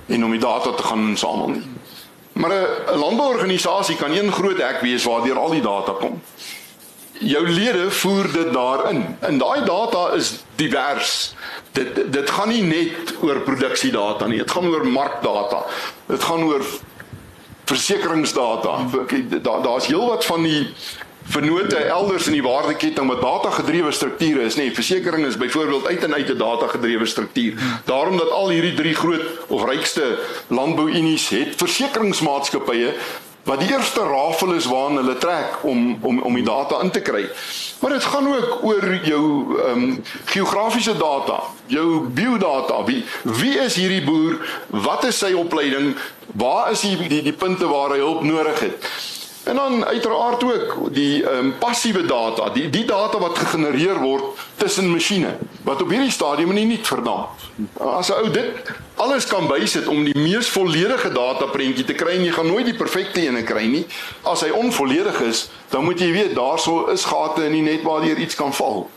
en 0.08 0.23
om 0.23 0.32
die 0.32 0.39
data 0.39 0.71
te 0.71 0.84
gaan 0.84 1.10
insamel 1.10 1.49
nie. 1.49 1.65
Maar 2.35 2.51
'n 2.51 2.97
landbouorganisasie 2.97 3.95
kan 3.95 4.11
een 4.11 4.31
groot 4.31 4.57
hek 4.57 4.79
wees 4.81 5.03
waardeur 5.03 5.37
al 5.37 5.49
die 5.49 5.61
data 5.61 5.91
kom. 5.91 6.21
Jou 7.11 7.49
lede 7.49 7.91
voer 7.91 8.31
dit 8.31 8.53
daarin. 8.53 9.17
En 9.19 9.37
daai 9.37 9.63
data 9.63 10.11
is 10.11 10.43
divers. 10.55 11.33
Dit 11.71 12.11
dit 12.13 12.29
gaan 12.29 12.47
nie 12.47 12.63
net 12.63 13.15
oor 13.21 13.39
produksiedata 13.39 14.27
nie, 14.27 14.37
dit 14.37 14.51
gaan 14.51 14.67
oor 14.67 14.87
markdata. 14.87 15.65
Dit 16.05 16.23
gaan 16.23 16.43
oor 16.43 16.63
versekeringsdata. 17.65 18.77
Daar's 19.41 19.87
heelwat 19.87 20.25
van 20.25 20.43
die 20.43 20.73
vennote 21.27 21.75
elders 21.75 22.27
in 22.27 22.38
die 22.38 22.43
waardeketting 22.43 23.07
wat 23.09 23.21
data 23.21 23.49
gedrewe 23.49 23.91
strukture 23.91 24.45
is, 24.45 24.55
nê. 24.55 24.67
Nee, 24.67 24.75
versekerings 24.75 25.27
is 25.33 25.38
byvoorbeeld 25.38 25.88
uit 25.88 26.03
en 26.03 26.13
uit 26.13 26.29
'n 26.29 26.38
data 26.38 26.67
gedrewe 26.67 27.05
struktuur. 27.05 27.53
Daarom 27.85 28.17
dat 28.17 28.29
al 28.29 28.49
hierdie 28.49 28.73
drie 28.73 28.95
groot 28.95 29.25
of 29.47 29.65
rykste 29.65 30.19
landbouunies 30.47 31.30
het 31.30 31.55
versekeringsmaatskappye 31.55 32.93
wat 33.45 33.59
die 33.59 33.71
eerste 33.71 34.01
rafel 34.01 34.53
is 34.53 34.65
waarna 34.65 35.01
hulle 35.01 35.17
trek 35.17 35.59
om 35.61 35.97
om 36.01 36.21
om 36.21 36.34
die 36.34 36.43
data 36.43 36.82
in 36.82 36.91
te 36.91 37.01
kry. 37.01 37.30
Maar 37.80 37.91
dit 37.91 38.03
gaan 38.03 38.28
ook 38.28 38.63
oor 38.63 38.99
jou 39.03 39.26
ehm 39.61 39.84
um, 39.84 40.03
geografiese 40.26 40.97
data, 40.97 41.41
jou 41.65 42.07
biodata. 42.09 42.84
Wie 42.84 43.03
wie 43.23 43.59
is 43.59 43.76
hierdie 43.76 44.03
boer? 44.03 44.39
Wat 44.67 45.03
is 45.03 45.17
sy 45.17 45.34
opleiding? 45.34 45.95
Waar 46.34 46.71
is 46.71 46.82
die 46.82 47.07
die, 47.07 47.21
die 47.21 47.34
punte 47.34 47.67
waar 47.67 47.89
hy 47.89 47.97
hulp 47.97 48.23
nodig 48.23 48.59
het? 48.59 48.89
En 49.45 49.55
dan 49.55 49.85
uiteraard 49.85 50.43
ook 50.43 50.93
die 50.93 51.23
ehm 51.23 51.45
um, 51.45 51.57
passiewe 51.57 52.05
data, 52.05 52.49
die 52.49 52.69
die 52.69 52.85
data 52.85 53.17
wat 53.17 53.37
gegenereer 53.37 53.99
word 54.01 54.23
tussen 54.55 54.89
masjiene 54.91 55.37
wat 55.61 55.81
op 55.81 55.89
hierdie 55.89 56.11
stadium 56.11 56.53
nie 56.53 56.65
nie 56.65 56.79
verdam. 56.81 57.25
As 57.77 58.09
'n 58.09 58.13
ou 58.13 58.31
dit 58.31 58.71
alles 58.95 59.27
kan 59.27 59.47
bysit 59.47 59.87
om 59.87 60.03
die 60.03 60.17
mees 60.17 60.49
volledige 60.49 61.11
data 61.11 61.45
prentjie 61.45 61.85
te 61.85 61.93
kry 61.93 62.15
en 62.17 62.23
jy 62.23 62.31
gaan 62.31 62.47
nooit 62.47 62.65
die 62.65 62.77
perfekte 62.77 63.21
ene 63.21 63.43
kry 63.43 63.65
nie. 63.65 63.85
As 64.21 64.41
hy 64.41 64.49
onvolledig 64.49 65.19
is, 65.21 65.49
dan 65.69 65.83
moet 65.83 65.99
jy 65.99 66.11
weet 66.11 66.35
daarso 66.35 66.85
is 66.85 67.05
gate 67.05 67.45
in 67.45 67.51
die 67.51 67.61
net 67.61 67.83
waar 67.83 68.05
jy 68.05 68.15
iets 68.15 68.35
kan 68.35 68.53
val. 68.53 68.89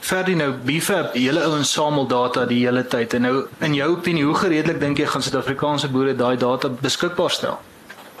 Verdie 0.00 0.36
nou 0.36 0.52
BFAP, 0.64 1.14
julle 1.14 1.42
ouens 1.44 1.72
samel 1.72 2.06
data 2.06 2.44
die 2.44 2.66
hele 2.66 2.86
tyd 2.86 3.14
en 3.14 3.22
nou 3.22 3.46
in 3.58 3.74
jou 3.74 3.90
opinie 3.90 4.24
hoe 4.24 4.34
gereedelik 4.34 4.80
dink 4.80 4.98
jy 4.98 5.06
gaan 5.06 5.22
Suid-Afrikaanse 5.22 5.88
boere 5.88 6.16
daai 6.16 6.36
data 6.36 6.68
beskikbaar 6.68 7.30
stel? 7.30 7.58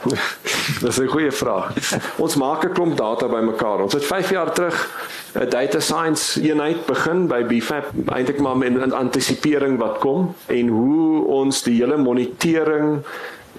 Dis 0.84 0.98
'n 0.98 1.06
goeie 1.06 1.32
vraag. 1.32 1.72
Ons 2.16 2.36
maak 2.36 2.64
'n 2.64 2.72
klomp 2.72 2.96
data 2.96 3.28
bymekaar. 3.28 3.82
Ons 3.82 3.92
het 3.92 4.04
5 4.04 4.30
jaar 4.30 4.52
terug 4.52 4.76
'n 5.34 5.48
data 5.48 5.80
science 5.80 6.40
eenheid 6.40 6.86
begin 6.86 7.26
by 7.26 7.42
BFAP, 7.44 7.92
eintlik 8.06 8.40
maar 8.40 8.56
met 8.56 8.72
'n 8.72 8.92
antisipering 8.92 9.78
wat 9.78 9.98
kom 9.98 10.34
en 10.46 10.68
hoe 10.68 11.24
ons 11.24 11.62
die 11.62 11.80
hele 11.82 11.96
monitering 11.96 13.04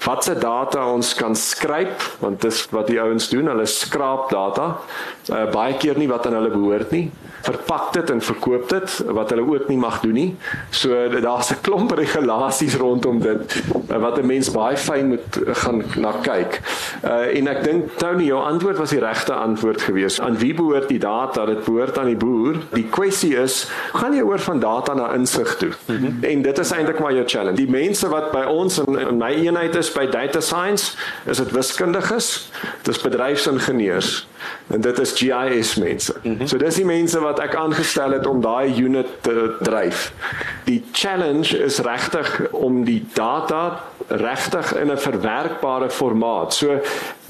watse 0.04 0.34
data 0.38 0.94
ons 0.94 1.14
kan 1.14 1.36
skryp 1.36 2.02
want 2.20 2.42
dis 2.42 2.68
wat 2.72 2.88
die 2.88 3.02
ouens 3.02 3.30
doen, 3.30 3.46
hulle 3.48 3.66
skraap 3.66 4.30
data. 4.30 4.78
Uh, 5.30 5.52
baie 5.52 5.78
keer 5.78 5.98
nie 5.98 6.08
wat 6.08 6.26
aan 6.26 6.34
hulle 6.34 6.50
behoort 6.50 6.92
nie 6.92 7.12
verpak 7.42 7.94
dit 7.94 8.10
en 8.10 8.22
verkoop 8.22 8.70
dit 8.70 8.98
wat 9.06 9.30
hulle 9.30 9.46
ook 9.48 9.68
nie 9.68 9.78
mag 9.78 10.00
doen 10.02 10.14
nie. 10.14 10.36
So 10.70 11.10
daar's 11.10 11.52
'n 11.52 11.62
klomp 11.62 11.92
regulasies 11.92 12.76
rondom 12.76 13.20
dit 13.20 13.64
eh, 13.90 13.98
wat 13.98 14.18
'n 14.18 14.26
mens 14.26 14.52
baie 14.52 14.78
fyn 14.78 15.08
moet 15.08 15.40
gaan 15.62 15.84
na 15.96 16.12
kyk. 16.22 16.62
Uh 17.04 17.38
en 17.38 17.48
ek 17.48 17.64
dink 17.64 17.98
Tony 17.98 18.26
jou 18.26 18.44
antwoord 18.44 18.78
was 18.78 18.90
die 18.90 19.00
regte 19.00 19.34
antwoord 19.34 19.82
gewees. 19.82 20.20
Aan 20.22 20.38
wie 20.38 20.54
behoort 20.54 20.88
die 20.88 21.00
data? 21.00 21.46
Dit 21.46 21.64
behoort 21.64 21.98
aan 21.98 22.06
die 22.06 22.16
boer. 22.16 22.56
Die 22.74 22.88
kwessie 22.90 23.36
is, 23.36 23.70
gaan 23.94 24.14
jy 24.14 24.22
oor 24.22 24.40
van 24.40 24.60
data 24.60 24.94
na 24.94 25.14
insig 25.14 25.56
toe? 25.58 25.72
Mm 25.86 25.98
-hmm. 25.98 26.24
En 26.24 26.42
dit 26.42 26.60
is 26.60 26.72
eintlik 26.72 27.00
maar 27.00 27.14
jou 27.14 27.28
challenge. 27.28 27.58
Die 27.58 27.70
mense 27.70 28.10
wat 28.10 28.32
by 28.32 28.44
ons 28.44 28.80
in, 28.80 29.00
in 29.00 29.18
my 29.18 29.34
eenheid 29.34 29.76
is 29.76 29.92
by 29.92 30.06
data 30.06 30.40
science, 30.40 30.98
is 31.26 31.38
dit 31.38 31.52
wiskundiges, 31.52 32.52
dis 32.82 33.02
bedryfsingenieurs 33.02 34.28
en 34.68 34.82
dit 34.82 35.00
is 35.00 35.12
GIS 35.12 35.76
mense. 35.76 36.14
Mm 36.22 36.38
-hmm. 36.38 36.48
So 36.48 36.58
dis 36.58 36.76
die 36.76 36.86
mense 36.86 37.20
wat 37.20 37.31
ek 37.40 37.56
aangestel 37.56 38.12
het 38.12 38.28
om 38.28 38.42
daai 38.42 38.74
unit 38.82 39.08
te 39.22 39.56
dryf. 39.62 40.12
Die 40.66 40.84
challenge 40.92 41.58
is 41.58 41.80
regtig 41.80 42.52
om 42.52 42.84
die 42.84 43.06
data 43.14 43.84
regtig 44.08 44.76
in 44.76 44.92
'n 44.92 44.98
verwerkbare 44.98 45.90
formaat. 45.90 46.54
So 46.54 46.80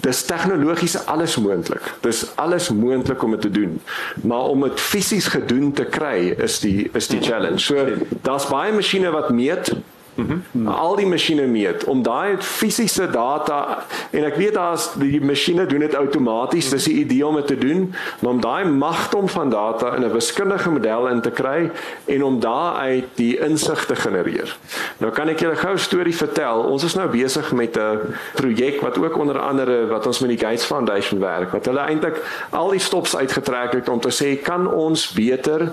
dis 0.01 0.25
tegnologies 0.25 1.05
alles 1.05 1.37
moontlik. 1.37 1.81
Dis 2.01 2.31
alles 2.35 2.69
moontlik 2.69 3.23
om 3.23 3.31
dit 3.31 3.41
te 3.41 3.51
doen. 3.51 3.81
Maar 4.21 4.43
om 4.43 4.61
dit 4.61 4.79
fisies 4.79 5.27
gedoen 5.27 5.71
te 5.71 5.85
kry 5.85 6.35
is 6.37 6.59
die 6.59 6.89
is 6.93 7.07
die 7.07 7.21
challenge. 7.21 7.59
So 7.59 7.75
daar's 8.21 8.47
baie 8.47 8.71
masjiene 8.71 9.11
wat 9.11 9.29
meet 9.29 9.73
Mm 10.15 10.43
-hmm. 10.51 10.67
al 10.67 10.95
die 10.95 11.05
masjiene 11.05 11.47
meet 11.47 11.83
om 11.83 12.03
daai 12.03 12.35
fisiese 12.37 13.09
data 13.11 13.85
en 14.09 14.23
ek 14.23 14.35
weet 14.35 14.53
daar's 14.53 14.89
die 14.99 15.21
masjiene 15.21 15.65
doen 15.65 15.79
dit 15.79 15.95
outomaties 15.95 16.69
dis 16.69 16.83
die 16.83 16.93
idee 16.93 17.25
om 17.27 17.35
dit 17.35 17.47
te 17.47 17.57
doen 17.57 17.93
maar 18.19 18.31
om 18.31 18.41
daai 18.41 18.65
magdom 18.65 19.29
van 19.29 19.49
data 19.49 19.95
in 19.95 20.03
'n 20.03 20.11
wiskundige 20.11 20.69
model 20.69 21.07
in 21.07 21.21
te 21.21 21.31
kry 21.31 21.71
en 22.05 22.23
om 22.23 22.39
daaruit 22.39 23.05
die 23.15 23.39
insig 23.39 23.85
te 23.85 23.95
genereer. 23.95 24.57
Nou 24.97 25.11
kan 25.11 25.29
ek 25.29 25.39
julle 25.39 25.55
gou 25.55 25.73
'n 25.73 25.77
storie 25.77 26.15
vertel. 26.15 26.63
Ons 26.63 26.83
is 26.83 26.95
nou 26.95 27.09
besig 27.09 27.51
met 27.51 27.77
'n 27.77 27.99
projek 28.33 28.81
wat 28.81 28.97
ook 28.97 29.17
onder 29.17 29.39
andere 29.39 29.87
wat 29.87 30.05
ons 30.05 30.19
met 30.19 30.29
die 30.29 30.47
Gates 30.47 30.65
Foundation 30.65 31.19
werk 31.19 31.51
wat 31.51 31.65
hulle 31.65 31.79
eintlik 31.79 32.17
al 32.49 32.69
die 32.69 32.79
stops 32.79 33.15
uitgetrek 33.15 33.71
het 33.71 33.89
om 33.89 33.99
te 33.99 34.11
sê 34.11 34.41
kan 34.41 34.73
ons 34.73 35.13
beter 35.13 35.71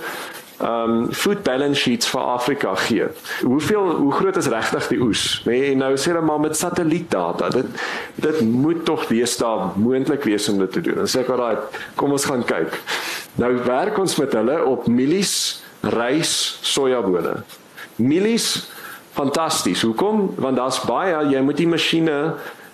um 0.58 1.12
food 1.14 1.42
balance 1.42 1.80
sheets 1.80 2.08
vir 2.10 2.20
Afrika 2.20 2.74
gee. 2.74 3.06
Hoeveel 3.42 3.90
hoe 4.00 4.12
groot 4.12 4.36
is 4.36 4.48
regtig 4.50 4.88
die 4.90 4.98
oes? 5.02 5.42
Nee, 5.46 5.74
nou 5.78 5.92
sê 5.96 6.10
hulle 6.10 6.24
maar 6.26 6.40
met 6.42 6.56
satellietdata. 6.58 7.50
Dit 7.54 7.66
dit 8.18 8.40
moet 8.40 8.84
tog 8.84 9.06
deesdae 9.06 9.70
moontlik 9.78 10.26
wees 10.26 10.48
om 10.50 10.58
dit 10.64 10.72
te 10.72 10.82
doen. 10.82 10.98
Dan 11.02 11.10
sê 11.10 11.22
ek 11.22 11.30
alraai, 11.34 11.62
kom 11.94 12.16
ons 12.16 12.26
gaan 12.26 12.42
kyk. 12.46 12.74
Nou 13.38 13.52
werk 13.68 13.98
ons 14.02 14.18
met 14.18 14.34
hulle 14.34 14.58
op 14.66 14.88
mielies, 14.90 15.62
rys, 15.94 16.32
sojabone. 16.66 17.38
Mielies 18.02 18.66
fantasties. 19.14 19.82
Hoekom? 19.86 20.32
Want 20.38 20.58
daar's 20.58 20.80
baie 20.86 21.22
jy 21.30 21.42
moet 21.42 21.58
die 21.58 21.70
masjiene 21.70 22.18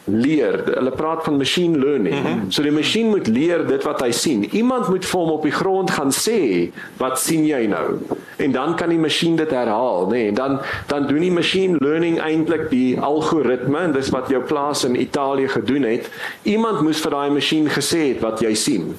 leer. 0.04 0.62
Hulle 0.74 0.90
praat 0.90 1.24
van 1.24 1.36
machine 1.36 1.78
learning. 1.78 2.14
Mm 2.14 2.24
-hmm. 2.24 2.50
So 2.50 2.62
die 2.62 2.72
masjien 2.72 3.08
moet 3.08 3.26
leer 3.26 3.66
dit 3.66 3.82
wat 3.82 4.00
hy 4.00 4.10
sien. 4.10 4.44
Iemand 4.44 4.88
moet 4.88 5.04
vir 5.04 5.20
hom 5.20 5.30
op 5.30 5.42
die 5.42 5.52
grond 5.52 5.90
gaan 5.90 6.12
sê, 6.12 6.70
"Wat 6.96 7.18
sien 7.18 7.46
jy 7.46 7.66
nou?" 7.66 7.98
En 8.36 8.52
dan 8.52 8.76
kan 8.76 8.88
die 8.88 8.98
masjien 8.98 9.36
dit 9.36 9.50
herhaal, 9.50 10.06
nê? 10.06 10.10
Nee, 10.10 10.28
en 10.28 10.34
dan 10.34 10.60
dan 10.86 11.06
doen 11.06 11.20
die 11.20 11.32
machine 11.32 11.76
learning 11.78 12.20
eintlik 12.20 12.70
die 12.70 13.00
algoritme 13.00 13.78
en 13.78 13.92
dis 13.92 14.10
wat 14.10 14.28
jou 14.28 14.42
plaas 14.42 14.84
in 14.84 15.00
Italië 15.00 15.48
gedoen 15.48 15.82
het. 15.82 16.10
Iemand 16.42 16.80
moes 16.80 17.00
vir 17.00 17.10
daai 17.10 17.30
masjien 17.30 17.68
gesê 17.68 17.98
het 17.98 18.20
wat 18.20 18.40
jy 18.40 18.54
sien. 18.54 18.96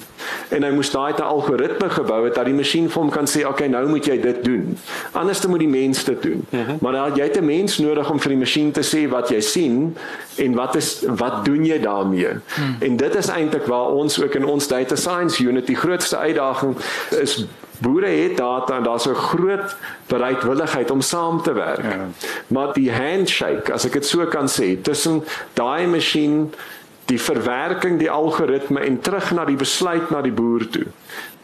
En 0.48 0.62
hy 0.62 0.70
moes 0.70 0.90
daai 0.90 1.14
te 1.14 1.22
algoritme 1.22 1.90
gebou 1.90 2.24
het 2.24 2.34
dat 2.34 2.44
die 2.44 2.54
masjien 2.54 2.90
vir 2.90 3.02
hom 3.02 3.10
kan 3.10 3.26
sê, 3.26 3.38
"Oké, 3.38 3.48
okay, 3.48 3.68
nou 3.68 3.88
moet 3.88 4.04
jy 4.04 4.20
dit 4.20 4.44
doen." 4.44 4.78
Anders 5.12 5.46
moet 5.46 5.58
die 5.58 5.68
mens 5.68 6.04
dit 6.04 6.22
doen. 6.22 6.46
Mm 6.50 6.62
-hmm. 6.64 6.78
Maar 6.80 6.92
dan 6.92 7.14
jy 7.14 7.22
het 7.22 7.36
'n 7.36 7.44
mens 7.44 7.78
nodig 7.78 8.10
om 8.10 8.20
vir 8.20 8.28
die 8.28 8.38
masjien 8.38 8.72
te 8.72 8.82
sê 8.82 9.08
wat 9.08 9.28
jy 9.28 9.40
sien 9.40 9.96
en 10.36 10.54
wat 10.54 10.74
is 10.74 10.95
wat 11.06 11.44
doen 11.44 11.64
jy 11.64 11.80
daarmee? 11.80 12.28
Hmm. 12.54 12.76
En 12.78 12.96
dit 12.96 13.14
is 13.14 13.28
eintlik 13.28 13.66
waar 13.66 13.86
ons 13.86 14.22
ook 14.22 14.34
in 14.34 14.44
ons 14.44 14.68
data 14.68 14.96
science 14.96 15.42
unit 15.42 15.66
die 15.66 15.76
grootste 15.76 16.16
uitdaging 16.16 16.76
is 17.10 17.46
boere 17.78 18.06
het 18.06 18.36
data 18.36 18.76
en 18.76 18.82
daar's 18.82 19.08
'n 19.08 19.14
groot 19.14 19.76
bereidwilligheid 20.06 20.90
om 20.90 21.00
saam 21.00 21.42
te 21.42 21.52
werk. 21.52 21.82
Ja. 21.82 22.08
Maar 22.46 22.72
die 22.72 22.92
handshake, 22.92 23.72
as 23.72 23.84
ek 23.84 23.92
dit 23.92 24.06
so 24.06 24.26
kan 24.26 24.48
sê, 24.48 24.80
tussen 24.82 25.24
daai 25.52 25.86
masjien 25.86 26.52
die 27.04 27.20
verwerking 27.20 27.98
die 27.98 28.10
algoritme 28.10 28.80
en 28.80 29.00
terug 29.00 29.30
na 29.30 29.44
die 29.44 29.56
besluit 29.56 30.10
na 30.10 30.22
die 30.22 30.32
boer 30.32 30.68
toe. 30.68 30.86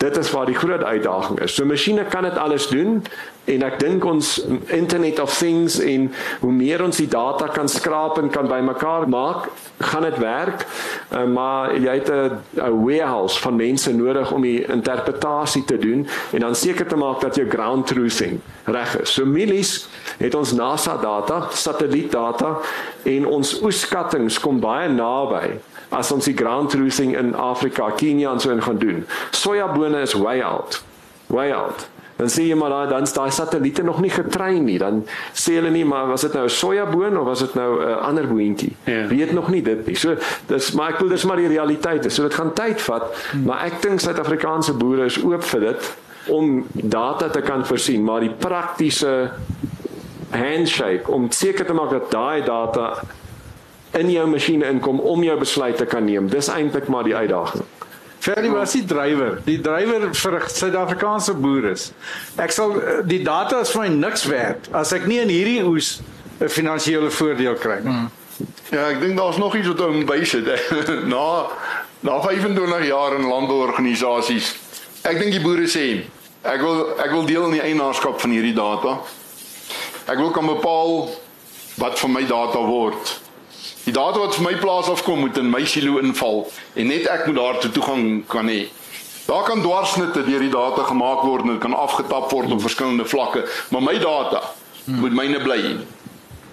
Dit 0.02 0.16
is 0.16 0.30
waar 0.30 0.46
die 0.46 0.54
groot 0.54 0.82
uitdaging 0.82 1.40
is. 1.40 1.54
So 1.54 1.64
masjiene 1.64 2.04
kan 2.04 2.22
dit 2.22 2.36
alles 2.36 2.66
doen 2.68 3.04
en 3.44 3.62
ek 3.62 3.76
dink 3.78 4.04
ons 4.06 4.32
internet 4.74 5.20
of 5.22 5.30
things 5.38 5.76
en 5.78 6.08
hoe 6.40 6.50
meer 6.54 6.82
ons 6.82 6.98
die 6.98 7.06
data 7.10 7.46
kan 7.54 7.70
skraap 7.70 8.18
en 8.18 8.30
kan 8.30 8.48
bymekaar 8.50 9.06
maak, 9.10 9.46
gaan 9.78 10.06
dit 10.06 10.18
werk. 10.22 10.66
Uh, 11.10 11.22
maar 11.30 11.74
jy 11.78 11.94
het 12.00 12.10
'n 12.10 12.82
warehouse 12.82 13.38
van 13.38 13.56
mense 13.56 13.94
nodig 13.94 14.32
om 14.32 14.42
die 14.42 14.66
interpretasie 14.66 15.64
te 15.64 15.78
doen 15.78 16.06
en 16.32 16.40
dan 16.40 16.54
seker 16.54 16.86
te 16.86 16.96
maak 16.96 17.20
dat 17.20 17.34
jou 17.34 17.48
ground 17.48 17.86
truthing 17.86 18.40
reg 18.64 19.00
is. 19.00 19.12
So 19.14 19.24
milies 19.24 19.86
het 20.18 20.34
ons 20.34 20.52
NASA 20.52 20.96
data, 20.96 21.46
satellietdata 21.50 22.58
en 23.02 23.26
ons 23.26 23.60
oeskattinge 23.62 24.40
kom 24.40 24.60
baie 24.60 24.88
naby 24.88 25.58
as 25.92 26.12
ons 26.12 26.24
die 26.24 26.36
ground 26.36 26.70
truthing 26.70 27.16
in 27.18 27.34
Afrika, 27.34 27.90
Kenia 27.96 28.32
en 28.32 28.40
so 28.40 28.50
in 28.50 28.62
gaan 28.62 28.78
doen. 28.78 29.06
Sojabone 29.30 30.02
is 30.02 30.14
way 30.14 30.40
out. 30.42 30.82
Way 31.26 31.52
out. 31.52 31.88
Dan 32.16 32.30
sê 32.30 32.44
jy 32.46 32.56
maar 32.58 32.70
daai 32.70 32.88
dan 32.90 33.06
daai 33.08 33.32
satelliete 33.34 33.82
nog 33.82 34.00
nie 34.04 34.10
getrein 34.12 34.64
nie. 34.64 34.78
Dan 34.78 35.02
sê 35.34 35.56
hulle 35.58 35.72
nie 35.74 35.84
maar 35.88 36.06
was 36.10 36.22
dit 36.22 36.34
nou 36.36 36.44
'n 36.44 36.54
sojaboon 36.54 37.18
of 37.18 37.24
was 37.26 37.40
dit 37.40 37.54
nou 37.54 37.70
'n 37.80 37.88
uh, 37.88 37.96
ander 38.06 38.28
boontjie? 38.28 38.76
Ja. 38.84 39.06
Weet 39.06 39.32
nog 39.32 39.48
nie 39.48 39.62
dit 39.62 39.86
nie. 39.86 39.96
So 39.96 40.16
dis 40.46 40.72
maar 40.72 40.92
ek 40.92 40.98
wil 40.98 41.08
dis 41.08 41.24
maar 41.24 41.36
die 41.36 41.48
realiteit 41.48 42.04
is. 42.04 42.14
So 42.14 42.22
dit 42.22 42.34
gaan 42.34 42.52
tyd 42.52 42.80
vat, 42.80 43.02
hmm. 43.30 43.44
maar 43.44 43.64
ek 43.64 43.82
dink 43.82 44.00
Suid-Afrikaanse 44.00 44.72
boere 44.72 45.04
is 45.04 45.18
oop 45.22 45.42
vir 45.42 45.60
dit 45.60 45.96
om 46.26 46.66
data 46.72 47.28
te 47.28 47.40
kan 47.40 47.66
voorsien, 47.66 48.04
maar 48.04 48.20
die 48.20 48.30
praktiese 48.30 49.30
handshake 50.30 51.10
om 51.10 51.30
seker 51.30 51.66
te 51.66 51.72
maak 51.72 51.90
dat 51.90 52.10
daai 52.10 52.44
data 52.44 53.02
in 53.98 54.10
jou 54.10 54.26
masjiene 54.30 54.68
inkom 54.72 55.00
om 55.00 55.22
jou 55.24 55.36
besluit 55.38 55.76
te 55.76 55.86
kan 55.86 56.04
neem. 56.04 56.28
Dis 56.32 56.48
eintlik 56.48 56.88
maar 56.88 57.04
die 57.04 57.16
uitdaging. 57.16 57.64
Ferdi 58.22 58.50
was 58.54 58.72
die 58.72 58.84
drywer. 58.86 59.40
Die 59.44 59.58
drywer 59.60 60.12
vir 60.14 60.38
Suid-Afrikaanse 60.46 61.34
boere. 61.34 61.74
Ek 62.38 62.54
sal 62.54 62.76
die 63.08 63.22
data 63.26 63.60
is 63.64 63.72
vir 63.74 63.82
my 63.82 63.88
niks 63.96 64.26
werd 64.30 64.68
as 64.72 64.94
ek 64.94 65.08
nie 65.10 65.18
in 65.24 65.32
hierdie 65.32 65.62
oes 65.66 66.00
'n 66.40 66.48
finansiële 66.48 67.10
voordeel 67.10 67.54
kry 67.54 67.80
nie. 67.82 67.92
Hmm. 67.92 68.10
Ja, 68.70 68.88
ek 68.88 69.00
dink 69.00 69.16
daar's 69.16 69.38
nog 69.38 69.54
iets 69.54 69.68
wat 69.68 69.80
om 69.80 70.06
bysit. 70.06 70.48
Na 71.12 71.50
Na 72.02 72.20
25 72.20 72.86
jaar 72.86 73.14
in 73.14 73.28
landbouorganisasies, 73.30 74.48
ek 75.06 75.20
dink 75.20 75.36
die 75.36 75.42
boere 75.42 75.68
sê, 75.70 76.00
ek 76.42 76.58
wil 76.58 76.80
ek 76.98 77.12
wil 77.14 77.28
deel 77.28 77.44
in 77.46 77.52
die 77.54 77.62
eienaarskap 77.62 78.18
van 78.18 78.32
hierdie 78.34 78.56
data. 78.56 78.96
Ek 80.10 80.18
wil 80.18 80.32
kan 80.34 80.48
bepaal 80.50 81.12
wat 81.78 82.00
van 82.00 82.12
my 82.16 82.24
data 82.26 82.58
word. 82.66 83.12
Die 83.84 83.92
data 83.92 84.18
wat 84.18 84.34
vir 84.34 84.44
my 84.44 84.54
plaas 84.60 84.88
afkom 84.88 85.24
moet 85.24 85.38
in 85.40 85.50
my 85.50 85.64
silo 85.64 85.98
inval 85.98 86.44
en 86.74 86.86
net 86.86 87.08
ek 87.10 87.26
moet 87.26 87.36
daartoe 87.36 87.70
toegang 87.70 88.22
kan 88.30 88.46
hê. 88.48 88.68
Daar 89.26 89.42
kan 89.42 89.62
dwarsnitte 89.62 90.22
deur 90.26 90.42
die 90.42 90.52
data 90.52 90.82
gemaak 90.82 91.24
word 91.26 91.46
en 91.46 91.54
dit 91.54 91.62
kan 91.62 91.74
afgetap 91.74 92.30
word 92.30 92.52
op 92.52 92.62
verskillende 92.62 93.04
vlakke, 93.04 93.42
maar 93.70 93.82
my 93.82 93.98
data 93.98 94.42
moet 94.84 95.14
myne 95.14 95.42
bly. 95.42 95.60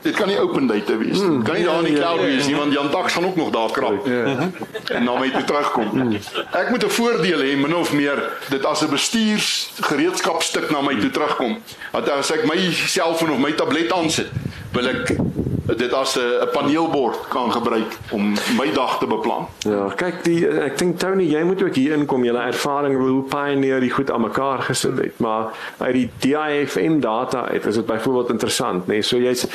Dit 0.02 0.16
kan 0.16 0.30
nie 0.32 0.38
open 0.40 0.68
data 0.68 0.96
wees 0.98 1.20
nie. 1.20 1.42
Kan 1.44 1.58
nie 1.60 1.66
daar 1.68 1.82
in 1.84 1.90
die 1.90 1.98
cloud 1.98 2.22
wees 2.24 2.48
nie 2.48 2.56
want 2.56 2.74
Jan 2.74 2.90
Tax 2.90 3.14
gaan 3.14 3.26
ook 3.26 3.36
nog 3.36 3.50
daar 3.52 3.72
krap. 3.72 4.08
En 4.08 5.04
na 5.04 5.18
my 5.20 5.30
toe 5.34 5.44
terugkom. 5.44 6.16
Ek 6.56 6.70
moet 6.70 6.86
'n 6.86 6.90
voordeel 6.90 7.42
hê 7.44 7.58
min 7.58 7.76
of 7.76 7.94
meer 7.94 8.22
dit 8.50 8.66
as 8.66 8.82
'n 8.82 8.90
bestuursgereedskapstuk 8.90 10.70
na 10.72 10.82
my 10.82 10.96
toe 11.00 11.10
terugkom. 11.10 11.58
Dat 11.92 12.10
as 12.10 12.32
ek 12.32 12.46
my 12.46 12.72
selfoon 12.72 13.32
of 13.32 13.40
my 13.40 13.52
tablet 13.52 13.92
aansit, 13.92 14.30
wil 14.72 14.88
ek 14.88 15.16
dit 15.78 15.94
as 15.94 16.18
'n 16.18 16.50
paneelbord 16.52 17.28
kan 17.28 17.52
gebruik 17.52 17.98
om 18.12 18.34
my 18.58 18.72
dag 18.74 18.98
te 19.00 19.08
beplan. 19.08 19.48
Ja, 19.60 19.90
kyk 19.96 20.24
die 20.24 20.48
ek 20.48 20.78
dink 20.78 21.00
Tony, 21.00 21.24
jy 21.24 21.44
moet 21.44 21.64
ook 21.64 21.76
hier 21.76 21.94
inkom, 21.94 22.24
julle 22.24 22.40
ervaring 22.40 22.98
hoe 22.98 23.22
pioneer 23.22 23.80
die 23.80 23.92
goed 23.92 24.12
aan 24.12 24.22
mekaar 24.22 24.62
gesit 24.62 24.98
het, 24.98 25.20
maar 25.20 25.54
uit 25.78 25.94
die 25.94 26.10
DIFM 26.20 27.00
data 27.00 27.48
uit 27.48 27.66
is 27.66 27.76
dit 27.76 27.86
byvoorbeeld 27.86 28.30
interessant, 28.30 28.88
nê. 28.88 28.88
Nee, 28.88 29.02
so 29.02 29.18
jy's 29.18 29.46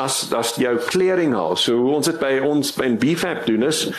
as 0.00 0.32
as 0.32 0.54
jou 0.54 0.76
clearinghouse, 0.76 1.62
so 1.62 1.76
hoe 1.76 1.94
ons 1.94 2.06
dit 2.06 2.18
by 2.18 2.38
ons 2.44 2.76
in 2.76 2.98
BFAP 2.98 3.46
doen 3.46 3.62
is 3.62 3.90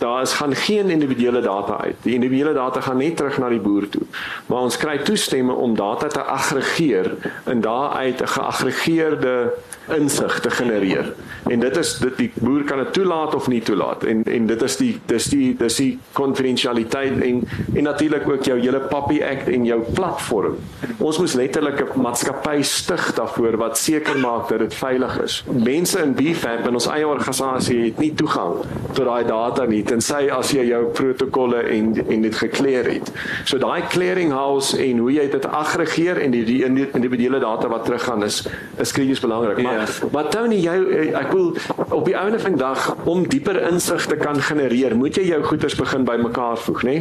daar 0.00 0.22
is 0.22 0.32
gaan 0.32 0.54
geen 0.56 0.90
individuele 0.90 1.40
data 1.40 1.80
uit. 1.80 1.94
Die 2.02 2.14
individuele 2.14 2.52
data 2.52 2.80
gaan 2.80 2.96
net 2.96 3.16
terug 3.16 3.38
na 3.38 3.48
die 3.48 3.60
boer 3.60 3.88
toe. 3.88 4.02
Maar 4.46 4.58
ons 4.58 4.76
kry 4.76 4.98
toestemming 4.98 5.58
om 5.58 5.74
data 5.76 6.06
te 6.06 6.22
aggregeer 6.22 7.16
en 7.44 7.60
daaruit 7.60 8.22
'n 8.22 8.26
geaggregeerde 8.26 9.52
insig 9.88 10.40
te 10.40 10.50
genereer. 10.50 11.09
En 11.50 11.60
dit 11.60 11.76
is 11.76 11.98
dit 11.98 12.16
die 12.16 12.30
boer 12.34 12.64
kan 12.64 12.78
dit 12.78 12.92
toelaat 12.92 13.34
of 13.34 13.48
nie 13.48 13.60
toelaat. 13.60 14.04
En 14.04 14.24
en 14.24 14.46
dit 14.46 14.62
is 14.62 14.76
die 14.76 14.92
dis 15.06 15.28
die 15.32 15.54
dis 15.58 15.76
die 15.76 15.98
konfidensialiteit 16.12 17.20
en 17.20 17.42
en 17.74 17.82
natuurlik 17.82 18.28
ook 18.28 18.44
jou 18.44 18.58
hele 18.60 18.80
Papi 18.80 19.22
Act 19.22 19.48
en 19.48 19.64
jou 19.64 19.80
platform. 19.94 20.56
Ons 20.98 21.18
moet 21.18 21.34
letterlik 21.34 21.80
'n 21.80 22.00
maatskappy 22.00 22.62
stig 22.62 23.14
daarvoor 23.14 23.56
wat 23.56 23.78
seker 23.78 24.18
maak 24.18 24.48
dat 24.48 24.58
dit 24.58 24.74
veilig 24.74 25.22
is. 25.22 25.44
Mense 25.64 25.98
in 26.02 26.14
BFAP 26.14 26.66
en 26.66 26.74
ons 26.74 26.86
eie 26.86 27.06
organisasie 27.06 27.84
het 27.84 27.98
nie 27.98 28.14
toegang 28.14 28.54
tot 28.92 29.04
daai 29.04 29.24
data 29.24 29.64
nie 29.64 29.82
tensy 29.82 30.28
as 30.30 30.52
jy 30.52 30.64
jou 30.68 30.84
protokolle 30.84 31.62
en 31.62 31.94
en 32.08 32.22
dit 32.22 32.36
gekleer 32.36 32.84
het. 32.84 33.12
So 33.44 33.58
daai 33.58 33.82
clearing 33.88 34.32
house 34.32 34.76
en 34.78 34.98
hoe 34.98 35.12
jy 35.12 35.28
dit 35.30 35.46
aggregeer 35.46 36.20
en 36.20 36.30
die, 36.30 36.44
die 36.44 36.62
individuele 36.64 37.40
data 37.40 37.68
wat 37.68 37.84
teruggaan 37.84 38.24
is 38.24 38.46
is 38.78 38.92
krities 38.92 39.20
belangrik. 39.20 39.62
Maar 39.62 39.72
yeah. 39.72 40.12
maar 40.12 40.28
Tony 40.28 40.60
jy 40.62 40.76
ek 41.08 41.32
wil 41.32 41.56
op 41.88 42.04
die 42.04 42.16
ouene 42.16 42.38
van 42.38 42.56
dag 42.56 42.94
om 43.04 43.26
dieper 43.28 43.58
insig 43.70 44.06
te 44.06 44.16
kan 44.16 44.40
genereer, 44.40 44.96
moet 44.96 45.16
jy 45.16 45.28
jou 45.30 45.42
goeders 45.42 45.74
begin 45.74 46.04
bymekaar 46.04 46.58
voeg, 46.58 46.82
nê? 46.86 46.96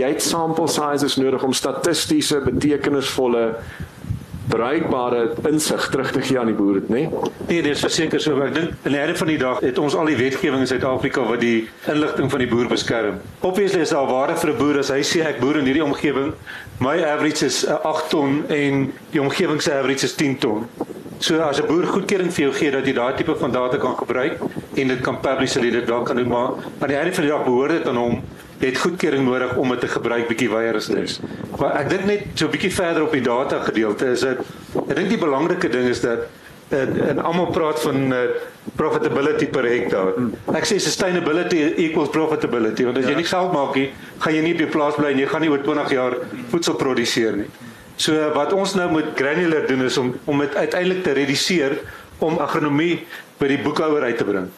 Jy 0.00 0.12
het 0.14 0.22
sample 0.22 0.68
sizes 0.68 1.16
nodig 1.20 1.42
om 1.42 1.52
statistiese 1.52 2.40
betekenisvolle 2.44 3.46
bruikbare 4.52 5.20
insig 5.48 5.88
terug 5.88 6.10
te 6.12 6.20
gee 6.20 6.38
aan 6.38 6.50
die 6.50 6.56
boere, 6.56 6.82
nê? 6.92 7.04
Nee, 7.46 7.62
dis 7.62 7.82
verseker 7.84 8.20
so. 8.20 8.36
Ek 8.44 8.54
dink 8.56 8.88
in 8.88 8.96
die 8.96 9.00
einde 9.00 9.14
van 9.18 9.30
die 9.30 9.38
dag 9.40 9.60
het 9.62 9.78
ons 9.78 9.94
al 9.98 10.10
die 10.10 10.18
wetgewing 10.18 10.64
in 10.64 10.70
Suid-Afrika 10.70 11.24
wat 11.28 11.40
die 11.44 11.68
inligting 11.90 12.30
van 12.32 12.42
die 12.42 12.48
boer 12.50 12.70
beskerm. 12.70 13.20
Obviously 13.40 13.84
is 13.86 13.94
daar 13.94 14.08
waarde 14.10 14.36
vir 14.40 14.52
'n 14.52 14.58
boer 14.58 14.78
as 14.78 14.90
hy 14.90 15.02
sê 15.02 15.22
ek 15.26 15.40
boer 15.40 15.58
in 15.58 15.66
hierdie 15.70 15.84
omgewing. 15.84 16.32
My 16.80 16.96
average 17.02 17.46
is 17.46 17.64
'n 17.66 17.78
8 17.82 18.10
ton 18.10 18.44
en 18.48 18.92
die 19.12 19.20
omgewing 19.20 19.62
se 19.62 19.72
average 19.72 20.04
is 20.04 20.14
10 20.14 20.38
ton. 20.38 20.66
So 21.22 21.38
as 21.38 21.60
'n 21.60 21.66
boer 21.66 21.86
goedkeuring 21.86 22.32
vir 22.34 22.44
jou 22.44 22.52
gee 22.52 22.70
dat 22.70 22.86
jy 22.86 22.92
daai 22.92 23.14
tipe 23.14 23.34
van 23.38 23.52
data 23.52 23.76
kan 23.78 23.94
gebruik 23.96 24.40
en 24.74 24.88
dit 24.88 25.00
kan 25.00 25.20
publish, 25.20 25.52
sal 25.52 25.62
jy 25.62 25.70
dit 25.70 25.88
wel 25.88 26.02
kan 26.02 26.16
doen, 26.16 26.28
maar 26.28 26.50
aan 26.80 26.88
die 26.88 26.96
einde 26.96 27.14
van 27.14 27.24
die 27.24 27.30
dag 27.30 27.44
behoort 27.44 27.70
dit 27.70 27.86
aan 27.86 27.96
hom 27.96 28.22
jy 28.58 28.66
het 28.66 28.78
goedkeuring 28.78 29.24
nodig 29.24 29.56
om 29.56 29.68
dit 29.68 29.80
te 29.80 29.88
gebruik 29.88 30.28
bietjie 30.28 30.50
weier 30.50 30.74
as 30.74 30.86
dit. 30.86 31.20
Maar 31.58 31.76
ek 31.80 31.88
dink 31.90 32.04
net 32.04 32.26
so 32.34 32.48
bietjie 32.48 32.72
verder 32.74 33.02
op 33.02 33.12
die 33.12 33.22
data 33.22 33.62
gedeelte 33.62 34.10
is 34.16 34.20
dit 34.20 34.38
ek 34.88 34.96
dink 34.96 35.08
die 35.14 35.18
belangrike 35.18 35.70
ding 35.70 35.88
is 35.90 36.02
dat 36.02 36.26
en, 36.74 37.00
en 37.08 37.18
almal 37.22 37.50
praat 37.54 37.80
van 37.80 38.12
uh, 38.12 38.20
profitability 38.74 39.46
per 39.46 39.66
hektaar. 39.68 40.14
Ek 40.58 40.66
sê 40.66 40.78
sustainability 40.82 41.60
equals 41.86 42.10
profitability 42.10 42.86
want 42.88 42.98
as 42.98 43.06
jy 43.06 43.14
ja. 43.14 43.20
nie 43.22 43.30
geld 43.30 43.52
maak 43.54 43.76
nie, 43.78 43.90
gaan 44.18 44.34
jy 44.34 44.42
nie 44.42 44.54
op 44.56 44.64
jou 44.64 44.70
plaas 44.74 44.98
bly 44.98 45.12
en 45.12 45.22
jy 45.22 45.28
gaan 45.30 45.44
nie 45.46 45.52
oor 45.52 45.62
20 45.62 45.94
jaar 45.94 46.16
voedsel 46.50 46.78
produseer 46.80 47.44
nie. 47.44 47.50
So 48.02 48.18
wat 48.34 48.54
ons 48.56 48.74
nou 48.74 48.88
moet 48.90 49.12
granular 49.14 49.66
doen 49.68 49.84
is 49.86 49.98
om 50.00 50.14
om 50.26 50.40
dit 50.42 50.54
uiteindelik 50.58 51.02
te 51.06 51.14
reduseer 51.18 51.78
om 52.18 52.40
agronomie 52.42 53.04
by 53.38 53.50
die 53.50 53.60
boekhouer 53.62 54.08
uit 54.08 54.18
te 54.18 54.26
bring. 54.26 54.48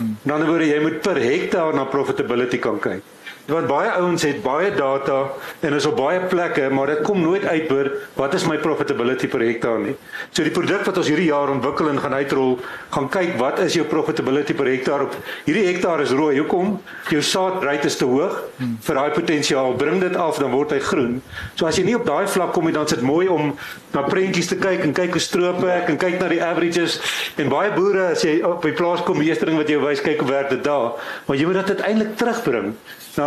In 0.00 0.32
ander 0.32 0.48
woorde, 0.48 0.68
jy 0.68 0.80
moet 0.82 1.02
per 1.04 1.20
hektaar 1.20 1.76
na 1.76 1.84
profitability 1.88 2.58
kan 2.62 2.80
kyk. 2.82 3.13
Want 3.44 3.66
baie 3.68 3.90
ouens 4.00 4.22
het 4.24 4.38
baie 4.40 4.70
data 4.72 5.18
en 5.60 5.74
is 5.76 5.84
op 5.84 5.98
baie 5.98 6.20
plekke, 6.30 6.70
maar 6.72 6.88
dit 6.94 7.00
kom 7.04 7.20
nooit 7.20 7.44
uit 7.44 7.72
oor 7.72 7.90
wat 8.16 8.34
is 8.38 8.46
my 8.48 8.56
profitability 8.56 9.28
per 9.28 9.42
hektaar 9.44 9.82
nie. 9.82 9.92
So 10.30 10.46
die 10.46 10.52
produk 10.54 10.86
wat 10.88 10.96
ons 10.96 11.10
hierdie 11.12 11.28
jaar 11.28 11.52
ontwikkel 11.52 11.90
en 11.92 12.00
gaan 12.00 12.16
uitrol, 12.16 12.56
gaan 12.94 13.10
kyk 13.12 13.36
wat 13.42 13.60
is 13.66 13.76
jou 13.76 13.84
profitability 13.90 14.56
per 14.56 14.70
hektaar 14.72 15.04
op. 15.04 15.18
Hierdie 15.44 15.66
hektaar 15.68 16.00
is 16.00 16.14
rooi. 16.16 16.38
Hoekom? 16.38 16.78
Jou 17.12 17.20
saadbreedte 17.20 17.92
is 17.92 18.00
te 18.00 18.08
hoog 18.08 18.40
vir 18.88 19.00
daai 19.00 19.12
potensiaal. 19.18 19.76
Bring 19.76 20.00
dit 20.00 20.16
af 20.16 20.40
dan 20.40 20.54
word 20.56 20.72
hy 20.72 20.80
groen. 20.80 21.20
So 21.54 21.68
as 21.68 21.76
jy 21.76 21.84
nie 21.90 21.98
op 22.00 22.08
daai 22.08 22.24
vlak 22.24 22.56
kom 22.56 22.64
nie, 22.64 22.72
dan 22.72 22.88
is 22.88 22.96
dit 22.96 23.04
mooi 23.04 23.28
om 23.28 23.52
na 23.92 24.08
prentjies 24.08 24.48
te 24.54 24.56
kyk 24.56 24.88
en 24.88 24.96
kyk 24.96 25.18
hoe 25.18 25.22
strope 25.22 25.68
ek 25.68 25.92
en 25.92 26.00
kyk 26.00 26.16
na 26.22 26.32
die 26.32 26.40
averages 26.42 26.96
en 27.36 27.52
baie 27.52 27.70
boere 27.76 28.08
as 28.14 28.24
jy 28.24 28.38
op 28.46 28.64
die 28.64 28.74
plaas 28.74 29.04
kom, 29.04 29.20
die 29.20 29.28
eerste 29.28 29.46
ding 29.48 29.60
wat 29.60 29.70
jy 29.70 29.78
wys 29.84 30.02
kyk 30.04 30.24
hoe 30.24 30.32
werk 30.32 30.50
dit 30.50 30.64
daar, 30.64 30.94
maar 31.28 31.38
jy 31.38 31.46
moet 31.46 31.60
dit 31.60 31.76
uiteindelik 31.76 32.16
terugbring 32.18 32.72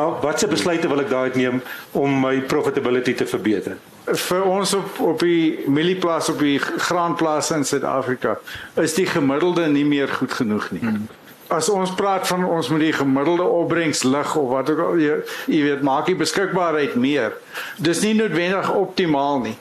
Nou, 0.08 0.22
watse 0.24 0.47
besluite 0.47 0.88
wil 0.88 1.01
ek 1.03 1.10
daai 1.12 1.36
neem 1.36 1.58
om 1.97 2.14
my 2.22 2.38
profitability 2.47 3.12
te 3.18 3.26
verbeter? 3.28 3.76
Vir 4.08 4.45
ons 4.47 4.72
op 4.78 5.01
op 5.03 5.20
die 5.20 5.68
mielieplaas 5.68 6.30
op 6.32 6.39
die 6.39 6.55
graanplase 6.62 7.58
in 7.60 7.68
Suid-Afrika 7.68 8.38
is 8.80 8.95
die 8.95 9.08
gemiddelde 9.10 9.68
nie 9.68 9.84
meer 9.86 10.08
goed 10.08 10.32
genoeg 10.38 10.70
nie. 10.72 10.84
Hmm. 10.86 11.10
As 11.51 11.68
ons 11.72 11.91
praat 11.95 12.28
van 12.28 12.45
ons 12.47 12.72
moet 12.72 12.86
die 12.86 12.95
gemiddelde 12.95 13.43
opbrengs 13.43 14.05
lig 14.08 14.34
of 14.39 14.49
wat 14.51 14.72
ook 14.72 14.82
al 14.86 15.03
jy, 15.03 15.20
jy 15.51 15.62
weet 15.66 15.84
maak 15.84 16.08
die 16.08 16.18
beskikbaarheid 16.20 16.95
meer. 16.95 17.36
Dis 17.84 18.03
nie 18.03 18.16
noodwendig 18.16 18.72
optimaal 18.72 19.43
nie. 19.43 19.55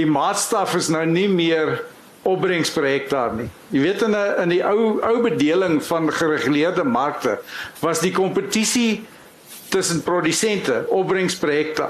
Die 0.00 0.08
maatstaf 0.08 0.76
is 0.80 0.88
nou 0.92 1.04
nie 1.08 1.28
meer 1.28 1.82
opbrengs 2.28 2.72
per 2.72 2.88
hektaar 2.88 3.36
nie. 3.36 3.50
Jy 3.76 3.84
weet 3.84 4.08
in 4.08 4.16
'n 4.16 4.40
in 4.42 4.48
die 4.56 4.64
ou 4.64 5.00
ou 5.04 5.16
bedeling 5.20 5.82
van 5.84 6.12
gereguleerde 6.12 6.84
markte 6.84 7.40
was 7.80 8.00
die 8.00 8.12
kompetisie 8.12 9.04
tussen 9.72 10.02
produsente, 10.04 10.84
opbrengsprojekte. 10.88 11.88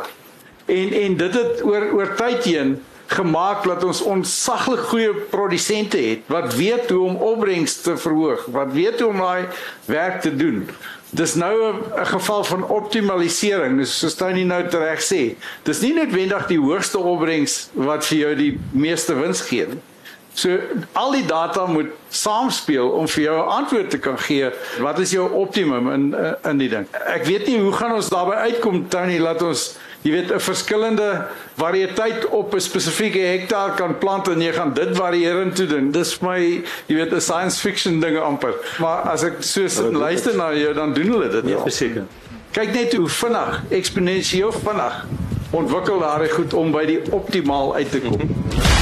En 0.71 0.93
en 1.03 1.17
dit 1.17 1.35
het 1.35 1.63
oor 1.67 1.91
oor 1.93 2.15
tyd 2.17 2.45
heen 2.45 2.79
gemaak 3.13 3.67
dat 3.67 3.85
ons 3.85 4.01
onsaglik 4.09 4.87
goeie 4.93 5.13
produsente 5.35 5.99
het 6.01 6.31
wat 6.33 6.55
weet 6.55 6.91
hoe 6.91 7.03
om 7.09 7.17
opbrengs 7.17 7.81
te 7.83 7.97
verhoog, 7.97 8.47
wat 8.55 8.73
weet 8.73 9.01
hoe 9.01 9.11
om 9.11 9.21
daai 9.21 9.47
werk 9.91 10.21
te 10.25 10.33
doen. 10.37 10.65
Dis 11.13 11.35
nou 11.35 11.75
'n 11.75 12.07
geval 12.07 12.45
van 12.45 12.69
optimalisering, 12.69 13.79
dis 13.79 13.99
soos 13.99 14.15
Tony 14.15 14.43
nou 14.43 14.63
reg 14.71 15.03
sê. 15.03 15.37
Dis 15.63 15.81
nie 15.81 15.95
noodwendig 15.95 16.47
die 16.47 16.61
hoogste 16.61 16.99
opbrengs 16.99 17.69
wat 17.73 18.07
vir 18.07 18.19
jou 18.19 18.35
die 18.35 18.59
meeste 18.71 19.15
wins 19.15 19.41
gee 19.41 19.67
nie. 19.67 19.92
So 20.35 20.59
al 20.93 21.11
die 21.13 21.27
data 21.27 21.67
moet 21.67 21.93
saamspeel 22.09 22.89
om 22.89 23.09
vir 23.09 23.23
jou 23.23 23.37
'n 23.37 23.49
antwoord 23.49 23.91
te 23.91 23.99
kan 23.99 24.19
gee. 24.19 24.51
Wat 24.81 24.99
is 24.99 25.11
jou 25.11 25.31
optimum 25.31 25.93
in 25.93 26.15
in 26.43 26.59
die 26.59 26.69
ding? 26.69 26.87
Ek 27.07 27.25
weet 27.25 27.47
nie 27.47 27.59
hoe 27.59 27.73
gaan 27.73 27.93
ons 27.93 28.09
daarby 28.09 28.33
uitkom 28.33 28.89
Tony, 28.89 29.19
laat 29.19 29.43
ons 29.43 29.77
jy 30.03 30.11
weet 30.11 30.33
'n 30.33 30.41
verskillende 30.41 31.27
variëteit 31.57 32.27
op 32.27 32.55
'n 32.55 32.61
spesifieke 32.61 33.19
hektaar 33.19 33.75
kan 33.75 33.99
plant 33.99 34.29
en 34.29 34.41
jy 34.41 34.53
gaan 34.53 34.73
dit 34.75 34.97
varieerend 34.97 35.57
toe 35.57 35.67
doen. 35.67 35.91
Dis 35.91 36.15
vir 36.15 36.29
my 36.29 36.41
jy 36.87 36.95
weet 36.95 37.13
'n 37.13 37.21
science 37.21 37.61
fiction 37.61 38.01
ding 38.01 38.19
amper. 38.19 38.55
Maar 38.79 39.01
as 39.13 39.23
ek 39.23 39.37
so 39.41 39.69
sit 39.69 39.85
en 39.85 39.97
luister 39.97 40.37
na 40.37 40.53
jou 40.53 40.75
dan 40.75 40.93
doen 40.93 41.07
hulle 41.07 41.29
dit. 41.29 41.49
Ja, 41.49 41.61
verseker. 41.61 42.05
Kyk 42.53 42.73
net 42.73 42.95
hoe 42.95 43.09
vinnig, 43.09 43.63
eksponensieel 43.69 44.53
vinnig 44.53 45.05
ontwikkel 45.51 45.99
daai 45.99 46.29
goed 46.29 46.55
om 46.55 46.71
by 46.73 46.87
die 46.87 47.01
optimaal 47.11 47.75
uit 47.75 47.91
te 47.91 48.01
kom. 48.01 48.13
Mm 48.13 48.21
-hmm. 48.21 48.82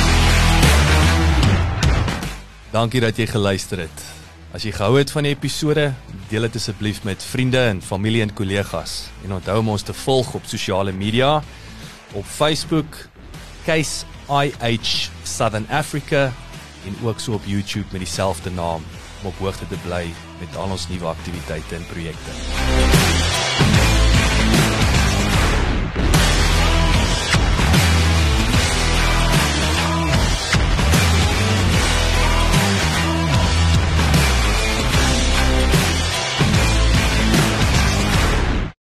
Dankie 2.71 3.01
dat 3.03 3.17
jy 3.19 3.27
geluister 3.27 3.81
het. 3.83 4.03
As 4.55 4.63
jy 4.63 4.71
gehou 4.75 4.95
het 4.95 5.11
van 5.11 5.27
die 5.27 5.33
episode, 5.35 5.89
deel 6.31 6.47
dit 6.47 6.59
asseblief 6.61 7.01
met 7.03 7.25
vriende 7.27 7.59
en 7.67 7.81
familie 7.83 8.23
en 8.23 8.31
kollegas. 8.31 9.09
En 9.25 9.35
onthou 9.35 9.57
om 9.59 9.73
ons 9.75 9.83
te 9.83 9.95
volg 10.05 10.35
op 10.39 10.47
sosiale 10.47 10.95
media 10.95 11.41
op 12.15 12.25
Facebook 12.27 13.09
Case 13.67 14.07
IH 14.31 15.11
Southern 15.27 15.67
Africa 15.71 16.33
en 16.87 16.95
ook 17.03 17.19
so 17.21 17.35
op 17.35 17.43
YouTube 17.45 17.91
met 17.91 18.07
dieselfde 18.07 18.51
naam 18.51 18.87
om 19.21 19.27
op 19.27 19.39
hoogte 19.39 19.67
te 19.67 19.79
bly 19.87 20.07
met 20.39 20.57
al 20.57 20.71
ons 20.71 20.89
nuwe 20.89 21.11
aktiwiteite 21.11 21.75
en 21.75 21.87
projekte. 21.91 23.20